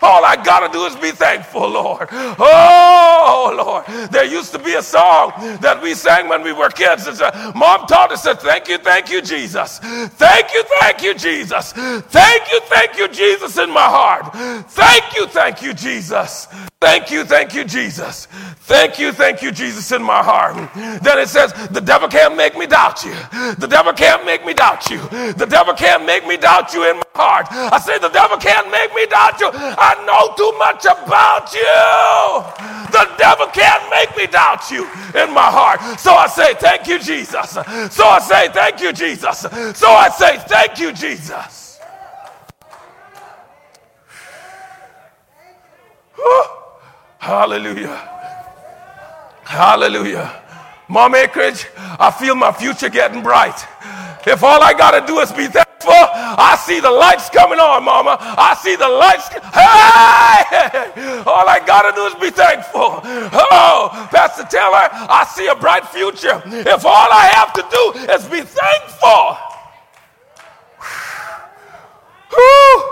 All 0.03 0.25
I 0.25 0.37
got 0.37 0.67
to 0.67 0.73
do 0.73 0.85
is 0.87 0.97
be 0.97 1.11
thankful, 1.11 1.69
Lord. 1.69 2.09
Oh, 2.13 3.55
Lord. 3.57 4.11
There 4.11 4.25
used 4.25 4.53
to 4.53 4.59
be 4.59 4.75
a 4.75 4.83
song 4.83 5.33
that 5.61 5.81
we 5.83 5.95
sang 5.95 6.29
when 6.29 6.43
we 6.43 6.53
were 6.53 6.71
kids. 6.71 7.07
It's 7.07 7.21
a, 7.21 7.53
Mom 7.55 7.87
taught 7.87 8.13
us, 8.13 8.23
said, 8.23 8.41
Thank 8.41 8.69
you, 8.69 8.79
thank 8.79 9.11
you, 9.11 9.21
Jesus. 9.21 9.79
Thank 9.79 10.55
you, 10.55 10.65
thank 10.81 11.03
you, 11.03 11.15
Jesus. 11.15 11.73
Thank 11.73 12.51
you, 12.51 12.61
thank 12.65 12.97
you, 12.97 13.09
Jesus, 13.09 13.59
in 13.59 13.71
my 13.71 13.89
heart. 13.89 14.33
Thank 14.71 15.15
you, 15.15 15.27
thank 15.27 15.63
you, 15.63 15.75
Jesus. 15.75 16.47
Thank 16.81 17.11
you, 17.11 17.25
thank 17.25 17.55
you, 17.55 17.65
Jesus. 17.65 18.27
Thank 18.71 18.99
you, 18.99 19.13
thank 19.13 19.43
you, 19.43 19.53
Jesus, 19.53 19.93
in 19.93 20.03
my 20.03 20.23
heart. 20.23 20.57
Then 21.03 21.19
it 21.19 21.29
says, 21.29 21.53
The 21.69 21.81
devil 21.81 22.09
can't 22.09 22.37
make 22.37 22.57
me 22.57 22.67
doubt 22.67 23.05
you. 23.05 23.15
The 23.59 23.67
devil 23.69 23.93
can't 23.93 24.25
make 24.25 24.47
me 24.47 24.55
doubt 24.55 24.89
you. 24.89 24.99
The 25.35 25.47
devil 25.49 25.75
can't 25.75 26.07
make 26.07 26.27
me 26.27 26.37
doubt 26.39 26.73
you 26.73 26.89
in 26.89 26.97
my 26.97 27.03
heart. 27.15 27.47
I 27.51 27.79
say, 27.79 27.99
The 27.99 28.09
devil 28.09 28.39
can't 28.39 28.71
make 28.71 28.95
me 28.95 29.05
doubt 29.07 29.41
you. 29.41 29.51
I 29.53 29.90
know 30.07 30.35
too 30.37 30.53
much 30.59 30.85
about 30.85 31.53
you. 31.53 32.91
The 32.91 33.09
devil 33.17 33.47
can't 33.47 33.89
make 33.91 34.17
me 34.17 34.27
doubt 34.27 34.71
you 34.71 34.85
in 35.15 35.33
my 35.33 35.51
heart. 35.51 35.81
So 35.99 36.13
I 36.15 36.27
say, 36.27 36.55
Thank 36.55 36.87
you, 36.87 36.99
Jesus. 36.99 37.51
So 37.95 38.05
I 38.05 38.19
say, 38.21 38.49
Thank 38.53 38.81
you, 38.81 38.93
Jesus. 38.93 39.41
So 39.75 39.89
I 39.89 40.09
say, 40.09 40.39
Thank 40.47 40.79
you, 40.79 40.93
Jesus. 40.93 41.79
Hallelujah. 47.19 47.97
Hallelujah. 49.45 50.43
Mom 50.89 51.15
Acreage, 51.15 51.67
I 51.77 52.11
feel 52.11 52.35
my 52.35 52.51
future 52.51 52.89
getting 52.89 53.23
bright. 53.23 53.65
If 54.27 54.43
all 54.43 54.63
I 54.63 54.73
got 54.73 54.93
to 54.99 55.07
do 55.07 55.21
is 55.21 55.33
be 55.33 55.47
thankful, 55.47 55.93
I 55.93 56.57
see 56.67 56.81
the 56.81 56.91
lights 56.91 57.31
coming 57.31 57.59
on, 57.59 57.85
Mama. 57.85 58.17
I 58.21 58.55
see 58.63 58.77
the 58.77 58.89
lights. 58.89 59.29
Hey! 59.29 61.23
All 61.27 61.49
I 61.49 61.61
got 61.67 61.89
to 61.89 61.93
do 61.97 62.05
is 62.07 62.15
be 62.15 62.31
thankful. 62.31 63.01
Oh, 63.03 64.09
Pastor 64.11 64.45
Taylor, 64.45 64.89
I 64.93 65.27
see 65.35 65.47
a 65.47 65.55
bright 65.55 65.87
future. 65.89 66.43
If 66.47 66.85
all 66.85 67.09
I 67.11 67.27
have 67.35 67.53
to 67.55 67.63
do 67.71 68.13
is 68.13 68.25
be 68.29 68.43
thankful. 68.43 69.39
Whew. 72.31 72.85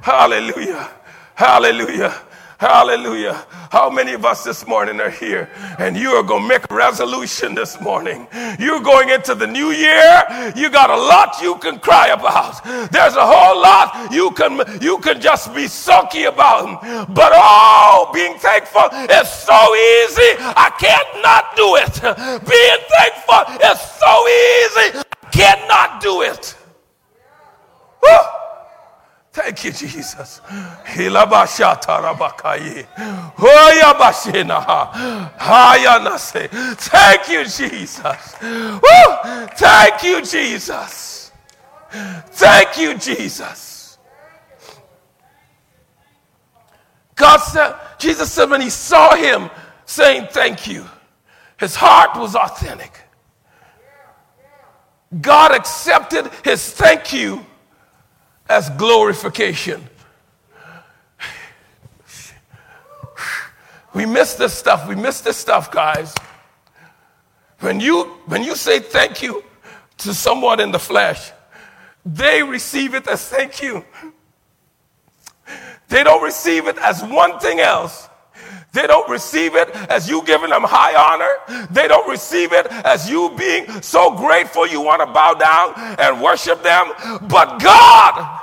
Hallelujah. 0.00 0.90
Hallelujah. 1.34 2.14
Hallelujah. 2.62 3.44
How 3.72 3.90
many 3.90 4.12
of 4.12 4.24
us 4.24 4.44
this 4.44 4.68
morning 4.68 5.00
are 5.00 5.10
here 5.10 5.50
and 5.80 5.96
you 5.96 6.10
are 6.10 6.22
going 6.22 6.42
to 6.42 6.48
make 6.48 6.62
a 6.70 6.72
resolution 6.72 7.56
this 7.56 7.80
morning? 7.80 8.28
You're 8.56 8.80
going 8.80 9.08
into 9.08 9.34
the 9.34 9.48
new 9.48 9.72
year. 9.72 10.22
You 10.54 10.70
got 10.70 10.88
a 10.88 10.96
lot 10.96 11.42
you 11.42 11.56
can 11.56 11.80
cry 11.80 12.10
about. 12.10 12.62
There's 12.92 13.16
a 13.16 13.26
whole 13.26 13.60
lot 13.60 14.12
you 14.12 14.30
can 14.30 14.62
you 14.80 14.98
can 14.98 15.20
just 15.20 15.52
be 15.52 15.66
sulky 15.66 16.26
about. 16.26 16.82
But 17.12 17.32
oh, 17.34 18.08
being 18.14 18.38
thankful 18.38 18.86
is 19.10 19.28
so 19.28 19.58
easy. 19.74 20.30
I 20.38 20.70
cannot 20.78 21.56
do 21.58 21.74
it. 21.82 21.98
Being 22.46 22.82
thankful 22.94 23.42
is 23.58 23.80
so 23.98 24.12
easy. 24.46 25.02
I 25.20 25.30
cannot 25.32 26.00
do 26.00 26.22
it. 26.22 26.56
Woo! 28.04 28.41
Thank 29.32 29.64
you, 29.64 29.72
Jesus. 29.72 30.42
Thank 36.76 37.28
you, 37.28 37.44
Jesus. 37.44 38.36
Woo! 38.42 39.48
Thank 39.56 40.02
you, 40.02 40.22
Jesus. 40.22 41.32
Thank 41.90 42.76
you, 42.76 42.98
Jesus. 42.98 43.98
God 47.14 47.38
said, 47.38 47.74
Jesus 47.98 48.30
said, 48.30 48.50
when 48.50 48.60
he 48.60 48.68
saw 48.68 49.14
him 49.14 49.48
saying 49.86 50.28
thank 50.30 50.66
you, 50.66 50.84
his 51.58 51.74
heart 51.74 52.18
was 52.18 52.36
authentic. 52.36 53.00
God 55.22 55.52
accepted 55.52 56.30
his 56.44 56.70
thank 56.70 57.14
you 57.14 57.46
as 58.52 58.68
glorification. 58.70 59.82
We 63.94 64.06
miss 64.06 64.34
this 64.34 64.52
stuff. 64.52 64.86
We 64.86 64.94
miss 64.94 65.20
this 65.22 65.36
stuff, 65.36 65.70
guys. 65.70 66.14
When 67.60 67.80
you, 67.80 68.04
when 68.26 68.42
you 68.42 68.54
say 68.54 68.80
thank 68.80 69.22
you 69.22 69.42
to 69.98 70.12
someone 70.12 70.60
in 70.60 70.70
the 70.70 70.78
flesh, 70.78 71.32
they 72.04 72.42
receive 72.42 72.94
it 72.94 73.06
as 73.06 73.26
thank 73.26 73.62
you. 73.62 73.84
They 75.88 76.04
don't 76.04 76.22
receive 76.22 76.66
it 76.66 76.78
as 76.78 77.02
one 77.02 77.38
thing 77.38 77.60
else. 77.60 78.08
They 78.72 78.86
don't 78.86 79.08
receive 79.10 79.54
it 79.54 79.68
as 79.90 80.08
you 80.08 80.24
giving 80.24 80.48
them 80.48 80.62
high 80.64 80.94
honor. 80.94 81.66
They 81.70 81.88
don't 81.88 82.08
receive 82.08 82.52
it 82.52 82.66
as 82.66 83.08
you 83.08 83.30
being 83.36 83.82
so 83.82 84.16
grateful 84.16 84.66
you 84.66 84.80
want 84.80 85.00
to 85.00 85.12
bow 85.12 85.34
down 85.34 85.74
and 86.00 86.22
worship 86.22 86.62
them. 86.62 86.90
But 87.28 87.60
God, 87.60 88.40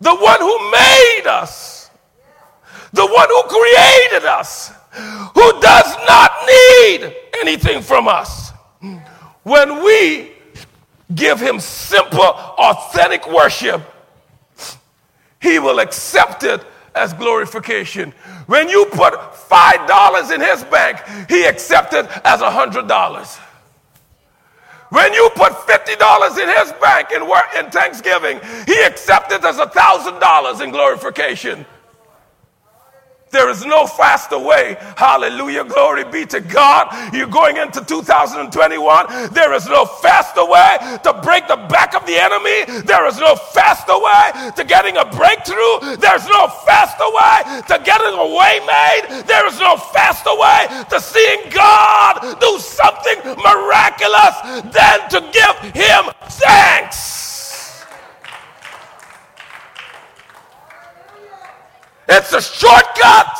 the 0.00 0.14
one 0.14 0.40
who 0.40 0.70
made 0.70 1.24
us, 1.26 1.90
the 2.92 3.06
one 3.06 3.28
who 3.28 3.42
created 3.44 4.28
us, 4.28 4.72
who 5.34 5.60
does 5.62 5.96
not 6.06 6.30
need 6.46 7.16
anything 7.40 7.80
from 7.80 8.06
us, 8.06 8.52
when 9.44 9.82
we 9.82 10.32
give 11.14 11.40
him 11.40 11.58
simple, 11.58 12.20
authentic 12.20 13.26
worship, 13.32 13.80
he 15.40 15.58
will 15.58 15.80
accept 15.80 16.44
it 16.44 16.62
as 16.94 17.12
glorification. 17.14 18.12
When 18.46 18.68
you 18.68 18.86
put 18.86 19.14
$5 19.14 20.34
in 20.34 20.40
his 20.40 20.64
bank, 20.64 20.98
he 21.28 21.44
accepted 21.44 22.08
as 22.24 22.40
$100. 22.40 23.40
When 24.90 25.14
you 25.14 25.30
put 25.34 25.52
$50 25.52 26.42
in 26.42 26.48
his 26.48 26.72
bank 26.80 27.12
in, 27.12 27.22
in 27.58 27.70
Thanksgiving, 27.70 28.40
he 28.66 28.78
accepted 28.82 29.42
as 29.44 29.56
$1,000 29.56 30.62
in 30.62 30.70
glorification. 30.70 31.64
There 33.32 33.48
is 33.48 33.64
no 33.64 33.86
faster 33.86 34.38
way. 34.38 34.76
Hallelujah. 34.96 35.64
Glory 35.64 36.04
be 36.04 36.26
to 36.26 36.40
God. 36.40 37.14
You're 37.14 37.26
going 37.26 37.56
into 37.56 37.82
2021. 37.82 39.32
There 39.32 39.54
is 39.54 39.66
no 39.66 39.86
faster 39.86 40.44
way 40.44 40.76
to 41.02 41.14
break 41.24 41.48
the 41.48 41.56
back 41.56 41.94
of 41.94 42.04
the 42.04 42.14
enemy. 42.14 42.82
There 42.84 43.06
is 43.06 43.18
no 43.18 43.34
faster 43.34 43.96
way 43.96 44.52
to 44.54 44.64
getting 44.64 44.98
a 44.98 45.06
breakthrough. 45.06 45.96
There's 45.96 46.28
no 46.28 46.48
faster 46.68 47.08
way 47.08 47.62
to 47.68 47.82
getting 47.82 48.12
a 48.12 48.28
way 48.36 48.60
made. 48.68 49.24
There 49.24 49.46
is 49.48 49.58
no 49.58 49.78
faster 49.78 50.36
way 50.36 50.68
to 50.90 51.00
seeing 51.00 51.48
God 51.48 52.36
do 52.38 52.58
something 52.58 53.18
miraculous 53.40 54.36
than 54.76 55.08
to 55.08 55.20
give 55.32 55.72
him 55.72 56.12
thanks. 56.28 57.31
It's 62.14 62.34
a 62.34 62.42
shortcut. 62.42 63.38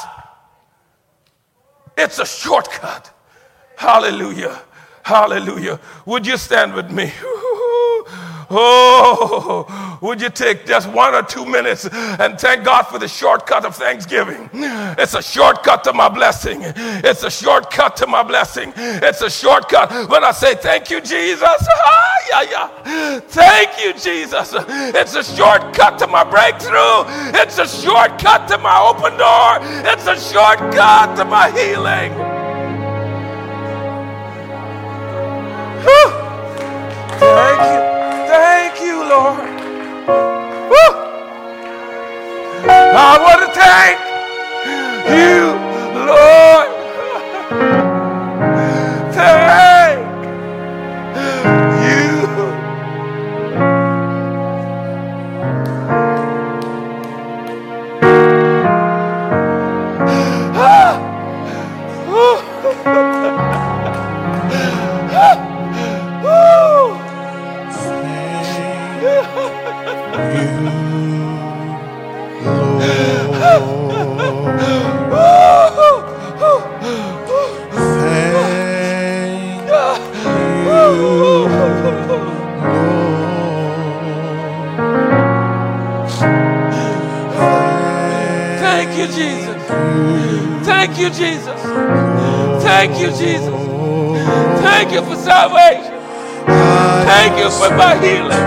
It's 1.98 2.18
a 2.18 2.24
shortcut. 2.24 3.12
Hallelujah. 3.76 4.62
Hallelujah. 5.02 5.78
Would 6.06 6.26
you 6.26 6.38
stand 6.38 6.72
with 6.72 6.90
me? 6.90 7.12
Oh, 8.55 9.98
would 10.03 10.20
you 10.20 10.28
take 10.28 10.66
just 10.66 10.86
one 10.90 11.14
or 11.14 11.22
two 11.22 11.46
minutes 11.46 11.86
and 11.86 12.38
thank 12.38 12.64
God 12.64 12.82
for 12.82 12.98
the 12.98 13.09
shortcut 13.09 13.64
of 13.64 13.74
Thanksgiving? 13.76 14.50
It's 14.53 15.14
a 15.14 15.22
shortcut 15.22 15.84
to 15.84 15.92
my 15.92 16.09
blessing. 16.11 16.61
It's 16.62 17.22
a 17.22 17.30
shortcut 17.30 17.96
to 17.96 18.07
my 18.07 18.22
blessing. 18.22 18.74
It's 18.76 19.22
a 19.22 19.30
shortcut 19.30 20.11
when 20.11 20.22
I 20.22 20.32
say 20.32 20.55
thank 20.55 20.90
you, 20.90 21.00
Jesus. 21.00 21.42
Ah, 21.42 22.16
yeah, 22.30 22.42
yeah. 22.50 23.20
Thank 23.20 23.82
you, 23.82 23.92
Jesus. 23.94 24.55
It's 24.55 25.14
a 25.14 25.24
shortcut 25.24 25.98
to 26.00 26.07
my 26.07 26.24
breakthrough. 26.24 27.05
It's 27.40 27.59
a 27.59 27.66
shortcut 27.66 28.48
to 28.48 28.59
my 28.59 28.78
open 28.80 29.16
door. 29.16 29.59
It's 29.90 30.07
a 30.07 30.18
shortcut 30.18 31.16
to 31.16 31.24
my 31.24 31.50
healing. 31.50 32.12
You. 35.84 36.05
Thank 37.18 37.62
you, 37.62 37.91
Lord. 39.12 39.36
Woo! 40.70 40.90
I 42.64 43.12
want 43.24 43.40
to 43.44 43.48
thank 43.60 43.98
you, 45.12 45.42
Lord. 46.08 47.91
You, 91.03 91.11
Jesus. 91.11 91.61
Thank 92.62 92.98
you, 93.00 93.09
Jesus. 93.09 93.48
Thank 94.62 94.92
you 94.92 95.03
for 95.03 95.16
salvation. 95.16 95.98
Thank 96.46 97.38
you 97.38 97.50
for 97.50 97.70
my 97.76 97.96
healing. 97.98 98.46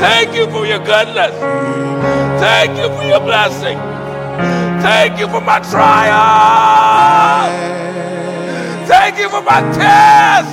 Thank 0.00 0.34
you 0.34 0.50
for 0.50 0.66
your 0.66 0.80
goodness. 0.80 1.34
Thank 2.40 2.76
you 2.76 2.94
for 2.94 3.04
your 3.04 3.20
blessing. 3.20 3.78
Thank 4.82 5.18
you 5.18 5.28
for 5.28 5.40
my 5.40 5.60
trial. 5.60 7.48
Thank 8.86 9.18
you 9.18 9.30
for 9.30 9.40
my 9.40 9.60
test. 9.72 10.52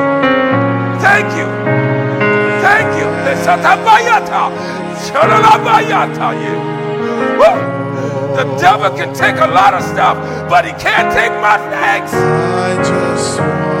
Thank 0.00 0.34
you. 0.34 0.60
Thank 1.00 1.30
you. 1.38 1.48
Thank 2.60 2.88
you. 3.00 3.06
Lesatabayata. 3.24 4.42
Shalalabayata. 5.04 6.28
The 8.36 8.44
devil 8.56 8.90
can 8.96 9.12
take 9.14 9.36
a 9.36 9.46
lot 9.46 9.74
of 9.74 9.82
stuff, 9.82 10.16
but 10.48 10.64
he 10.64 10.72
can't 10.72 11.12
take 11.12 11.32
my 11.42 11.58
thanks. 11.68 12.12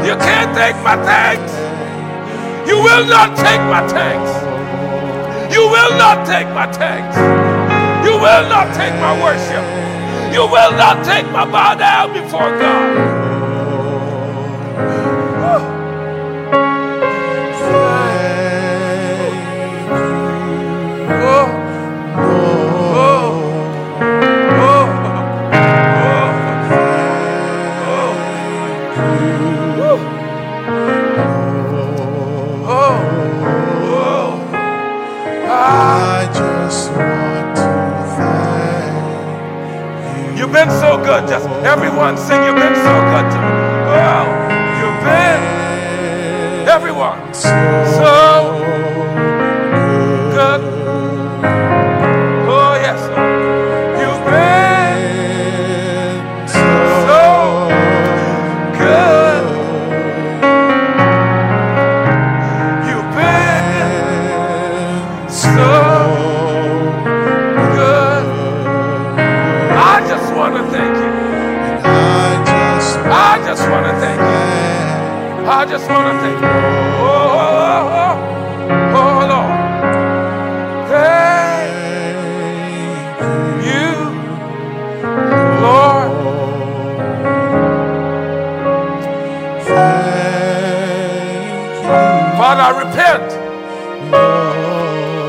You 0.06 0.16
can't 0.16 0.52
take 0.56 0.76
my 0.82 0.96
thanks. 1.04 1.52
You 2.68 2.76
will 2.76 3.06
not 3.06 3.36
take 3.36 3.60
my 3.72 3.86
thanks. 3.88 4.30
You 5.54 5.62
will 5.68 5.96
not 5.96 6.26
take 6.26 6.48
my 6.48 6.70
thanks. 6.72 7.16
You 8.06 8.12
will 8.12 8.48
not 8.48 8.74
take 8.74 8.94
my 9.00 9.14
worship. 9.22 9.64
You 10.34 10.42
will 10.42 10.72
not 10.72 11.04
take 11.04 11.26
my 11.32 11.44
bow 11.44 11.74
down 11.74 12.12
before 12.12 12.50
God. 12.58 13.19
Good. 41.20 41.28
Just 41.28 41.48
everyone 41.64 42.16
sing, 42.16 42.42
you've 42.44 42.56
been 42.56 42.74
so 42.74 42.94
good 43.12 43.30
to 43.30 43.38
me. 43.38 43.52
Well, 43.90 44.26
you've 44.78 45.04
been, 45.04 46.68
everyone, 46.68 47.34
so 47.34 48.29
I 75.52 75.66
just 75.66 75.90
want 75.90 76.06
to 76.06 76.12
thank 76.20 76.40
you. 76.40 76.46
Oh, 76.46 77.10
oh, 77.42 77.90
oh, 77.98 78.14
oh, 78.94 79.10
oh, 79.18 79.18
Lord. 79.32 79.58
Thank 80.88 81.74
you, 83.66 83.90
Lord. 85.60 86.10
Father, 92.38 92.62
I 92.62 92.70
repent. 92.84 93.28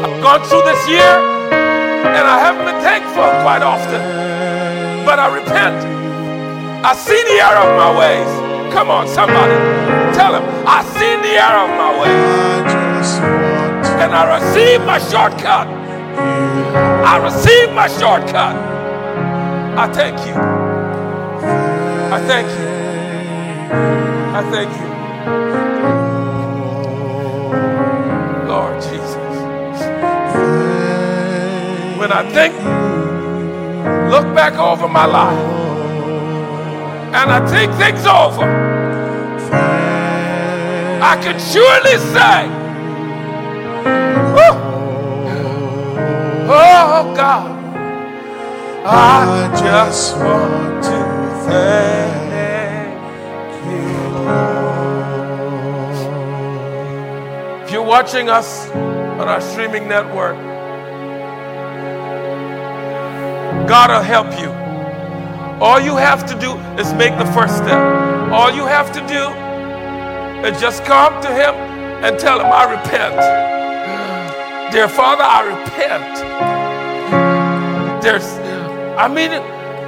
I've 0.06 0.22
gone 0.22 0.42
through 0.48 0.66
this 0.70 0.88
year 0.88 1.18
and 1.50 2.28
I 2.28 2.38
haven't 2.38 2.66
been 2.66 2.82
thankful 2.84 3.30
quite 3.42 3.64
often. 3.64 4.02
But 5.04 5.18
I 5.18 5.34
repent. 5.34 5.84
I 6.86 6.94
see 6.94 7.24
the 7.24 7.42
error 7.42 7.66
of 7.68 7.76
my 7.76 7.92
ways. 7.98 8.30
Come 8.72 8.92
on, 8.92 9.08
somebody. 9.08 10.01
Tell 10.14 10.34
him, 10.36 10.44
I 10.68 10.84
see 10.84 11.16
the 11.26 11.34
error 11.46 11.64
of 11.68 11.74
my 11.78 11.92
way. 12.02 12.16
And 14.04 14.12
I 14.14 14.24
receive 14.38 14.82
my 14.86 15.00
shortcut. 15.00 15.68
I 17.14 17.18
receive 17.18 17.72
my 17.74 17.88
shortcut. 17.88 18.56
I 19.78 19.88
thank 19.94 20.18
you. 20.28 20.36
I 22.14 22.20
thank 22.28 22.48
you. 22.60 22.68
I 24.34 24.42
thank 24.52 24.72
you. 24.80 24.90
Lord 28.48 28.82
Jesus. 28.82 29.16
When 31.98 32.12
I 32.12 32.24
think, 32.32 32.54
look 34.12 34.36
back 34.36 34.54
over 34.56 34.88
my 34.88 35.06
life 35.06 35.62
and 37.14 37.32
I 37.32 37.46
think 37.48 37.74
things 37.74 38.06
over, 38.08 38.46
I 41.04 41.16
can 41.16 41.40
surely 41.40 41.98
say, 42.14 42.48
Oh 46.54 47.14
God, 47.16 47.50
I 48.86 49.50
just 49.60 50.16
want 50.16 50.84
to 50.84 51.00
thank 51.48 53.02
you. 53.66 53.90
If 57.64 57.72
you're 57.72 57.82
watching 57.82 58.30
us 58.30 58.70
on 58.70 59.28
our 59.28 59.42
streaming 59.42 59.88
network, 59.88 60.38
God 63.68 63.90
will 63.90 64.04
help 64.04 64.40
you. 64.40 64.52
All 65.60 65.80
you 65.80 65.98
have 65.98 66.28
to 66.28 66.36
do 66.40 66.56
is 66.80 66.94
make 66.94 67.18
the 67.18 67.26
first 67.34 67.58
step. 67.58 67.82
All 68.32 68.52
you 68.52 68.68
have 68.68 68.92
to 68.94 69.00
do 69.08 69.51
is 70.46 70.60
just 70.60 70.84
come 70.86 71.22
to 71.22 71.30
Him 71.30 71.54
and 72.04 72.20
tell 72.20 72.40
Him, 72.40 72.48
I 72.48 72.72
repent. 72.72 73.16
Dear 74.74 74.88
Father, 74.88 75.24
I 75.24 75.42
repent. 75.44 76.14
There's, 78.02 78.26
I 78.98 79.08
mean, 79.08 79.32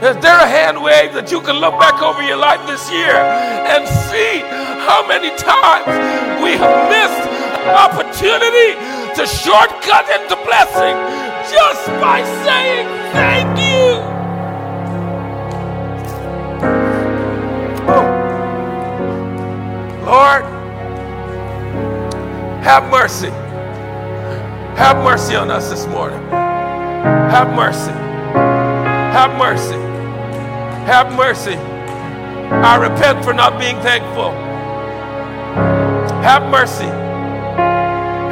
is 0.04 0.18
there 0.22 0.38
a 0.38 0.46
hand 0.48 0.84
wave 0.84 1.14
that 1.14 1.32
you 1.32 1.40
can 1.42 1.58
look 1.58 1.80
back 1.80 2.04
over 2.04 2.22
your 2.22 2.38
life 2.38 2.60
this 2.68 2.92
year 2.92 3.16
and 3.16 3.88
see 3.88 4.44
how 4.86 5.08
many 5.08 5.32
times 5.40 5.88
we 6.44 6.60
have 6.60 6.76
missed 6.92 7.24
opportunity 7.72 8.76
to 9.16 9.24
shortcut 9.26 10.06
into 10.12 10.36
blessing 10.44 11.00
just 11.50 11.88
by 12.04 12.22
saying 12.44 12.86
thank 13.16 13.58
you? 13.58 13.73
Lord, 20.06 20.44
have 22.62 22.90
mercy. 22.92 23.30
Have 24.76 24.98
mercy 24.98 25.36
on 25.36 25.50
us 25.50 25.70
this 25.70 25.86
morning. 25.88 26.20
Have 26.30 27.54
mercy. 27.56 27.92
Have 27.92 29.38
mercy. 29.38 29.80
Have 30.86 31.14
mercy. 31.16 31.56
I 31.56 32.76
repent 32.76 33.24
for 33.24 33.34
not 33.34 33.58
being 33.58 33.80
thankful. 33.82 34.32
Have 36.22 36.50
mercy. 36.52 36.92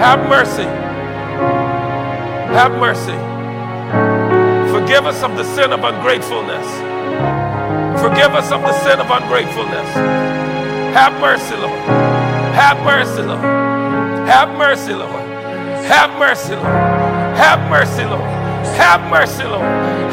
Have 0.01 0.27
mercy. 0.27 0.67
Have 2.53 2.71
mercy. 2.73 3.17
Forgive 4.73 5.05
us 5.05 5.23
of 5.23 5.37
the 5.37 5.45
sin 5.55 5.71
of 5.71 5.83
ungratefulness. 5.85 6.67
Forgive 8.01 8.33
us 8.35 8.51
of 8.51 8.61
the 8.61 8.73
sin 8.83 8.99
of 8.99 9.09
ungratefulness. 9.09 10.40
Have 10.93 11.13
mercy, 11.21 11.55
Lord. 11.55 11.79
Have 12.53 12.77
mercy, 12.83 13.21
Lord. 13.21 13.39
Have 14.27 14.49
mercy, 14.57 14.93
Lord. 14.93 15.09
Have 15.85 16.19
mercy, 16.19 16.55
Lord. 16.55 16.65
Have 17.37 17.69
mercy, 17.69 18.03
Lord. 18.03 18.21
Have 18.75 19.09
mercy, 19.09 19.43
Lord. 19.45 19.61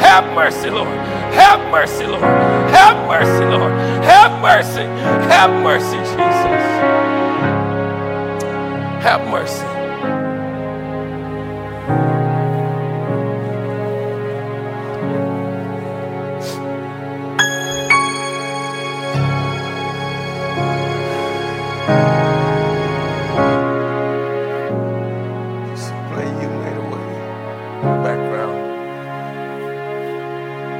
Have 0.01 0.33
mercy, 0.33 0.69
Lord. 0.69 0.87
Have 1.33 1.71
mercy, 1.71 2.05
Lord. 2.07 2.21
Have 2.21 3.07
mercy, 3.07 3.45
Lord. 3.45 3.73
Have 4.03 4.41
mercy. 4.41 4.85
Have 5.29 5.51
mercy, 5.63 5.97
Jesus. 5.97 6.63
Have 9.03 9.27
mercy. 9.29 9.68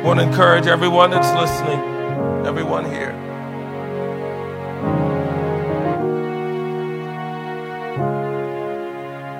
Want 0.09 0.19
to 0.19 0.25
encourage 0.25 0.65
everyone 0.65 1.11
that's 1.11 1.31
listening, 1.39 1.79
everyone 2.43 2.83
here. 2.83 3.11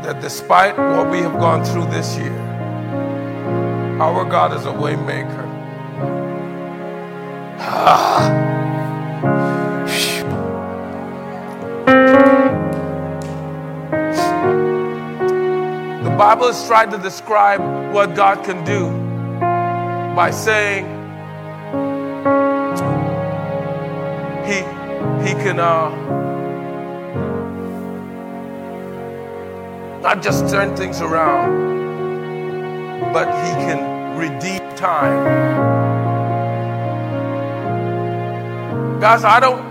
That 0.04 0.22
despite 0.22 0.78
what 0.78 1.10
we 1.10 1.22
have 1.22 1.40
gone 1.40 1.66
through 1.66 1.86
this 1.86 2.16
year, 2.18 2.40
our 4.00 4.24
God 4.30 4.54
is 4.54 4.68
a 4.68 4.72
waymaker. 4.72 5.48
Ah. 7.58 8.36
The 16.04 16.16
Bible 16.16 16.50
is 16.50 16.64
trying 16.68 16.92
to 16.92 17.00
describe 17.00 17.60
what 17.92 18.14
God 18.14 18.46
can 18.46 18.64
do 18.64 18.99
by 20.20 20.32
saying 20.32 20.84
he 24.46 24.58
he 25.26 25.34
can 25.44 25.58
uh, 25.62 25.90
not 30.02 30.22
just 30.22 30.50
turn 30.50 30.76
things 30.76 31.00
around, 31.00 31.54
but 33.14 33.28
he 33.46 33.52
can 33.64 34.18
redeem 34.18 34.60
time. 34.76 35.24
Guys, 39.00 39.24
I 39.24 39.40
don't, 39.40 39.62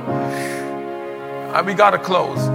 I, 1.55 1.61
we 1.61 1.75
got 1.75 1.91
to 1.91 1.99
close. 1.99 2.49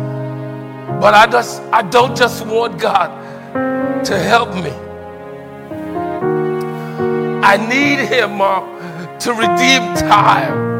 But 0.99 1.13
I 1.13 1.27
just, 1.27 1.61
I 1.71 1.83
don't 1.83 2.17
just 2.17 2.43
want 2.47 2.79
God 2.81 3.09
to 4.05 4.17
help 4.17 4.55
me. 4.55 4.92
I 7.43 7.57
need 7.57 7.99
Him, 8.07 8.37
Mom, 8.37 8.63
to 9.19 9.33
redeem 9.33 9.93
time. 9.95 10.71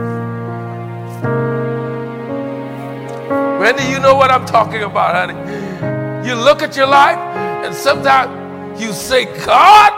Wendy, 3.60 3.84
you 3.84 4.00
know 4.00 4.16
what 4.16 4.32
I'm 4.32 4.46
talking 4.46 4.84
about, 4.84 5.14
honey. 5.14 6.28
You 6.28 6.36
look 6.36 6.62
at 6.62 6.78
your 6.78 6.88
life, 6.88 7.18
and 7.66 7.76
sometimes 7.76 8.82
you 8.82 8.94
say, 8.94 9.26
God, 9.46 9.92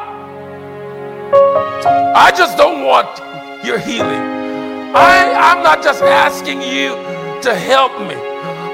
I 2.16 2.32
just 2.36 2.58
don't 2.58 2.84
want 2.84 3.10
your 3.64 3.78
healing. 3.78 4.26
I, 4.96 5.34
I'm 5.34 5.62
not 5.64 5.84
just 5.84 6.02
asking 6.02 6.62
you 6.62 6.96
to 7.44 7.54
help 7.54 7.92
me. 8.02 8.16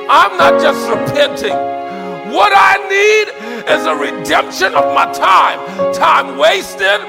I'm 0.10 0.38
not 0.38 0.62
just 0.62 0.90
repenting. 0.90 1.58
What 2.32 2.54
I 2.56 2.78
need 2.88 3.28
is 3.70 3.86
a 3.86 3.96
redemption 3.96 4.76
of 4.76 4.94
my 4.96 5.12
time. 5.12 5.94
Time 5.94 6.38
wasted, 6.38 7.02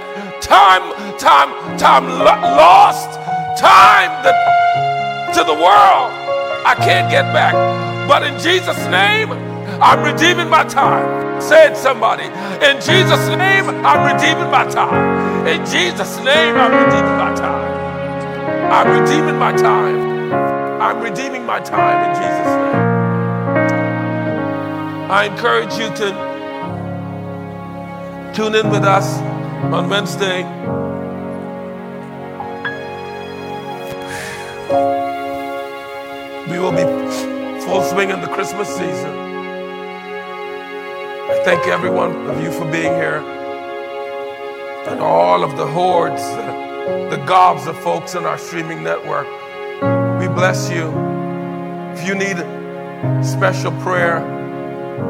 time, 0.52 0.84
time, 1.16 1.78
time 1.78 2.04
lost, 2.04 3.08
time 3.58 4.12
that 4.22 4.36
to 5.32 5.42
the 5.44 5.54
world 5.54 6.12
I 6.68 6.74
can't 6.76 7.10
get 7.10 7.24
back. 7.32 7.54
But 8.06 8.22
in 8.22 8.38
Jesus' 8.38 8.84
name, 8.88 9.32
I'm 9.80 10.04
redeeming 10.04 10.50
my 10.50 10.64
time. 10.64 11.40
Said 11.40 11.74
somebody. 11.74 12.24
In 12.24 12.76
Jesus' 12.82 13.28
name, 13.28 13.64
I'm 13.82 14.14
redeeming 14.14 14.50
my 14.50 14.66
time. 14.68 15.46
In 15.46 15.64
Jesus' 15.64 16.18
name, 16.18 16.54
I'm 16.56 16.70
redeeming 16.84 17.16
my 17.16 17.34
time. 17.34 17.72
I'm 18.70 19.00
redeeming 19.00 19.38
my 19.38 19.52
time. 19.52 20.32
I'm 20.82 21.00
redeeming 21.00 21.46
my 21.46 21.60
time 21.60 22.10
in 22.10 22.14
Jesus' 22.20 22.56
name. 22.60 22.90
I 25.10 25.24
encourage 25.32 25.72
you 25.80 25.88
to 25.96 26.12
tune 28.34 28.54
in 28.54 28.68
with 28.68 28.84
us 28.84 29.31
on 29.70 29.88
Wednesday. 29.88 30.42
We 36.50 36.58
will 36.58 36.72
be 36.72 36.82
full 37.64 37.82
swing 37.82 38.10
in 38.10 38.20
the 38.20 38.26
Christmas 38.28 38.68
season. 38.68 39.10
I 41.30 41.42
thank 41.44 41.66
every 41.68 41.90
one 41.90 42.28
of 42.28 42.42
you 42.42 42.50
for 42.50 42.70
being 42.70 42.92
here 42.92 43.22
and 44.88 45.00
all 45.00 45.44
of 45.44 45.56
the 45.56 45.66
hordes, 45.66 46.22
the, 46.22 47.16
the 47.16 47.24
gobs 47.24 47.66
of 47.66 47.78
folks 47.78 48.16
in 48.16 48.24
our 48.24 48.38
streaming 48.38 48.82
network. 48.82 49.26
We 50.20 50.26
bless 50.26 50.68
you. 50.70 50.92
If 51.94 52.06
you 52.06 52.14
need 52.16 52.36
special 53.24 53.70
prayer, 53.80 54.20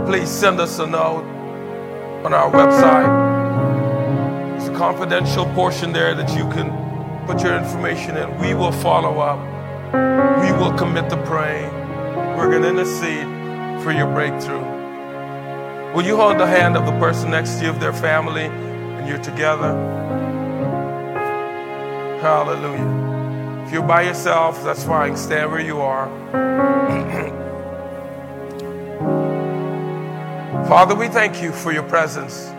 please 0.06 0.28
send 0.28 0.60
us 0.60 0.78
a 0.78 0.86
note 0.86 1.24
on 2.24 2.34
our 2.34 2.50
website 2.50 3.31
confidential 4.76 5.46
portion 5.54 5.92
there 5.92 6.14
that 6.14 6.28
you 6.36 6.48
can 6.50 6.70
put 7.26 7.42
your 7.42 7.56
information 7.56 8.16
in. 8.16 8.38
We 8.38 8.54
will 8.54 8.72
follow 8.72 9.20
up. 9.20 9.38
We 10.42 10.52
will 10.52 10.76
commit 10.76 11.08
to 11.10 11.16
praying. 11.24 11.70
We're 12.36 12.50
going 12.50 12.62
to 12.62 12.68
intercede 12.68 13.26
for 13.82 13.92
your 13.92 14.06
breakthrough. 14.06 14.64
Will 15.94 16.04
you 16.04 16.16
hold 16.16 16.38
the 16.38 16.46
hand 16.46 16.76
of 16.76 16.86
the 16.86 16.92
person 16.92 17.30
next 17.30 17.58
to 17.58 17.64
you, 17.64 17.70
of 17.70 17.80
their 17.80 17.92
family, 17.92 18.44
and 18.44 19.06
you're 19.06 19.22
together? 19.22 19.72
Hallelujah. 22.20 23.64
If 23.66 23.72
you're 23.72 23.82
by 23.82 24.02
yourself, 24.02 24.62
that's 24.64 24.84
fine. 24.84 25.16
Stand 25.16 25.50
where 25.50 25.60
you 25.60 25.80
are. 25.80 26.08
Father, 30.68 30.94
we 30.94 31.08
thank 31.08 31.42
you 31.42 31.52
for 31.52 31.72
your 31.72 31.82
presence. 31.82 32.50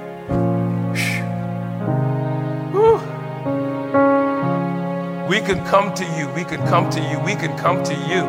We 5.34 5.41
can 5.41 5.65
come 5.65 5.95
to 5.95 6.05
you. 6.15 6.29
We 6.36 6.43
can 6.43 6.63
come 6.67 6.91
to 6.91 7.01
you. 7.01 7.17
We 7.21 7.34
can 7.34 7.57
come 7.57 7.84
to 7.86 7.95
you 7.95 8.21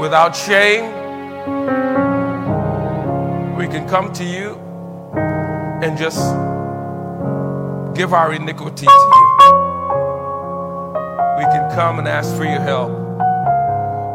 without 0.00 0.34
shame. 0.34 0.86
We 3.58 3.66
can 3.66 3.86
come 3.86 4.14
to 4.14 4.24
you 4.24 4.54
and 5.82 5.98
just 5.98 6.16
give 7.94 8.14
our 8.14 8.32
iniquity 8.32 8.86
to 8.86 8.92
you. 8.92 9.28
We 11.36 11.44
can 11.52 11.70
come 11.74 11.98
and 11.98 12.08
ask 12.08 12.34
for 12.34 12.44
your 12.44 12.62
help. 12.62 12.90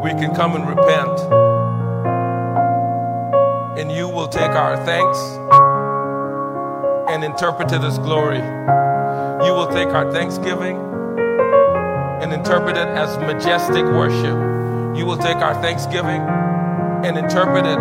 We 0.02 0.10
can 0.20 0.34
come 0.34 0.56
and 0.56 0.68
repent. 0.68 1.20
And 3.78 3.92
you 3.92 4.08
will 4.08 4.26
take 4.26 4.50
our 4.50 4.76
thanks 4.84 5.18
and 7.08 7.22
interpret 7.22 7.70
it 7.70 7.82
as 7.82 7.96
glory. 8.00 8.38
You 9.46 9.54
will 9.54 9.68
take 9.68 9.90
our 9.90 10.10
thanksgiving 10.10 10.87
and 12.22 12.32
interpret 12.32 12.76
it 12.76 12.88
as 12.88 13.16
majestic 13.18 13.84
worship. 13.84 14.96
You 14.96 15.06
will 15.06 15.18
take 15.18 15.36
our 15.36 15.54
thanksgiving 15.62 16.20
and 17.04 17.16
interpret 17.16 17.64
it 17.64 17.78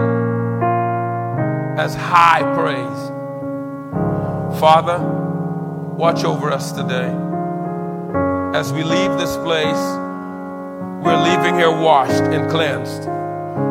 as 1.79 1.95
high 1.95 2.41
praise. 2.55 3.11
Father, 4.59 4.99
watch 5.95 6.23
over 6.23 6.51
us 6.51 6.71
today. 6.71 7.13
As 8.57 8.71
we 8.71 8.83
leave 8.83 9.17
this 9.17 9.35
place, 9.37 9.97
we're 11.03 11.21
leaving 11.23 11.55
here 11.55 11.71
washed 11.71 12.23
and 12.23 12.49
cleansed. 12.49 13.07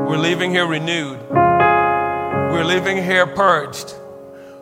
We're 0.09 0.19
leaving 0.19 0.51
here 0.51 0.67
renewed. 0.67 1.19
We're 1.31 2.65
leaving 2.65 3.03
here 3.03 3.27
purged, 3.27 3.95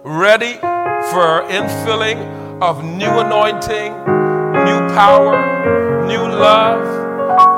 ready 0.02 0.54
for 0.54 1.44
infilling 1.48 2.62
of 2.62 2.82
new 2.82 3.18
anointing, 3.20 3.92
new 4.64 4.94
power, 4.94 6.06
new 6.06 6.22
love, 6.22 6.84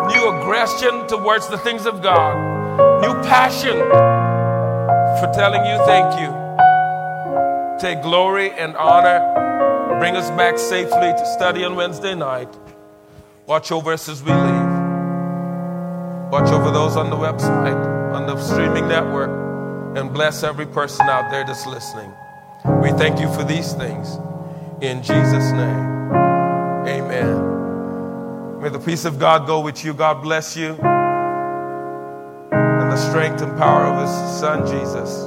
new 0.08 0.40
aggression 0.40 1.06
towards 1.06 1.48
the 1.48 1.58
things 1.58 1.86
of 1.86 2.02
God, 2.02 2.34
new 3.02 3.14
passion 3.28 3.76
for 5.18 5.30
telling 5.34 5.64
you 5.64 5.76
thank 5.86 6.20
you. 6.20 6.46
Take 7.78 8.02
glory 8.02 8.50
and 8.50 8.76
honor. 8.76 9.18
Bring 9.98 10.16
us 10.16 10.30
back 10.30 10.58
safely 10.58 11.12
to 11.12 11.26
study 11.34 11.64
on 11.64 11.76
Wednesday 11.76 12.14
night. 12.14 12.48
Watch 13.46 13.70
over 13.70 13.92
us 13.92 14.08
as 14.08 14.22
we 14.22 14.32
leave. 14.32 14.76
Watch 16.30 16.50
over 16.50 16.70
those 16.70 16.96
on 16.96 17.10
the 17.10 17.16
website, 17.16 18.12
on 18.12 18.26
the 18.26 18.36
streaming 18.42 18.88
network, 18.88 19.30
and 19.96 20.12
bless 20.12 20.42
every 20.42 20.66
person 20.66 21.06
out 21.08 21.30
there 21.30 21.44
that's 21.46 21.66
listening. 21.66 22.12
We 22.82 22.90
thank 22.90 23.20
you 23.20 23.32
for 23.32 23.44
these 23.44 23.72
things. 23.74 24.18
In 24.82 25.02
Jesus' 25.02 25.52
name, 25.52 25.95
amen. 26.88 28.60
May 28.60 28.68
the 28.70 28.78
peace 28.78 29.04
of 29.04 29.18
God 29.18 29.46
go 29.46 29.60
with 29.60 29.84
you. 29.84 29.92
God 29.94 30.22
bless 30.22 30.56
you. 30.56 30.76
And 32.52 32.90
the 32.90 32.96
strength 32.96 33.42
and 33.42 33.56
power 33.58 33.84
of 33.84 34.00
His 34.00 34.40
Son, 34.40 34.66
Jesus, 34.66 35.26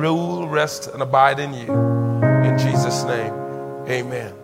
rule, 0.00 0.48
rest, 0.48 0.88
and 0.88 1.02
abide 1.02 1.38
in 1.38 1.52
you. 1.52 1.72
In 2.44 2.58
Jesus' 2.58 3.04
name, 3.04 3.32
amen. 3.88 4.39